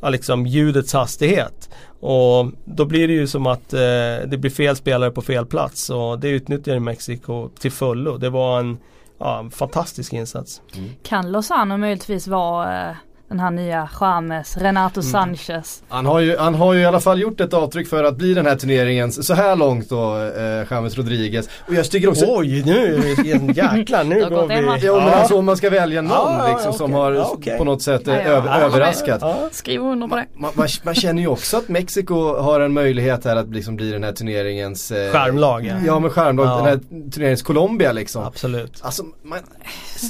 ja, 0.00 0.08
liksom 0.08 0.46
ljudets 0.46 0.92
hastighet. 0.92 1.70
Och 2.00 2.46
då 2.64 2.84
blir 2.84 3.08
det 3.08 3.14
ju 3.14 3.26
som 3.26 3.46
att 3.46 3.72
eh, 3.72 3.78
det 4.26 4.38
blir 4.40 4.50
fel 4.50 4.76
spelare 4.76 5.10
på 5.10 5.22
fel 5.22 5.46
plats 5.46 5.90
och 5.90 6.18
det 6.18 6.28
utnyttjar 6.28 6.78
Mexiko 6.78 7.48
till 7.48 7.72
fullo. 7.72 8.16
Det 8.16 8.30
var 8.30 8.60
en 8.60 8.78
ja, 9.18 9.48
fantastisk 9.52 10.12
insats. 10.12 10.62
Mm. 10.76 10.90
Kan 11.02 11.32
Lozano 11.32 11.76
möjligtvis 11.76 12.26
vara 12.26 12.90
eh, 12.90 12.96
den 13.30 13.40
här 13.40 13.50
nya 13.50 13.88
James, 14.00 14.56
Renato 14.56 15.00
mm. 15.00 15.12
Sanchez. 15.12 15.82
Han 15.88 16.06
har, 16.06 16.20
ju, 16.20 16.36
han 16.36 16.54
har 16.54 16.74
ju 16.74 16.80
i 16.80 16.84
alla 16.84 17.00
fall 17.00 17.20
gjort 17.20 17.40
ett 17.40 17.54
avtryck 17.54 17.88
för 17.88 18.04
att 18.04 18.16
bli 18.16 18.34
den 18.34 18.46
här 18.46 18.56
turneringens, 18.56 19.26
så 19.26 19.34
här 19.34 19.56
långt 19.56 19.88
då, 19.88 20.16
eh, 20.16 20.66
James 20.70 20.96
Rodriguez. 20.96 21.48
Och 21.68 21.74
jag 21.74 21.90
tycker 21.90 22.08
också... 22.08 22.24
Oj, 22.28 22.62
nu, 22.66 23.14
jäklar 23.54 24.04
nu 24.04 24.20
går 24.30 24.48
vi... 24.48 24.86
Jo 24.86 24.96
men 24.96 25.08
alltså 25.08 25.38
om 25.38 25.44
man 25.44 25.56
ska 25.56 25.70
välja 25.70 26.02
någon 26.02 26.12
ah, 26.12 26.48
liksom 26.48 26.68
okay. 26.68 26.78
som 26.78 26.92
har 26.92 27.12
ah, 27.12 27.30
okay. 27.30 27.58
på 27.58 27.64
något 27.64 27.82
sätt 27.82 28.08
eh, 28.08 28.26
över, 28.26 28.60
överraskat. 28.60 29.22
Skriv 29.52 29.82
under 29.82 30.08
på 30.08 30.16
det. 30.16 30.26
Man, 30.34 30.50
man, 30.54 30.68
man, 30.82 30.94
känner 30.94 31.22
ju 31.22 31.28
också 31.28 31.56
att 31.56 31.68
Mexiko 31.68 32.36
har 32.36 32.60
en 32.60 32.72
möjlighet 32.72 33.24
här 33.24 33.36
att 33.36 33.48
liksom 33.48 33.76
bli 33.76 33.90
den 33.90 34.04
här 34.04 34.12
turneringens... 34.12 34.90
Eh, 34.90 35.12
skärmlag. 35.12 35.66
Ja, 35.66 35.74
ja 35.86 35.98
men 35.98 36.10
skärmlag, 36.10 36.46
ja. 36.46 36.56
den 36.56 36.64
här 36.64 37.10
turneringens 37.10 37.42
Colombia 37.42 37.92
liksom. 37.92 38.24
Absolut. 38.24 38.80
Alltså, 38.82 39.04
man, 39.22 39.38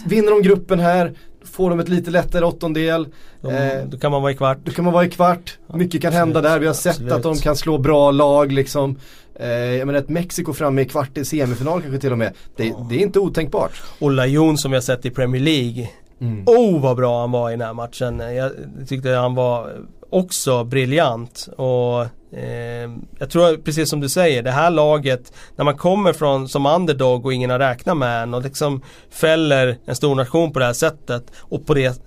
vinner 0.07 0.31
de 0.31 0.43
gruppen 0.43 0.81
här 0.81 1.13
Får 1.61 1.71
de 1.71 1.81
ett 1.81 1.89
lite 1.89 2.11
lättare 2.11 2.45
åttondel. 2.45 3.07
De, 3.41 3.55
eh, 3.55 3.85
då 3.85 3.99
kan 3.99 4.11
man 4.13 4.23
vara 4.23 4.33
i 4.33 4.37
kvart. 4.37 4.59
Då 4.65 4.73
kan 4.73 4.85
man 4.85 4.95
vara 4.95 5.05
i 5.05 5.11
kvart. 5.11 5.59
Mycket 5.75 6.03
kan 6.03 6.13
hända 6.13 6.41
där. 6.41 6.59
Vi 6.59 6.67
har 6.67 6.75
sett 6.75 6.91
Absolut. 6.91 7.13
att 7.13 7.23
de 7.23 7.37
kan 7.37 7.57
slå 7.57 7.79
bra 7.79 8.11
lag 8.11 8.53
liksom. 8.53 8.97
Eh, 9.35 9.49
jag 9.49 9.87
menar 9.87 9.99
ett 9.99 10.09
Mexiko 10.09 10.53
framme 10.53 10.83
i 10.83 10.85
kvart 10.85 11.19
i 11.19 11.25
semifinal 11.25 11.83
kanske 11.83 12.01
till 12.01 12.13
och 12.13 12.19
med. 12.19 12.33
Det, 12.57 12.75
det 12.89 12.95
är 12.95 12.99
inte 12.99 13.19
otänkbart. 13.19 13.83
Och 13.99 14.11
Lajon 14.11 14.59
som 14.59 14.73
jag 14.73 14.85
sett 14.85 15.07
i 15.07 15.11
Premier 15.11 15.43
League. 15.43 15.89
Mm. 16.21 16.45
Oh 16.47 16.81
vad 16.81 16.97
bra 16.97 17.21
han 17.21 17.31
var 17.31 17.51
i 17.51 17.53
den 17.53 17.67
här 17.67 17.75
matchen. 17.75 18.19
Jag 18.19 18.53
tyckte 18.89 19.11
han 19.11 19.35
var 19.35 19.73
också 20.11 20.65
briljant. 20.65 21.49
Och 21.57 22.03
eh, 22.39 22.91
jag 23.19 23.31
tror 23.31 23.57
precis 23.57 23.91
som 23.91 24.01
du 24.01 24.09
säger, 24.09 24.43
det 24.43 24.51
här 24.51 24.71
laget 24.71 25.33
när 25.57 25.65
man 25.65 25.77
kommer 25.77 26.13
från 26.13 26.49
som 26.49 26.67
underdog 26.67 27.27
och 27.27 27.33
ingen 27.33 27.51
har 27.51 27.59
räknat 27.59 27.97
med 27.97 28.23
en 28.23 28.35
och 28.35 28.43
liksom 28.43 28.83
fäller 29.11 29.79
en 29.85 29.97
stor 29.97 30.15
nation 30.15 30.53
på 30.53 30.59
det 30.59 30.65
här 30.65 30.73
sättet 30.73 31.33
och 31.39 31.67
på 31.67 31.75
det, 31.75 32.03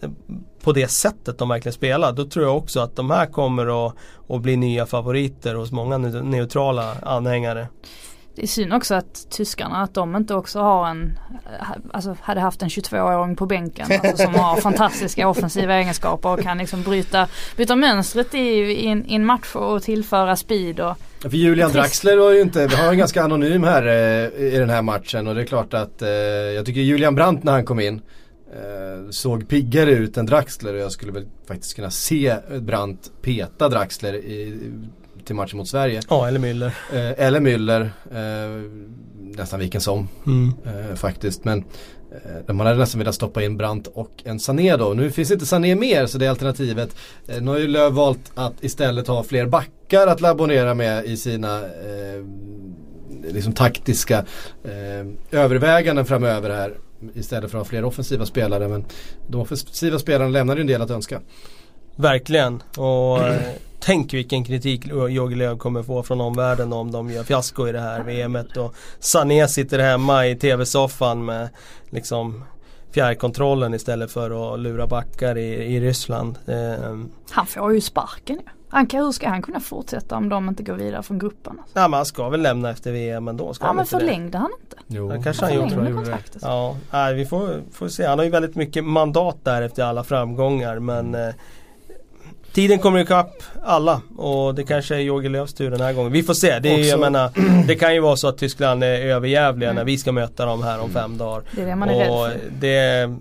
på 0.64 0.72
det 0.72 0.88
sättet 0.88 1.38
de 1.38 1.50
verkligen 1.50 1.74
spelar. 1.74 2.12
Då 2.12 2.26
tror 2.26 2.46
jag 2.46 2.58
också 2.58 2.80
att 2.80 2.96
de 2.96 3.12
här 3.12 3.26
kommer 3.26 3.88
att, 3.88 3.96
att 4.30 4.42
bli 4.42 4.56
nya 4.56 4.86
favoriter 4.86 5.56
hos 5.56 5.72
många 5.72 5.98
neutrala 5.98 6.96
anhängare. 7.02 7.68
Det 8.36 8.44
är 8.44 8.48
synd 8.48 8.74
också 8.74 8.96
att 8.96 9.30
tyskarna, 9.30 9.84
att 9.84 9.94
de 9.94 10.16
inte 10.16 10.36
också 10.36 10.60
har 10.60 10.88
en, 10.88 11.20
alltså 11.92 12.18
hade 12.22 12.42
haft 12.42 12.62
en 12.62 12.70
22-åring 12.70 13.36
på 13.36 13.46
bänken 13.46 13.88
alltså, 13.92 14.24
som 14.24 14.36
har 14.40 14.62
fantastiska 14.62 15.28
offensiva 15.28 15.76
egenskaper 15.76 16.30
och 16.30 16.40
kan 16.40 16.58
liksom 16.58 16.84
bryta, 16.84 17.28
bryta 17.56 17.76
mönstret 17.76 18.34
i, 18.34 18.40
i, 18.40 18.88
en, 18.88 19.06
i 19.06 19.16
en 19.16 19.26
match 19.26 19.56
och 19.56 19.84
tillföra 19.84 20.36
speed 20.36 20.80
och 20.80 20.98
för 21.22 21.38
Julian 21.38 21.72
Draxler 21.72 22.18
var 22.18 22.32
ju 22.32 22.42
inte, 22.42 22.68
vi 22.68 22.76
har 22.76 22.92
en 22.92 22.98
ganska 22.98 23.24
anonym 23.24 23.64
här 23.64 23.88
eh, 23.88 24.54
i 24.54 24.58
den 24.60 24.70
här 24.70 24.82
matchen 24.82 25.28
och 25.28 25.36
det 25.36 25.42
är 25.42 25.46
klart 25.46 25.74
att 25.74 26.02
eh, 26.02 26.10
jag 26.10 26.66
tycker 26.66 26.82
Julian 26.82 27.16
Brandt 27.16 27.44
när 27.44 27.52
han 27.52 27.66
kom 27.66 27.80
in 27.80 28.02
eh, 28.54 29.10
såg 29.10 29.48
piggare 29.48 29.92
ut 29.92 30.18
än 30.18 30.26
Draxler 30.26 30.74
och 30.74 30.80
jag 30.80 30.92
skulle 30.92 31.12
väl 31.12 31.28
faktiskt 31.48 31.76
kunna 31.76 31.92
se 31.92 32.36
Brandt 32.60 33.12
peta 33.22 33.70
Draxler 33.70 34.14
i, 34.14 34.72
till 35.26 35.36
matchen 35.36 35.58
mot 35.58 35.68
Sverige. 35.68 36.02
Ja, 36.10 36.28
eller 36.28 36.40
Müller. 36.40 36.72
Eh, 36.94 37.26
eller 37.26 37.40
Müller. 37.40 37.90
Eh, 38.12 38.72
nästan 39.38 39.60
vilken 39.60 39.82
som. 39.82 40.08
Mm. 40.26 40.54
Eh, 40.66 40.96
faktiskt. 40.96 41.46
Men 41.46 41.64
eh, 42.48 42.54
man 42.54 42.68
hade 42.68 42.80
nästan 42.80 43.00
velat 43.00 43.16
stoppa 43.16 43.44
in 43.44 43.58
Brant 43.58 43.88
och 43.88 44.12
en 44.24 44.40
Sané 44.40 44.78
då. 44.78 44.94
Nu 44.94 45.12
finns 45.12 45.32
inte 45.32 45.46
Sané 45.46 45.76
mer 45.76 46.06
så 46.06 46.18
det 46.18 46.26
är 46.26 46.30
alternativet. 46.30 46.96
Eh, 47.28 47.42
nu 47.42 47.52
har 47.52 47.58
ju 47.58 47.68
Löv 47.68 47.94
valt 47.94 48.32
att 48.34 48.64
istället 48.64 49.08
ha 49.08 49.24
fler 49.24 49.46
backar 49.46 50.08
att 50.08 50.22
laborera 50.22 50.74
med 50.74 51.06
i 51.06 51.18
sina 51.18 51.60
eh, 51.60 52.26
liksom 53.34 53.54
taktiska 53.54 54.26
överväganden 55.32 56.06
framöver 56.06 56.50
här. 56.50 56.74
Istället 57.14 57.52
för 57.52 57.58
att 57.58 57.66
ha 57.66 57.70
fler 57.70 57.84
offensiva 57.84 58.26
spelare. 58.26 58.68
Men 58.68 58.86
de 59.28 59.42
offensiva 59.42 60.00
spelarna 60.00 60.30
lämnar 60.30 60.56
ju 60.56 60.62
en 60.62 60.68
del 60.68 60.82
att 60.82 60.92
önska. 60.92 61.22
Verkligen. 61.96 62.64
Och 62.78 63.20
tänk 63.84 64.14
vilken 64.14 64.44
kritik 64.44 64.88
Jogi 65.10 65.36
Löw 65.36 65.58
kommer 65.58 65.84
få 65.84 66.04
från 66.04 66.22
omvärlden 66.22 66.74
om 66.74 66.92
de 66.92 67.12
gör 67.12 67.24
fiasko 67.24 67.68
i 67.68 67.72
det 67.72 67.80
här 67.80 68.04
VMet 68.04 68.58
och 68.58 68.76
Sané 69.00 69.48
sitter 69.48 69.80
hemma 69.80 70.28
i 70.28 70.36
tv-soffan 70.36 71.26
med 71.26 71.50
liksom 71.90 72.44
fjärrkontrollen 72.92 73.74
istället 73.74 74.12
för 74.12 74.54
att 74.54 74.60
lura 74.60 74.88
backar 74.88 75.38
i, 75.38 75.76
i 75.76 75.80
Ryssland. 75.80 76.38
Eh, 76.46 76.98
han 77.30 77.46
får 77.46 77.74
ju 77.74 77.82
sparken 77.82 78.36
ju. 78.36 78.46
Han 78.70 78.88
hur 78.92 79.12
ska 79.12 79.30
han 79.30 79.42
kunna 79.42 79.60
fortsätta 79.60 80.16
om 80.16 80.30
de 80.30 80.50
inte 80.50 80.64
går 80.64 80.74
vidare 80.74 81.04
från 81.04 81.20
gruppen? 81.20 81.60
Alltså? 81.60 81.80
Ja 81.80 81.88
men 81.88 81.98
han 81.98 82.06
ska 82.06 82.30
väl 82.30 82.42
lämna 82.42 82.70
efter 82.70 82.92
VM 82.92 83.28
ändå. 83.28 83.54
Ska 83.54 83.66
ja 83.66 83.74
men 83.74 83.86
förlängde 83.86 84.32
det? 84.32 84.38
han 84.38 84.52
inte? 84.62 84.78
Jo, 84.88 85.10
han 85.10 85.24
kanske 85.24 85.46
han, 85.46 85.70
han 85.72 85.88
gjorde. 85.88 86.18
Ja, 86.42 86.78
nej, 86.92 87.14
vi 87.14 87.26
får, 87.26 87.62
får 87.72 87.88
se. 87.88 88.06
Han 88.06 88.20
har 88.20 88.26
ju 88.26 88.32
väldigt 88.32 88.56
mycket 88.56 88.86
mandat 88.86 89.38
där 89.44 89.62
efter 89.62 89.84
alla 89.84 90.04
framgångar 90.04 90.80
men 90.80 91.16
eh, 91.16 91.34
Tiden 92.54 92.80
kommer 92.80 93.00
ikapp 93.00 93.44
alla 93.64 94.02
och 94.18 94.56
det 94.56 94.64
kanske 94.64 94.96
är 94.96 95.00
Jogi 95.00 95.30
Lööfs 95.30 95.54
tur 95.54 95.72
den 95.72 95.82
här 95.82 95.94
gången. 95.94 96.12
Vi 96.12 96.24
får 96.24 96.34
se. 96.34 96.60
Det, 96.60 96.90
är, 96.90 96.98
menar, 96.98 97.32
det 97.68 97.76
kan 97.76 97.94
ju 97.94 98.00
vara 98.00 98.16
så 98.16 98.28
att 98.28 98.38
Tyskland 98.38 98.84
är 98.84 99.00
överjävliga 99.00 99.70
mm. 99.70 99.76
när 99.76 99.86
vi 99.86 99.98
ska 99.98 100.12
möta 100.12 100.46
dem 100.46 100.64
här 100.64 100.80
om 100.80 100.90
fem 100.90 101.18
dagar. 101.18 101.44
Det 101.52 101.62
är 101.62 101.66
det 101.66 101.76
man 101.76 101.90
är 101.90 102.12
och 102.12 102.26
rädd 102.26 102.32
för. 102.32 102.40
Det, 102.60 103.16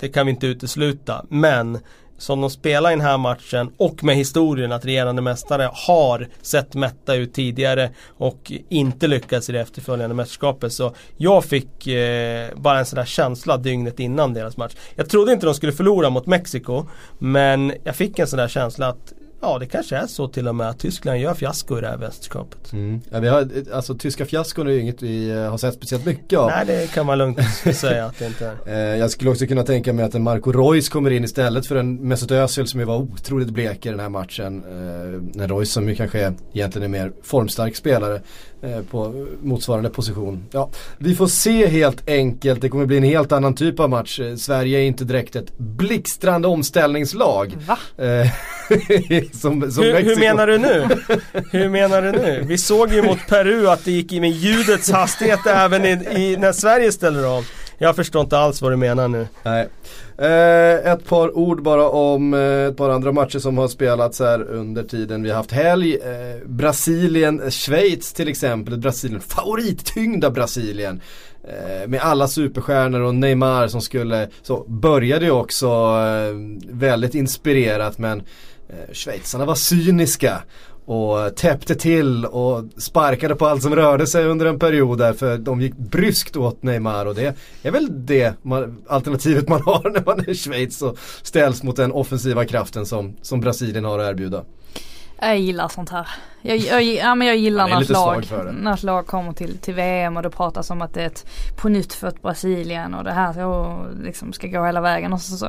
det 0.00 0.08
kan 0.08 0.26
vi 0.26 0.30
inte 0.30 0.46
utesluta. 0.46 1.24
Men 1.28 1.78
som 2.22 2.40
de 2.40 2.50
spelar 2.50 2.90
i 2.90 2.92
den 2.92 3.00
här 3.00 3.18
matchen 3.18 3.72
och 3.76 4.04
med 4.04 4.16
historien 4.16 4.72
att 4.72 4.84
regerande 4.84 5.22
mästare 5.22 5.70
har 5.72 6.28
sett 6.42 6.74
mätta 6.74 7.14
ut 7.14 7.34
tidigare 7.34 7.90
och 8.16 8.52
inte 8.68 9.06
lyckats 9.06 9.48
i 9.48 9.52
det 9.52 9.60
efterföljande 9.60 10.14
mästerskapet. 10.14 10.72
Så 10.72 10.94
jag 11.16 11.44
fick 11.44 11.86
eh, 11.86 12.48
bara 12.56 12.78
en 12.78 12.86
sån 12.86 12.96
där 12.96 13.04
känsla 13.04 13.56
dygnet 13.56 14.00
innan 14.00 14.34
deras 14.34 14.56
match. 14.56 14.72
Jag 14.94 15.08
trodde 15.08 15.32
inte 15.32 15.46
de 15.46 15.54
skulle 15.54 15.72
förlora 15.72 16.10
mot 16.10 16.26
Mexiko 16.26 16.86
men 17.18 17.72
jag 17.84 17.96
fick 17.96 18.18
en 18.18 18.26
sån 18.26 18.38
där 18.38 18.48
känsla 18.48 18.88
att 18.88 19.12
Ja 19.44 19.58
det 19.58 19.66
kanske 19.66 19.96
är 19.96 20.06
så 20.06 20.28
till 20.28 20.48
och 20.48 20.54
med 20.54 20.68
att 20.68 20.78
Tyskland 20.78 21.18
gör 21.18 21.34
fiasko 21.34 21.78
i 21.78 21.80
det 21.80 21.88
här 21.88 21.96
mästerskapet. 21.96 22.72
Mm. 22.72 23.00
Ja, 23.10 23.20
vi 23.20 23.28
har, 23.28 23.48
alltså 23.72 23.94
tyska 23.94 24.26
fiaskon 24.26 24.66
är 24.66 24.70
ju 24.70 24.80
inget 24.80 25.02
vi 25.02 25.30
eh, 25.30 25.50
har 25.50 25.58
sett 25.58 25.74
speciellt 25.74 26.06
mycket 26.06 26.38
av. 26.38 26.46
Nej 26.46 26.66
det 26.66 26.92
kan 26.92 27.06
man 27.06 27.18
lugnt 27.18 27.38
säga 27.74 28.06
att 28.06 28.18
det 28.18 28.26
inte 28.26 28.46
är. 28.66 28.92
Eh, 28.92 28.98
jag 28.98 29.10
skulle 29.10 29.30
också 29.30 29.46
kunna 29.46 29.62
tänka 29.62 29.92
mig 29.92 30.04
att 30.04 30.14
en 30.14 30.22
Marco 30.22 30.52
Reus 30.52 30.88
kommer 30.88 31.10
in 31.10 31.24
istället 31.24 31.66
för 31.66 31.76
en 31.76 32.08
Mesut 32.08 32.30
Özil 32.30 32.66
som 32.66 32.80
ju 32.80 32.86
var 32.86 32.96
otroligt 32.96 33.50
blek 33.50 33.86
i 33.86 33.88
den 33.88 34.00
här 34.00 34.08
matchen. 34.08 34.64
Eh, 34.64 35.42
en 35.42 35.48
Reus 35.48 35.72
som 35.72 35.88
ju 35.88 35.94
kanske 35.94 36.34
egentligen 36.52 36.94
är 36.94 36.98
mer 36.98 37.12
formstark 37.22 37.76
spelare 37.76 38.14
eh, 38.14 38.20
på 38.90 39.26
motsvarande 39.42 39.90
position. 39.90 40.44
Ja, 40.50 40.70
vi 40.98 41.14
får 41.14 41.26
se 41.26 41.66
helt 41.66 42.08
enkelt. 42.08 42.60
Det 42.60 42.68
kommer 42.68 42.86
bli 42.86 42.96
en 42.96 43.02
helt 43.02 43.32
annan 43.32 43.54
typ 43.54 43.80
av 43.80 43.90
match. 43.90 44.20
Eh, 44.20 44.36
Sverige 44.36 44.78
är 44.78 44.82
inte 44.82 45.04
direkt 45.04 45.36
ett 45.36 45.58
blixtrande 45.58 46.48
omställningslag. 46.48 47.56
Va? 47.66 47.78
Eh, 48.04 48.30
som, 49.32 49.72
som 49.72 49.84
Hur, 49.84 50.02
hur 50.02 50.16
menar 50.16 50.46
du 50.46 50.58
nu? 50.58 50.88
Hur 51.50 51.68
menar 51.68 52.02
du 52.02 52.12
nu? 52.12 52.44
Vi 52.46 52.58
såg 52.58 52.92
ju 52.92 53.02
mot 53.02 53.18
Peru 53.28 53.68
att 53.68 53.84
det 53.84 53.92
gick 53.92 54.12
i 54.12 54.20
med 54.20 54.30
ljudets 54.30 54.90
hastighet 54.90 55.46
även 55.46 55.84
i, 55.84 55.90
i, 55.90 56.36
när 56.36 56.52
Sverige 56.52 56.92
ställer 56.92 57.26
om. 57.26 57.44
Jag 57.82 57.96
förstår 57.96 58.22
inte 58.22 58.38
alls 58.38 58.62
vad 58.62 58.72
du 58.72 58.76
menar 58.76 59.08
nu. 59.08 59.26
Nej. 59.42 59.68
Eh, 60.18 60.92
ett 60.92 61.04
par 61.04 61.36
ord 61.36 61.62
bara 61.62 61.88
om 61.88 62.34
eh, 62.34 62.40
ett 62.40 62.76
par 62.76 62.90
andra 62.90 63.12
matcher 63.12 63.38
som 63.38 63.58
har 63.58 63.68
spelats 63.68 64.20
här 64.20 64.42
under 64.42 64.82
tiden 64.82 65.22
vi 65.22 65.30
har 65.30 65.36
haft 65.36 65.52
helg. 65.52 65.94
Eh, 65.94 66.46
Brasilien-Schweiz 66.46 68.14
till 68.14 68.28
exempel. 68.28 68.78
Brasilien, 68.78 69.20
favorittyngda 69.20 70.30
Brasilien. 70.30 71.00
Med 71.86 72.00
alla 72.00 72.28
superstjärnor 72.28 73.00
och 73.00 73.14
Neymar 73.14 73.68
som 73.68 73.80
skulle, 73.80 74.28
så 74.42 74.64
började 74.68 75.24
ju 75.24 75.30
också 75.30 75.66
eh, 75.66 76.34
väldigt 76.68 77.14
inspirerat 77.14 77.98
men 77.98 78.20
eh, 78.68 78.92
schweizarna 78.92 79.44
var 79.44 79.54
cyniska 79.54 80.42
och 80.84 81.36
täppte 81.36 81.74
till 81.74 82.24
och 82.24 82.64
sparkade 82.76 83.34
på 83.34 83.46
allt 83.46 83.62
som 83.62 83.76
rörde 83.76 84.06
sig 84.06 84.26
under 84.26 84.46
en 84.46 84.58
period 84.58 84.98
där 84.98 85.12
för 85.12 85.38
de 85.38 85.60
gick 85.60 85.76
bryskt 85.76 86.36
åt 86.36 86.62
Neymar 86.62 87.06
och 87.06 87.14
det 87.14 87.36
är 87.62 87.70
väl 87.70 88.06
det 88.06 88.34
man, 88.42 88.82
alternativet 88.88 89.48
man 89.48 89.62
har 89.66 89.90
när 89.90 90.02
man 90.06 90.20
är 90.20 90.30
i 90.30 90.34
Schweiz 90.34 90.82
och 90.82 90.98
ställs 91.22 91.62
mot 91.62 91.76
den 91.76 91.92
offensiva 91.92 92.44
kraften 92.44 92.86
som, 92.86 93.16
som 93.22 93.40
Brasilien 93.40 93.84
har 93.84 93.98
att 93.98 94.10
erbjuda. 94.10 94.44
Jag 95.20 95.38
gillar 95.38 95.68
sånt 95.68 95.90
här. 95.90 96.08
Jag, 96.42 96.56
jag, 96.56 96.82
ja, 96.82 97.14
men 97.14 97.26
jag 97.28 97.36
gillar 97.36 97.68
när 97.68 97.82
ett, 97.82 97.88
lag, 97.88 98.26
när 98.60 98.74
ett 98.74 98.82
lag 98.82 99.06
kommer 99.06 99.32
till, 99.32 99.58
till 99.58 99.74
VM 99.74 100.16
och 100.16 100.22
det 100.22 100.30
pratas 100.30 100.70
om 100.70 100.82
att 100.82 100.94
det 100.94 101.02
är 101.02 101.06
ett 101.06 101.26
på 101.56 101.68
nytt 101.68 102.04
Brasilien 102.22 102.94
och 102.94 103.04
det 103.04 103.12
här 103.12 103.32
så, 103.32 103.86
liksom 104.02 104.32
ska 104.32 104.46
gå 104.46 104.64
hela 104.64 104.80
vägen 104.80 105.12
och 105.12 105.20
så, 105.20 105.36
så 105.36 105.48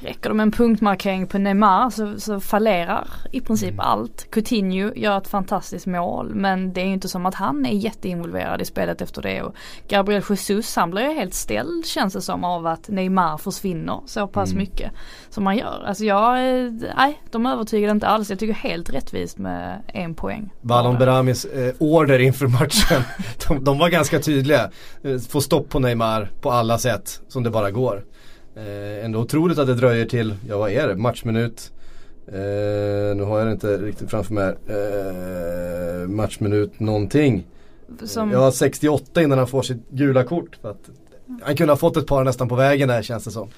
räcker 0.00 0.28
det 0.30 0.34
med 0.34 0.42
en 0.44 0.50
punktmarkering 0.52 1.26
på 1.26 1.38
Neymar 1.38 1.90
så, 1.90 2.20
så 2.20 2.40
fallerar 2.40 3.08
i 3.32 3.40
princip 3.40 3.66
Mm. 3.72 3.80
allt. 3.80 4.26
Coutinho 4.30 4.92
gör 4.94 5.18
ett 5.18 5.28
fantastiskt 5.28 5.86
mål 5.86 6.34
men 6.34 6.72
det 6.72 6.80
är 6.80 6.84
ju 6.86 6.92
inte 6.92 7.08
som 7.08 7.26
att 7.26 7.34
han 7.34 7.66
är 7.66 7.72
jätteinvolverad 7.72 8.62
i 8.62 8.64
spelet 8.64 9.00
efter 9.02 9.22
det 9.22 9.42
och 9.42 9.54
Gabriel 9.88 10.22
Jesus 10.28 10.76
han 10.76 10.90
blir 10.90 11.02
ju 11.02 11.14
helt 11.14 11.34
ställd 11.34 11.86
känns 11.86 12.12
det 12.14 12.20
som 12.22 12.44
av 12.44 12.66
att 12.66 12.88
Neymar 12.88 13.38
försvinner 13.38 14.00
så 14.06 14.26
pass 14.26 14.50
Mm. 14.50 14.58
mycket 14.62 14.90
som 15.30 15.44
man 15.44 15.56
gör. 15.56 15.84
Alltså 15.86 16.04
jag, 16.04 16.36
eh, 16.64 16.72
nej 16.96 17.20
de 17.30 17.46
övertygade 17.46 17.90
inte 17.92 18.06
alls. 18.06 18.30
Jag 18.30 18.38
tycker 18.38 18.54
helt 18.54 18.90
rättvist 18.90 19.38
med 19.38 19.82
en 19.88 20.14
poäng. 20.14 20.50
Bara. 20.60 20.92
Beramis 20.92 21.44
eh, 21.44 21.74
order 21.78 22.18
inför 22.18 22.46
matchen, 22.46 23.02
de, 23.48 23.64
de 23.64 23.78
var 23.78 23.88
ganska 23.88 24.18
tydliga. 24.20 24.70
Eh, 25.02 25.18
få 25.28 25.40
stopp 25.40 25.68
på 25.68 25.78
Neymar 25.78 26.30
på 26.40 26.50
alla 26.50 26.78
sätt 26.78 27.20
som 27.28 27.42
det 27.42 27.50
bara 27.50 27.70
går. 27.70 28.04
Eh, 28.56 29.04
ändå 29.04 29.18
otroligt 29.20 29.58
att 29.58 29.66
det 29.66 29.74
dröjer 29.74 30.06
till, 30.06 30.34
ja 30.48 30.58
vad 30.58 30.70
är 30.70 30.88
det, 30.88 30.96
matchminut. 30.96 31.72
Eh, 32.28 33.16
nu 33.16 33.22
har 33.22 33.38
jag 33.38 33.48
det 33.48 33.52
inte 33.52 33.76
riktigt 33.76 34.10
framför 34.10 34.34
mig. 34.34 34.54
Eh, 34.66 36.08
matchminut 36.08 36.80
någonting. 36.80 37.46
Som, 38.04 38.30
Ja 38.30 38.52
68 38.52 39.22
innan 39.22 39.38
han 39.38 39.46
får 39.46 39.62
sitt 39.62 39.88
gula 39.90 40.24
kort. 40.24 40.58
För 40.62 40.70
att 40.70 40.90
han 41.42 41.56
kunde 41.56 41.72
ha 41.72 41.76
fått 41.76 41.96
ett 41.96 42.06
par 42.06 42.24
nästan 42.24 42.48
på 42.48 42.54
vägen 42.54 42.88
där 42.88 43.02
känns 43.02 43.24
det 43.24 43.30
som. 43.30 43.48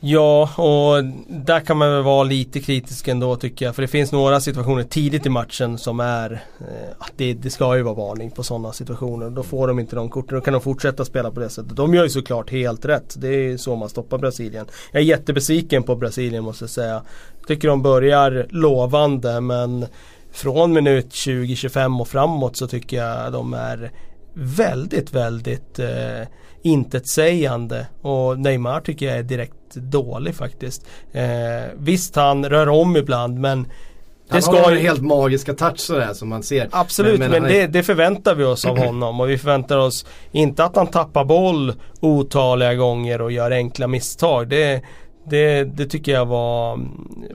Ja, 0.00 0.50
och 0.56 1.04
där 1.28 1.60
kan 1.60 1.76
man 1.76 1.90
väl 1.90 2.02
vara 2.02 2.22
lite 2.22 2.60
kritisk 2.60 3.08
ändå 3.08 3.36
tycker 3.36 3.64
jag. 3.64 3.74
För 3.74 3.82
det 3.82 3.88
finns 3.88 4.12
några 4.12 4.40
situationer 4.40 4.82
tidigt 4.82 5.26
i 5.26 5.28
matchen 5.28 5.78
som 5.78 6.00
är 6.00 6.32
eh, 6.60 6.90
att 6.98 7.12
det, 7.16 7.34
det 7.34 7.50
ska 7.50 7.76
ju 7.76 7.82
vara 7.82 7.94
varning 7.94 8.30
på 8.30 8.42
sådana 8.42 8.72
situationer. 8.72 9.30
Då 9.30 9.42
får 9.42 9.68
de 9.68 9.78
inte 9.78 9.96
de 9.96 10.08
korten. 10.08 10.34
Då 10.34 10.40
kan 10.40 10.52
de 10.52 10.62
fortsätta 10.62 11.04
spela 11.04 11.30
på 11.30 11.40
det 11.40 11.48
sättet. 11.48 11.76
De 11.76 11.94
gör 11.94 12.02
ju 12.02 12.10
såklart 12.10 12.50
helt 12.50 12.84
rätt. 12.84 13.14
Det 13.18 13.28
är 13.28 13.56
så 13.56 13.76
man 13.76 13.88
stoppar 13.88 14.18
Brasilien. 14.18 14.66
Jag 14.92 15.02
är 15.02 15.06
jättebesviken 15.06 15.82
på 15.82 15.96
Brasilien 15.96 16.44
måste 16.44 16.62
jag 16.62 16.70
säga. 16.70 17.02
Tycker 17.46 17.68
de 17.68 17.82
börjar 17.82 18.46
lovande 18.50 19.40
men 19.40 19.86
från 20.32 20.72
minut 20.72 21.08
20-25 21.08 22.00
och 22.00 22.08
framåt 22.08 22.56
så 22.56 22.66
tycker 22.66 22.96
jag 22.96 23.32
de 23.32 23.54
är 23.54 23.92
väldigt, 24.34 25.14
väldigt 25.14 25.78
eh, 25.78 26.28
intetsägande. 26.62 27.86
Och 28.02 28.38
Neymar 28.38 28.80
tycker 28.80 29.06
jag 29.06 29.18
är 29.18 29.22
direkt 29.22 29.54
dålig 29.74 30.34
faktiskt. 30.34 30.86
Eh, 31.12 31.22
visst 31.76 32.16
han 32.16 32.44
rör 32.44 32.68
om 32.68 32.96
ibland 32.96 33.38
men 33.38 33.58
Han 33.58 34.36
det 34.38 34.42
ska 34.42 34.62
har 34.62 34.72
ju 34.72 34.78
helt 34.78 35.02
magiska 35.02 35.54
touch 35.54 35.78
sådär 35.80 36.12
som 36.14 36.28
man 36.28 36.42
ser. 36.42 36.68
Absolut, 36.70 37.18
men, 37.18 37.32
han 37.32 37.44
är- 37.44 37.48
det, 37.48 37.66
det 37.66 37.82
förväntar 37.82 38.34
vi 38.34 38.44
oss 38.44 38.64
av 38.64 38.78
honom 38.86 39.20
och 39.20 39.30
vi 39.30 39.38
förväntar 39.38 39.78
oss 39.78 40.06
inte 40.32 40.64
att 40.64 40.76
han 40.76 40.86
tappar 40.86 41.24
boll 41.24 41.72
otaliga 42.00 42.74
gånger 42.74 43.20
och 43.20 43.32
gör 43.32 43.50
enkla 43.50 43.86
misstag. 43.86 44.48
Det, 44.48 44.82
det, 45.30 45.64
det 45.64 45.86
tycker 45.86 46.12
jag 46.12 46.26
var 46.26 46.74
mm, 46.74 46.88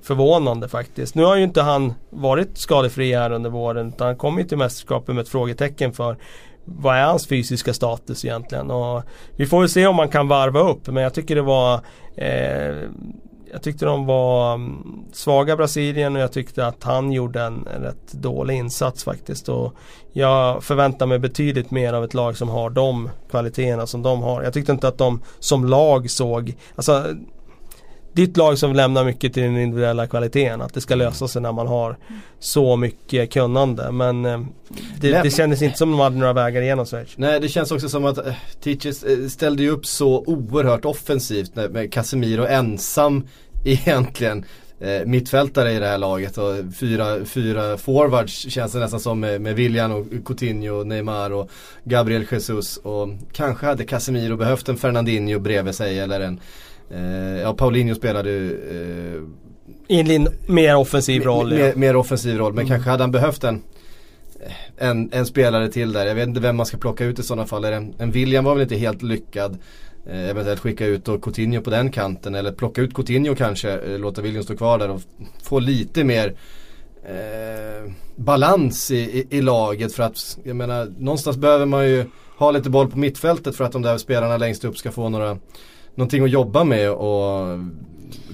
förvånande 0.03 0.67
faktiskt. 0.67 1.15
Nu 1.15 1.23
har 1.23 1.35
ju 1.35 1.43
inte 1.43 1.61
han 1.61 1.93
varit 2.09 2.57
skadefri 2.57 3.13
här 3.13 3.31
under 3.31 3.49
våren 3.49 3.87
utan 3.87 4.07
han 4.07 4.15
kom 4.17 4.37
ju 4.37 4.43
till 4.43 4.57
mästerskapet 4.57 5.15
med 5.15 5.21
ett 5.21 5.29
frågetecken 5.29 5.93
för 5.93 6.17
vad 6.65 6.95
är 6.97 7.03
hans 7.03 7.27
fysiska 7.27 7.73
status 7.73 8.25
egentligen? 8.25 8.71
Och 8.71 9.03
vi 9.35 9.45
får 9.45 9.59
väl 9.59 9.69
se 9.69 9.87
om 9.87 9.95
man 9.95 10.09
kan 10.09 10.27
varva 10.27 10.59
upp 10.59 10.87
men 10.87 11.03
jag 11.03 11.13
tycker 11.13 11.35
det 11.35 11.41
var 11.41 11.73
eh, 12.15 12.89
jag 13.53 13.61
tyckte 13.61 13.85
de 13.85 14.05
var 14.05 14.53
mm, 14.53 14.83
svaga 15.11 15.55
Brasilien 15.55 16.15
och 16.15 16.21
jag 16.21 16.31
tyckte 16.31 16.67
att 16.67 16.83
han 16.83 17.11
gjorde 17.11 17.41
en, 17.41 17.67
en 17.75 17.81
rätt 17.81 18.11
dålig 18.11 18.57
insats 18.57 19.03
faktiskt. 19.03 19.49
Och 19.49 19.73
jag 20.13 20.63
förväntar 20.63 21.05
mig 21.05 21.19
betydligt 21.19 21.71
mer 21.71 21.93
av 21.93 22.03
ett 22.03 22.13
lag 22.13 22.37
som 22.37 22.49
har 22.49 22.69
de 22.69 23.09
kvaliteterna 23.29 23.87
som 23.87 24.01
de 24.01 24.21
har. 24.21 24.43
Jag 24.43 24.53
tyckte 24.53 24.71
inte 24.71 24.87
att 24.87 24.97
de 24.97 25.21
som 25.39 25.65
lag 25.65 26.11
såg, 26.11 26.55
alltså 26.75 27.05
ett 28.21 28.37
lag 28.37 28.57
som 28.57 28.73
lämnar 28.73 29.05
mycket 29.05 29.33
till 29.33 29.43
den 29.43 29.57
individuella 29.57 30.07
kvaliteten. 30.07 30.61
Att 30.61 30.73
det 30.73 30.81
ska 30.81 30.95
lösa 30.95 31.27
sig 31.27 31.41
när 31.41 31.51
man 31.51 31.67
har 31.67 31.97
så 32.39 32.75
mycket 32.75 33.33
kunnande. 33.33 33.91
Men 33.91 34.25
eh, 34.25 34.41
det, 34.99 35.21
det 35.23 35.29
kändes 35.29 35.61
inte 35.61 35.77
som 35.77 35.91
de 35.91 35.99
hade 35.99 36.15
några 36.15 36.33
vägar 36.33 36.61
igenom 36.61 36.85
Schweiz. 36.85 37.09
Nej 37.15 37.39
det 37.39 37.49
känns 37.49 37.71
också 37.71 37.89
som 37.89 38.05
att 38.05 38.17
äh, 38.17 38.33
Teachers 38.63 39.03
eh, 39.03 39.27
ställde 39.27 39.63
ju 39.63 39.69
upp 39.69 39.85
så 39.85 40.23
oerhört 40.27 40.85
offensivt 40.85 41.55
med 41.55 41.93
Casemiro 41.93 42.45
ensam 42.45 43.27
egentligen 43.65 44.45
eh, 44.79 45.05
mittfältare 45.05 45.71
i 45.71 45.79
det 45.79 45.87
här 45.87 45.97
laget 45.97 46.37
och 46.37 46.53
fyra, 46.79 47.25
fyra 47.25 47.77
forwards 47.77 48.49
känns 48.49 48.71
det 48.71 48.79
nästan 48.79 48.99
som 48.99 49.19
med, 49.19 49.41
med 49.41 49.55
William 49.55 49.91
och 49.91 50.05
Coutinho, 50.25 50.83
Neymar 50.83 51.31
och 51.31 51.49
Gabriel 51.83 52.25
Jesus 52.31 52.77
och 52.77 53.09
kanske 53.31 53.65
hade 53.65 53.85
Casemiro 53.85 54.37
behövt 54.37 54.69
en 54.69 54.77
Fernandinho 54.77 55.39
bredvid 55.39 55.75
sig 55.75 55.99
eller 55.99 56.19
en 56.19 56.39
eh, 56.91 57.41
Ja 57.41 57.53
Paulinho 57.53 57.95
spelade 57.95 58.29
eh, 58.31 59.21
I 59.87 60.15
en 60.15 60.27
mer 60.47 60.75
offensiv 60.75 61.23
roll. 61.23 61.49
mer, 61.49 61.67
ja. 61.67 61.71
mer, 61.75 61.95
offensiv 61.95 62.37
roll 62.37 62.53
men 62.53 62.65
Mm. 62.65 62.69
kanske 62.69 62.89
hade 62.89 63.03
han 63.03 63.11
behövt 63.11 63.43
en 63.43 63.63
en, 64.77 65.09
en 65.13 65.25
spelare 65.25 65.69
till 65.69 65.93
där. 65.93 66.05
Jag 66.05 66.15
vet 66.15 66.27
inte 66.27 66.39
vem 66.41 66.55
man 66.55 66.65
ska 66.65 66.77
plocka 66.77 67.05
ut 67.05 67.19
i 67.19 67.23
sådana 67.23 67.45
fall. 67.47 67.65
En, 67.65 67.93
en 67.97 68.11
William 68.11 68.45
var 68.45 68.53
väl 68.53 68.63
inte 68.63 68.75
helt 68.75 69.01
lyckad. 69.01 69.57
Eh, 70.09 70.29
eventuellt 70.29 70.59
skicka 70.59 70.85
ut 70.85 71.07
och 71.07 71.23
Coutinho 71.23 71.61
på 71.61 71.69
den 71.69 71.91
kanten. 71.91 72.35
Eller 72.35 72.51
plocka 72.51 72.81
ut 72.81 72.93
Coutinho 72.93 73.35
kanske. 73.35 73.71
Eh, 73.71 73.99
låta 73.99 74.21
William 74.21 74.43
stå 74.43 74.55
kvar 74.55 74.77
där 74.77 74.89
och 74.89 75.01
få 75.43 75.59
lite 75.59 76.03
mer 76.03 76.33
eh, 77.05 77.91
balans 78.15 78.91
i, 78.91 78.95
i, 78.97 79.27
i 79.37 79.41
laget. 79.41 79.93
För 79.93 80.03
att 80.03 80.37
jag 80.43 80.55
menar 80.55 80.85
någonstans 80.97 81.37
behöver 81.37 81.65
man 81.65 81.89
ju 81.89 82.05
ha 82.37 82.51
lite 82.51 82.69
boll 82.69 82.91
på 82.91 82.97
mittfältet 82.97 83.55
för 83.55 83.63
att 83.63 83.71
de 83.71 83.81
där 83.81 83.97
spelarna 83.97 84.37
längst 84.37 84.65
upp 84.65 84.77
ska 84.77 84.91
få 84.91 85.09
några 85.09 85.37
Någonting 85.95 86.23
att 86.23 86.29
jobba 86.29 86.63
med 86.63 86.91
och 86.91 87.59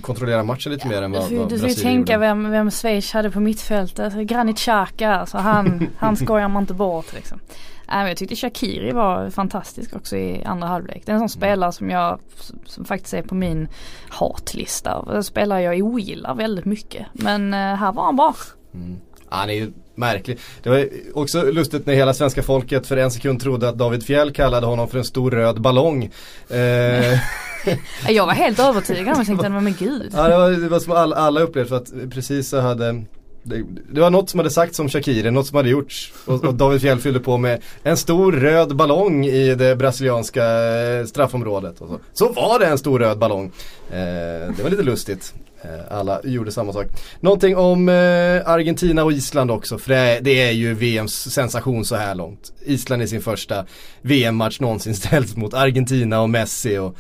kontrollera 0.02 0.44
matchen 0.44 0.72
lite 0.72 0.88
mer 0.88 1.02
än 1.02 1.12
Du 1.12 1.20
vad, 1.20 1.32
ju- 1.32 1.38
vad 1.38 1.50
du 1.50 1.58
får 1.60 1.68
ju 1.68 1.74
Brasilien 1.74 1.94
tänka 1.96 2.14
gjorde. 2.14 2.26
vem, 2.28 2.52
vem 2.52 2.72
Schweiz 2.72 3.12
hade 3.14 3.32
på 3.32 3.40
mittfältet. 3.40 4.14
Granit 4.14 4.58
Xhaka, 4.58 5.16
alltså 5.16 5.38
han, 5.38 5.88
han 5.98 6.16
skojar 6.16 6.48
man 6.48 6.64
inte 6.64 6.74
bort 6.74 7.14
liksom. 7.14 7.40
Nej, 7.88 7.98
men 7.98 8.08
jag 8.08 8.18
tyckte 8.18 8.36
Shakiri 8.36 8.92
var 8.92 9.30
fantastisk 9.30 9.96
också 9.96 10.16
i 10.18 10.44
andra 10.44 10.68
halvlek. 10.68 11.02
Det 11.06 11.12
är 11.12 11.14
en 11.14 11.20
sån 11.20 11.30
spelare 11.30 11.72
som 11.72 11.90
jag, 11.90 12.20
som 12.66 12.86
faktiskt 12.86 13.14
är 13.14 13.22
på 13.22 13.36
min 13.36 13.68
hatlista. 14.10 15.06
En 15.14 15.24
spelare 15.24 15.62
jag 15.62 15.86
ogillar 15.86 16.36
väldigt 16.36 16.66
mycket. 16.66 17.06
Men 17.14 17.54
eh, 17.54 17.60
här 17.60 17.92
var 17.92 18.04
han 18.04 18.16
bra. 18.16 18.36
Mm. 18.74 18.98
Han 19.30 19.50
är 19.50 19.54
ju 19.54 19.72
märklig. 19.96 20.40
Det 20.64 20.70
var 20.70 20.88
också 21.14 21.44
lustigt 21.44 21.86
när 21.86 21.94
hela 21.94 22.14
svenska 22.14 22.44
folket 22.44 22.88
för 22.88 22.98
en 22.98 23.12
sekund 23.12 23.42
trodde 23.42 23.70
att 23.70 23.78
David 23.78 24.04
Fjell 24.04 24.32
kallade 24.34 24.66
honom 24.68 24.88
för 24.88 24.98
en 24.98 25.04
stor 25.04 25.32
röd 25.32 25.62
ballong. 25.62 26.04
Eh, 26.50 27.20
Jag 28.08 28.26
var 28.26 28.34
helt 28.34 28.60
övertygad 28.60 29.08
om 29.08 29.14
jag 29.18 29.26
tänkte 29.26 29.50
men 29.50 29.76
gud. 29.80 30.12
Ja 30.16 30.28
det 30.28 30.38
var, 30.38 30.50
det 30.50 30.70
var 30.70 30.80
som 30.80 30.94
alla, 30.94 31.16
alla 31.16 31.42
upplevde 31.42 31.70
för 31.70 31.78
att 31.78 32.12
precis 32.12 32.50
så 32.50 32.60
hade 32.60 33.04
det, 33.44 33.64
det, 33.92 34.02
var 34.02 34.10
något 34.10 34.30
som 34.30 34.40
hade 34.40 34.50
sagts 34.50 34.80
om 34.80 34.90
Shakiri, 34.90 35.32
något 35.32 35.48
som 35.48 35.58
hade 35.58 35.70
gjorts. 35.70 36.14
Och, 36.26 36.44
och 36.44 36.54
David 36.54 36.82
Fjell 36.82 37.00
fyllde 37.00 37.20
på 37.20 37.38
med 37.38 37.62
en 37.84 37.98
stor 37.98 38.32
röd 38.32 38.76
ballong 38.76 39.26
i 39.26 39.56
det 39.56 39.76
brasilianska 39.76 40.44
eh, 40.44 41.06
straffområdet. 41.06 41.82
Och 41.82 41.88
så. 41.88 42.00
så 42.14 42.34
var 42.34 42.60
det 42.60 42.66
en 42.66 42.78
stor 42.78 43.00
röd 43.00 43.20
ballong. 43.20 43.46
Eh, 43.90 43.98
det 44.58 44.64
var 44.64 44.70
lite 44.70 44.84
lustigt. 44.84 45.34
Eh, 45.62 45.98
alla 45.98 46.22
gjorde 46.24 46.52
samma 46.52 46.74
sak. 46.74 46.88
Någonting 47.20 47.58
om 47.58 47.90
eh, 47.90 48.50
Argentina 48.50 49.04
och 49.04 49.12
Island 49.12 49.52
också. 49.52 49.78
För 49.78 49.90
det 49.90 49.98
är, 49.98 50.22
det 50.22 50.42
är 50.42 50.52
ju 50.52 50.74
VMs 50.74 51.34
sensation 51.34 51.86
så 51.86 51.96
här 51.96 52.16
långt. 52.16 52.54
Island 52.66 53.02
i 53.02 53.08
sin 53.08 53.22
första 53.22 53.66
VM-match 54.02 54.60
någonsin 54.60 54.96
ställs 54.96 55.36
mot 55.36 55.54
Argentina 55.54 56.22
och 56.22 56.30
Messi. 56.30 56.78
Och, 56.78 56.96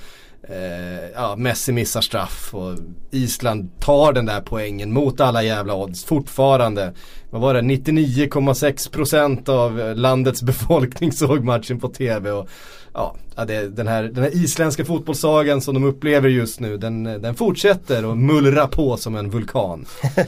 eh, 0.50 1.10
ja, 1.16 1.36
Messi 1.36 1.72
missar 1.72 2.02
straff 2.02 2.50
och 2.54 2.78
Island 3.12 3.70
tar 3.80 4.14
den 4.14 4.26
där 4.26 4.42
poängen 4.42 4.94
mot 4.94 5.20
alla 5.20 5.44
jävla 5.44 5.76
odds 5.76 6.04
fortfarande. 6.04 6.94
Vad 7.30 7.42
var 7.42 7.54
det? 7.54 7.62
99,6% 7.62 9.50
av 9.50 9.96
landets 9.96 10.42
befolkning 10.44 11.12
såg 11.12 11.44
matchen 11.44 11.80
på 11.80 11.88
tv. 11.88 12.32
Och, 12.32 12.50
ja, 12.94 13.16
det, 13.48 13.76
den, 13.76 13.88
här, 13.88 14.04
den 14.04 14.24
här 14.24 14.36
isländska 14.36 14.86
fotbollssagan 14.86 15.62
som 15.62 15.74
de 15.74 15.84
upplever 15.84 16.30
just 16.30 16.60
nu 16.60 16.78
den, 16.78 17.04
den 17.04 17.36
fortsätter 17.36 18.12
att 18.12 18.18
mullra 18.18 18.68
på 18.68 18.98
som 18.98 19.16
en 19.16 19.30
vulkan. 19.30 19.86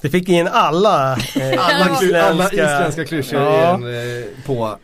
Det 0.00 0.10
fick 0.10 0.28
in 0.28 0.48
alla, 0.48 1.12
eh, 1.12 1.18
alla, 1.58 2.02
isländska, 2.02 2.22
alla 2.22 2.50
isländska 2.52 3.04
klyschor 3.04 3.40
ja. 3.40 3.72
eh, 3.74 4.24
på 4.46 4.78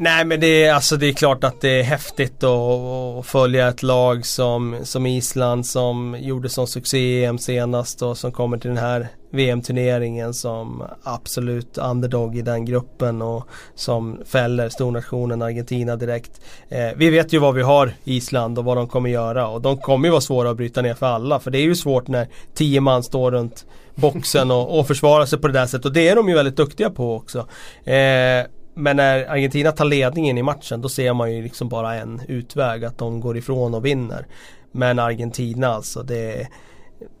Nej 0.00 0.24
men 0.24 0.40
det 0.40 0.64
är, 0.64 0.74
alltså, 0.74 0.96
det 0.96 1.08
är 1.08 1.12
klart 1.12 1.44
att 1.44 1.60
det 1.60 1.80
är 1.80 1.82
häftigt 1.82 2.44
att, 2.44 3.26
följa 3.26 3.68
ett 3.68 3.82
lag 3.82 4.26
som, 4.26 4.76
som 4.82 5.06
Island 5.06 5.66
som 5.66 6.16
gjorde 6.20 6.48
sån 6.48 6.68
succé 6.68 6.98
i 6.98 7.24
EM 7.24 7.38
senast 7.38 8.02
och 8.02 8.18
som 8.18 8.32
kommer 8.32 8.58
till 8.58 8.68
den 8.68 8.78
här 8.78 9.08
VM-turneringen 9.30 10.34
som 10.34 10.82
absolut 11.02 11.78
underdog 11.78 12.36
i 12.36 12.42
den 12.42 12.64
gruppen 12.64 13.22
och 13.22 13.48
som 13.74 14.20
fäller 14.24 14.68
stornationen 14.68 15.42
Argentina 15.42 15.96
direkt. 15.96 16.40
Eh, 16.68 16.88
vi 16.96 17.10
vet 17.10 17.32
ju 17.32 17.38
vad 17.38 17.54
vi 17.54 17.62
har 17.62 17.92
Island 18.04 18.58
och 18.58 18.64
vad 18.64 18.76
de 18.76 18.88
kommer 18.88 19.10
göra 19.10 19.48
och 19.48 19.60
de 19.60 19.78
kommer 19.78 20.08
ju 20.08 20.10
vara 20.10 20.20
svåra 20.20 20.50
att 20.50 20.56
bryta 20.56 20.82
ner 20.82 20.94
för 20.94 21.06
alla 21.06 21.40
för 21.40 21.50
det 21.50 21.58
är 21.58 21.62
ju 21.62 21.74
svårt 21.74 22.08
när 22.08 22.28
tio 22.54 22.80
man 22.80 23.02
står 23.02 23.30
runt 23.30 23.66
boxen 23.94 24.50
och, 24.50 24.78
och 24.78 24.86
försvarar 24.86 25.26
sig 25.26 25.38
på 25.38 25.46
det 25.46 25.52
där 25.52 25.66
sättet 25.66 25.84
och 25.84 25.92
det 25.92 26.08
är 26.08 26.16
de 26.16 26.28
ju 26.28 26.34
väldigt 26.34 26.56
duktiga 26.56 26.90
på 26.90 27.16
också. 27.16 27.38
Eh, 27.84 28.46
men 28.78 28.96
när 28.96 29.30
Argentina 29.30 29.72
tar 29.72 29.84
ledningen 29.84 30.38
i 30.38 30.42
matchen 30.42 30.80
då 30.80 30.88
ser 30.88 31.12
man 31.12 31.34
ju 31.34 31.42
liksom 31.42 31.68
bara 31.68 31.94
en 31.94 32.20
utväg 32.28 32.84
att 32.84 32.98
de 32.98 33.20
går 33.20 33.36
ifrån 33.36 33.74
och 33.74 33.84
vinner. 33.84 34.26
Men 34.72 34.98
Argentina 34.98 35.68
alltså 35.68 36.02
det 36.02 36.40
är, 36.40 36.48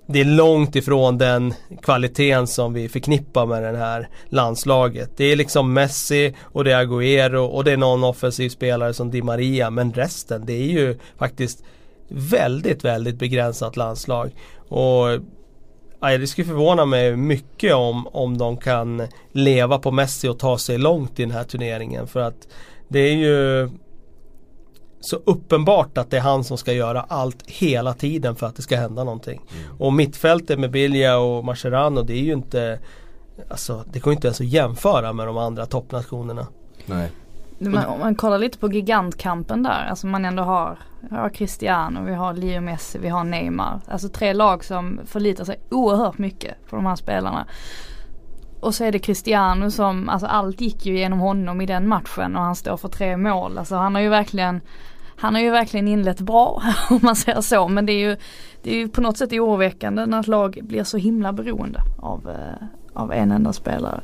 det 0.06 0.20
är 0.20 0.24
långt 0.24 0.76
ifrån 0.76 1.18
den 1.18 1.54
kvaliteten 1.82 2.46
som 2.46 2.72
vi 2.72 2.88
förknippar 2.88 3.46
med 3.46 3.62
det 3.62 3.78
här 3.78 4.08
landslaget. 4.28 5.10
Det 5.16 5.24
är 5.24 5.36
liksom 5.36 5.72
Messi 5.72 6.34
och 6.42 6.64
det 6.64 6.72
är 6.72 6.86
Agüero 6.86 7.46
och 7.48 7.64
det 7.64 7.72
är 7.72 7.76
någon 7.76 8.04
offensiv 8.04 8.48
spelare 8.48 8.94
som 8.94 9.10
Di 9.10 9.22
Maria 9.22 9.70
men 9.70 9.92
resten 9.92 10.46
det 10.46 10.52
är 10.52 10.66
ju 10.66 10.98
faktiskt 11.18 11.64
väldigt, 12.08 12.84
väldigt 12.84 13.18
begränsat 13.18 13.76
landslag. 13.76 14.30
Och 14.68 15.06
Ja, 16.00 16.18
det 16.18 16.26
skulle 16.26 16.46
förvåna 16.46 16.84
mig 16.84 17.16
mycket 17.16 17.74
om, 17.74 18.06
om 18.06 18.38
de 18.38 18.56
kan 18.56 19.02
leva 19.32 19.78
på 19.78 19.90
Messi 19.90 20.28
och 20.28 20.38
ta 20.38 20.58
sig 20.58 20.78
långt 20.78 21.18
i 21.18 21.22
den 21.22 21.30
här 21.30 21.44
turneringen. 21.44 22.06
För 22.06 22.20
att 22.20 22.48
det 22.88 22.98
är 22.98 23.14
ju 23.14 23.70
så 25.00 25.16
uppenbart 25.24 25.98
att 25.98 26.10
det 26.10 26.16
är 26.16 26.20
han 26.20 26.44
som 26.44 26.58
ska 26.58 26.72
göra 26.72 27.00
allt 27.00 27.46
hela 27.46 27.94
tiden 27.94 28.36
för 28.36 28.46
att 28.46 28.56
det 28.56 28.62
ska 28.62 28.76
hända 28.76 29.04
någonting. 29.04 29.40
Mm. 29.52 29.80
Och 29.80 29.92
mittfältet 29.92 30.58
med 30.58 30.70
Bilja 30.70 31.18
och 31.18 31.44
Mascherano 31.44 32.02
det 32.02 32.12
är 32.12 32.22
ju 32.22 32.32
inte 32.32 32.78
Alltså 33.48 33.84
det 33.92 33.98
går 33.98 34.12
inte 34.12 34.26
ens 34.26 34.40
att 34.40 34.46
jämföra 34.46 35.12
med 35.12 35.26
de 35.26 35.38
andra 35.38 35.66
toppnationerna. 35.66 36.46
Nej. 36.86 37.10
Man, 37.58 37.86
om 37.86 37.98
man 37.98 38.14
kollar 38.14 38.38
lite 38.38 38.58
på 38.58 38.72
gigantkampen 38.72 39.62
där, 39.62 39.86
alltså 39.90 40.06
man 40.06 40.24
ändå 40.24 40.42
har, 40.42 40.78
har 41.10 41.28
Cristiano, 41.28 42.04
vi 42.04 42.14
har 42.14 42.34
Leo 42.34 42.60
Messi, 42.60 42.98
vi 42.98 43.08
har 43.08 43.24
Neymar. 43.24 43.80
Alltså 43.88 44.08
tre 44.08 44.32
lag 44.32 44.64
som 44.64 45.00
förlitar 45.06 45.44
sig 45.44 45.60
oerhört 45.70 46.18
mycket 46.18 46.66
på 46.70 46.76
de 46.76 46.86
här 46.86 46.96
spelarna. 46.96 47.46
Och 48.60 48.74
så 48.74 48.84
är 48.84 48.92
det 48.92 48.98
Cristiano 48.98 49.70
som, 49.70 50.08
alltså 50.08 50.26
allt 50.26 50.60
gick 50.60 50.86
ju 50.86 50.98
genom 50.98 51.18
honom 51.18 51.60
i 51.60 51.66
den 51.66 51.88
matchen 51.88 52.36
och 52.36 52.42
han 52.42 52.56
står 52.56 52.76
för 52.76 52.88
tre 52.88 53.16
mål. 53.16 53.58
Alltså 53.58 53.76
han 53.76 53.94
har 53.94 54.02
ju 54.02 54.08
verkligen 54.08 54.60
han 55.20 55.34
har 55.34 55.42
ju 55.42 55.50
verkligen 55.50 55.88
inlett 55.88 56.20
bra 56.20 56.62
om 56.90 56.98
man 57.02 57.16
säger 57.16 57.40
så 57.40 57.68
men 57.68 57.86
det 57.86 57.92
är 57.92 58.08
ju, 58.08 58.16
det 58.62 58.70
är 58.70 58.74
ju 58.74 58.88
på 58.88 59.00
något 59.00 59.18
sätt 59.18 59.32
oroväckande 59.32 60.06
när 60.06 60.20
ett 60.20 60.26
lag 60.26 60.58
blir 60.62 60.84
så 60.84 60.96
himla 60.96 61.32
beroende 61.32 61.80
av, 61.98 62.30
eh, 62.30 62.66
av 62.92 63.12
en 63.12 63.32
enda 63.32 63.52
spelare 63.52 64.00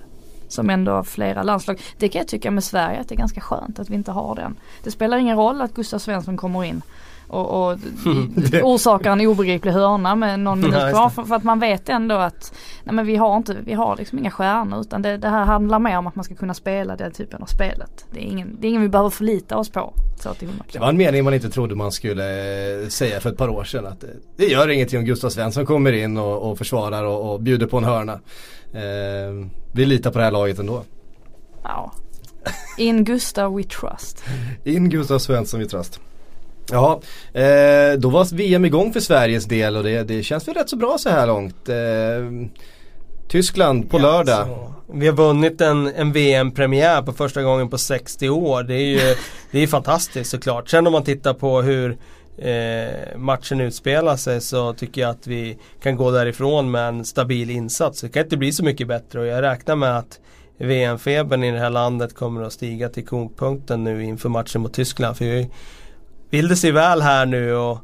som 0.55 0.71
ändå 0.71 0.93
har 0.93 1.03
flera 1.03 1.43
landslag. 1.43 1.81
Det 1.99 2.09
kan 2.09 2.19
jag 2.19 2.29
tycka 2.29 2.51
med 2.51 2.65
Sverige 2.65 3.01
att 3.01 3.09
det 3.09 3.15
är 3.15 3.19
ganska 3.19 3.41
skönt 3.41 3.79
att 3.79 3.91
vi 3.91 3.95
inte 3.95 4.13
har 4.13 4.35
den. 4.35 4.57
Det 4.83 4.91
spelar 4.91 5.17
ingen 5.19 5.37
roll 5.37 5.61
att 5.61 5.75
Gustav 5.75 5.99
Svensson 5.99 6.37
kommer 6.37 6.65
in 6.65 6.83
och, 7.29 7.71
och 7.71 7.79
orsakar 8.63 9.13
en 9.13 9.27
obegriplig 9.27 9.73
hörna 9.73 10.15
med 10.15 10.41
någon 10.41 10.61
minut 10.61 10.91
kvar 10.93 11.09
för, 11.09 11.23
för, 11.23 11.35
att 11.35 11.45
man 11.45 11.61
vet 11.61 11.89
ändå 11.89 12.15
att 12.15 12.55
nej 12.85 12.95
men 12.95 13.07
vi 13.07 13.17
har 13.17 13.37
inte, 13.37 13.57
vi 13.65 13.73
har 13.73 13.97
liksom 13.97 14.19
inga 14.19 14.31
stjärnor 14.31 14.81
utan 14.81 15.03
det, 15.03 15.17
det, 15.17 15.29
här 15.29 15.45
handlar 15.45 15.79
mer 15.79 15.99
om 15.99 16.07
att 16.07 16.15
man 16.15 16.25
ska 16.25 16.35
kunna 16.35 16.55
spela 16.55 16.97
den 16.97 17.13
typen 17.13 17.43
av 17.43 17.47
spelet. 17.47 18.07
Det 18.11 18.21
är 18.21 18.25
ingen, 18.25 18.57
det 18.61 18.67
är 18.67 18.69
ingen 18.69 18.83
vi 18.83 18.89
behöver 18.89 19.11
förlita 19.11 19.57
oss 19.57 19.71
på. 19.71 19.95
Så 20.21 20.35
till 20.35 20.49
det 20.73 20.79
var 20.79 20.89
en 20.89 20.97
mening 20.97 21.25
man 21.25 21.35
inte 21.35 21.51
trodde 21.51 21.75
man 21.75 21.93
skulle 21.93 22.83
eh, 22.83 22.89
säga 22.89 23.21
för 23.21 23.31
ett 23.31 23.37
par 23.37 23.49
år 23.49 23.65
sedan 23.65 23.87
att 23.87 24.05
det 24.37 24.47
gör 24.47 24.71
ingenting 24.71 24.99
om 24.99 25.05
Gustav 25.05 25.29
Svensson 25.29 25.67
kommer 25.67 25.93
in 25.93 26.17
och, 26.17 26.51
och 26.51 26.59
försvarar 26.59 27.05
och, 27.05 27.33
och 27.33 27.41
bjuder 27.41 27.67
på 27.67 27.79
en 27.79 27.85
hörna. 27.85 28.21
Eh, 28.75 29.47
vi 29.73 29.85
litar 29.85 30.11
på 30.11 30.19
det 30.19 30.25
här 30.25 30.33
laget 30.33 30.59
ändå. 30.59 30.83
Ja. 31.63 31.93
In 32.79 33.05
Gustav 33.05 33.55
we 33.57 33.63
trust. 33.63 34.25
In 34.65 34.89
Gustav 34.89 35.19
Svensson 35.19 35.61
we 35.61 35.67
trust. 35.67 36.01
Ja, 36.71 37.01
eh, 37.33 37.93
då 37.99 38.11
var 38.11 38.35
VM 38.35 38.65
igång 38.65 38.93
för 38.93 39.01
Sveriges 39.01 39.45
del 39.45 39.77
och 39.77 39.83
det, 39.85 40.03
det 40.03 40.23
känns 40.23 40.49
väl 40.49 40.55
rätt 40.55 40.71
så 40.71 40.77
bra 40.77 40.99
så 40.99 41.11
här 41.11 41.27
långt. 41.27 41.69
Eh, 41.69 42.49
Tyskland 43.29 43.91
på 43.91 43.99
ja, 43.99 44.03
lördag. 44.03 44.47
Så. 44.47 44.75
Vi 44.93 45.07
har 45.07 45.15
vunnit 45.15 45.61
en, 45.61 45.87
en 45.87 46.13
VM-premiär 46.13 47.03
på 47.03 47.13
första 47.13 47.43
gången 47.43 47.69
på 47.69 47.79
60 47.79 48.29
år. 48.29 48.63
Det 48.63 48.75
är 48.75 48.87
ju 48.87 49.15
det 49.51 49.59
är 49.59 49.67
fantastiskt 49.67 50.31
såklart. 50.31 50.69
Sen 50.69 50.87
om 50.87 50.93
man 50.93 51.05
tittar 51.05 51.35
på 51.35 51.63
hur 51.63 51.97
eh, 52.39 53.17
matchen 53.17 53.61
utspelar 53.61 54.17
sig 54.17 54.41
så 54.41 54.73
tycker 54.73 55.01
jag 55.01 55.11
att 55.11 55.27
vi 55.27 55.59
kan 55.83 55.97
gå 55.97 56.11
därifrån 56.11 56.71
med 56.71 56.89
en 56.89 57.05
stabil 57.05 57.51
insats. 57.51 58.01
Det 58.01 58.09
kan 58.09 58.23
inte 58.23 58.37
bli 58.37 58.53
så 58.53 58.65
mycket 58.65 58.89
bättre 58.89 59.21
och 59.21 59.27
jag 59.27 59.43
räknar 59.43 59.77
med 59.77 59.99
att 59.99 60.21
VM-febern 60.59 61.45
i 61.45 61.51
det 61.51 61.59
här 61.59 61.71
landet 61.71 62.15
kommer 62.15 62.43
att 62.43 62.53
stiga 62.53 62.89
till 62.89 63.07
kokpunkten 63.07 63.85
nu 63.85 64.05
inför 64.05 64.29
matchen 64.29 64.61
mot 64.61 64.75
Tyskland. 64.75 65.17
För 65.17 65.25
vi, 65.25 65.51
vill 66.31 66.49
det 66.49 66.57
sig 66.57 66.73
väl 66.73 67.03
här 67.03 67.27
nu 67.27 67.55
och 67.55 67.79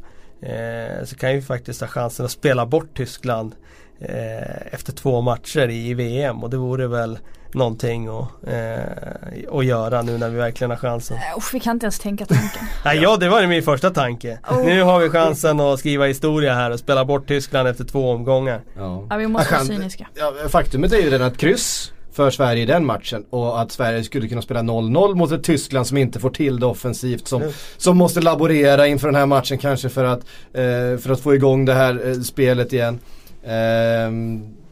eh, 0.47 1.05
så 1.05 1.17
kan 1.17 1.35
vi 1.35 1.43
faktiskt 1.43 1.81
ha 1.81 1.89
chansen 1.89 2.25
att 2.25 2.33
spela 2.33 2.67
bort 2.67 2.97
Tyskland 2.97 3.55
eh, 3.99 4.75
efter 4.75 4.93
två 4.93 5.21
matcher 5.21 5.71
i 5.71 5.95
VM 5.95 6.43
och 6.43 6.51
det 6.51 6.57
vore 6.57 6.87
väl 6.87 7.19
någonting 7.55 8.09
att, 8.09 8.29
eh, 8.47 9.59
att 9.59 9.65
göra 9.65 10.03
nu 10.03 10.19
när 10.19 10.31
vi 10.31 10.37
verkligen 10.37 10.71
har 10.71 10.79
chansen. 10.79 11.17
Uh, 11.17 11.45
vi 11.53 11.61
kan 11.61 11.77
inte 11.77 11.85
ens 11.85 11.99
tänka 11.99 12.27
tanken. 12.27 12.63
Nej, 12.85 12.99
ja, 12.99 13.17
det 13.17 13.29
var 13.29 13.47
min 13.47 13.63
första 13.63 13.91
tanke. 13.91 14.39
Oh. 14.51 14.65
Nu 14.65 14.83
har 14.83 15.01
vi 15.01 15.09
chansen 15.09 15.61
att 15.61 15.79
skriva 15.79 16.07
historia 16.07 16.55
här 16.55 16.71
och 16.71 16.79
spela 16.79 17.05
bort 17.05 17.29
Tyskland 17.29 17.69
efter 17.69 17.85
två 17.85 18.11
omgångar. 18.11 18.61
Ja, 18.77 19.07
ja 19.11 19.17
vi 19.17 19.27
måste 19.27 19.55
vara 19.55 19.65
cyniska. 19.65 20.09
Ja, 20.15 20.33
faktumet 20.49 20.93
är 20.93 21.03
ju 21.03 21.11
den 21.11 21.23
att 21.23 21.37
kryss 21.37 21.93
för 22.13 22.31
Sverige 22.31 22.63
i 22.63 22.67
den 22.67 22.87
matchen 22.87 23.25
och 23.31 23.61
att 23.61 23.73
Sverige 23.73 24.05
skulle 24.05 24.29
kunna 24.29 24.43
spela 24.43 24.61
0-0 24.61 25.15
mot 25.15 25.33
ett 25.33 25.45
Tyskland 25.45 25.87
som 25.87 25.97
inte 25.97 26.21
får 26.21 26.31
till 26.31 26.61
det 26.61 26.67
offensivt 26.67 27.29
som, 27.29 27.43
mm. 27.43 27.55
som 27.77 27.97
måste 27.97 28.21
laborera 28.21 28.87
inför 28.87 29.09
den 29.09 29.15
här 29.15 29.27
matchen 29.27 29.59
kanske 29.59 29.89
för 29.89 30.05
att, 30.05 30.21
eh, 30.53 30.99
för 30.99 31.11
att 31.11 31.21
få 31.21 31.35
igång 31.35 31.65
det 31.65 31.75
här 31.75 32.09
eh, 32.09 32.15
spelet 32.15 32.73
igen. 32.73 32.99
Eh, 33.43 34.11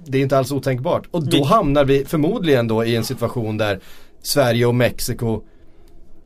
det 0.09 0.19
är 0.19 0.23
inte 0.23 0.39
alls 0.39 0.53
otänkbart 0.53 1.07
och 1.11 1.29
då 1.29 1.45
hamnar 1.45 1.85
vi 1.85 2.05
förmodligen 2.05 2.69
då 2.69 2.85
i 2.85 2.97
en 2.97 3.05
situation 3.05 3.59
där 3.59 3.81
Sverige 4.23 4.67
och 4.67 4.75
Mexiko 4.75 5.43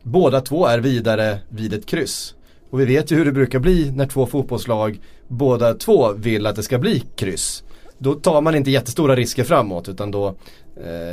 båda 0.02 0.40
två 0.40 0.66
är 0.66 0.78
vidare 0.78 1.38
vid 1.48 1.74
ett 1.74 1.86
kryss. 1.86 2.34
Och 2.70 2.80
vi 2.80 2.84
vet 2.84 3.10
ju 3.10 3.16
hur 3.16 3.24
det 3.24 3.32
brukar 3.32 3.58
bli 3.58 3.90
när 3.90 4.06
två 4.06 4.26
fotbollslag 4.26 5.00
båda 5.28 5.74
två 5.74 6.12
vill 6.12 6.46
att 6.46 6.56
det 6.56 6.62
ska 6.62 6.78
bli 6.78 7.02
kryss. 7.16 7.64
Då 7.98 8.14
tar 8.14 8.40
man 8.40 8.54
inte 8.54 8.70
jättestora 8.70 9.16
risker 9.16 9.44
framåt 9.44 9.88
utan 9.88 10.10
då 10.10 10.34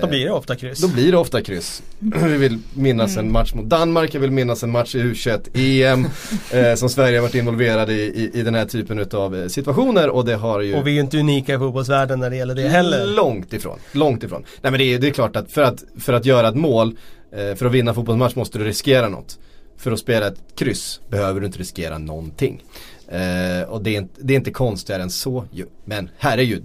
då 0.01 0.07
blir 0.07 0.25
det 0.25 0.31
ofta 0.31 0.55
kryss. 0.55 0.79
Då 0.79 0.87
blir 0.87 1.11
det 1.11 1.17
ofta 1.17 1.41
kryss. 1.41 1.83
Vi 1.99 2.37
vill 2.37 2.59
minnas 2.73 3.17
en 3.17 3.31
match 3.31 3.53
mot 3.53 3.65
Danmark, 3.65 4.13
jag 4.13 4.21
vill 4.21 4.31
minnas 4.31 4.63
en 4.63 4.71
match 4.71 4.95
i 4.95 4.99
U21 4.99 5.49
EM 5.53 6.07
eh, 6.51 6.75
som 6.75 6.89
Sverige 6.89 7.17
har 7.17 7.21
varit 7.21 7.35
involverade 7.35 7.93
i, 7.93 8.01
i, 8.05 8.39
i 8.39 8.43
den 8.43 8.55
här 8.55 8.65
typen 8.65 9.05
av 9.11 9.35
eh, 9.35 9.47
situationer 9.47 10.09
och 10.09 10.25
det 10.25 10.35
har 10.35 10.61
ju 10.61 10.75
Och 10.75 10.87
vi 10.87 10.91
är 10.91 10.95
ju 10.95 11.01
inte 11.01 11.19
unika 11.19 11.53
i 11.53 11.57
fotbollsvärlden 11.57 12.19
när 12.19 12.29
det 12.29 12.35
gäller 12.35 12.55
det 12.55 12.69
heller. 12.69 13.05
Långt 13.05 13.53
ifrån, 13.53 13.79
långt 13.91 14.23
ifrån. 14.23 14.43
Nej 14.61 14.71
men 14.71 14.79
det 14.79 14.93
är, 14.93 14.99
det 14.99 15.07
är 15.07 15.11
klart 15.11 15.35
att 15.35 15.51
för 15.51 15.61
att, 15.61 15.83
för 15.99 16.13
att 16.13 16.25
göra 16.25 16.47
ett 16.47 16.55
mål, 16.55 16.97
eh, 17.31 17.55
för 17.55 17.65
att 17.65 17.71
vinna 17.71 17.93
fotbollsmatch 17.93 18.35
måste 18.35 18.57
du 18.57 18.65
riskera 18.65 19.09
något. 19.09 19.39
för 19.77 19.91
att 19.91 19.99
spela 19.99 20.27
ett 20.27 20.39
kryss 20.55 21.01
behöver 21.09 21.39
du 21.39 21.45
inte 21.45 21.59
riskera 21.59 21.97
någonting. 21.97 22.63
Eh, 23.07 23.69
och 23.69 23.83
det 23.83 23.95
är, 23.95 23.97
inte, 23.97 24.21
det 24.21 24.33
är 24.33 24.35
inte 24.35 24.51
konstigare 24.51 25.01
än 25.03 25.09
så 25.09 25.45
ju. 25.51 25.65
Men 25.85 26.09
herregud, 26.17 26.63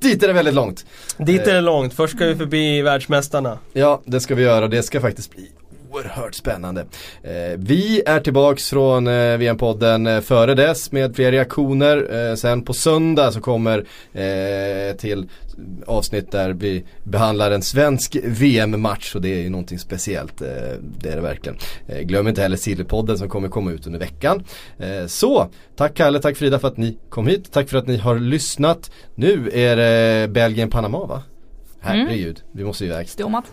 dit 0.00 0.22
är 0.22 0.26
det 0.26 0.32
väldigt 0.32 0.54
långt. 0.54 0.86
Dit 1.18 1.46
är 1.46 1.54
det 1.54 1.60
långt, 1.60 1.94
först 1.94 2.16
ska 2.16 2.26
vi 2.26 2.36
förbi 2.36 2.82
världsmästarna. 2.82 3.58
Ja, 3.72 4.02
det 4.04 4.20
ska 4.20 4.34
vi 4.34 4.42
göra. 4.42 4.68
Det 4.68 4.82
ska 4.82 5.00
faktiskt 5.00 5.30
bli 5.34 5.50
oerhört 5.90 6.34
spännande. 6.34 6.80
Eh, 7.22 7.32
vi 7.56 8.02
är 8.06 8.20
tillbaks 8.20 8.70
från 8.70 9.06
eh, 9.06 9.36
VM-podden 9.36 10.06
eh, 10.06 10.20
före 10.20 10.54
dess 10.54 10.92
med 10.92 11.16
fler 11.16 11.32
reaktioner. 11.32 12.36
Sen 12.36 12.62
på 12.62 12.72
söndag 12.72 13.32
så 13.32 13.40
kommer 13.40 13.86
till 14.94 15.28
avsnitt 15.86 16.32
där 16.32 16.50
vi 16.50 16.84
behandlar 17.04 17.50
en 17.50 17.62
svensk 17.62 18.16
VM-match 18.24 19.14
och 19.14 19.22
det 19.22 19.28
är 19.28 19.42
ju 19.42 19.50
någonting 19.50 19.78
speciellt. 19.78 20.38
Det 20.98 21.08
är 21.08 21.16
det 21.16 21.20
verkligen. 21.20 21.58
Glöm 22.02 22.28
inte 22.28 22.42
heller 22.42 22.56
Sillypodden 22.56 23.18
som 23.18 23.28
kommer 23.28 23.48
komma 23.48 23.72
ut 23.72 23.86
under 23.86 23.98
veckan. 23.98 24.44
Så, 25.06 25.48
tack 25.76 25.94
Kalle, 25.94 26.18
tack 26.18 26.36
Frida 26.36 26.58
för 26.58 26.68
att 26.68 26.76
ni 26.76 26.98
kom 27.08 27.26
hit. 27.26 27.52
Tack 27.52 27.68
för 27.68 27.78
att 27.78 27.86
ni 27.86 27.96
har 27.96 28.18
lyssnat. 28.18 28.90
Nu 29.14 29.50
är 29.52 29.76
det 29.76 30.28
Belgien-Panama 30.28 31.06
va? 31.06 31.22
Herregud, 31.80 32.42
vi 32.52 32.64
måste 32.64 32.84
iväg. 32.84 33.08
Stormat. 33.08 33.44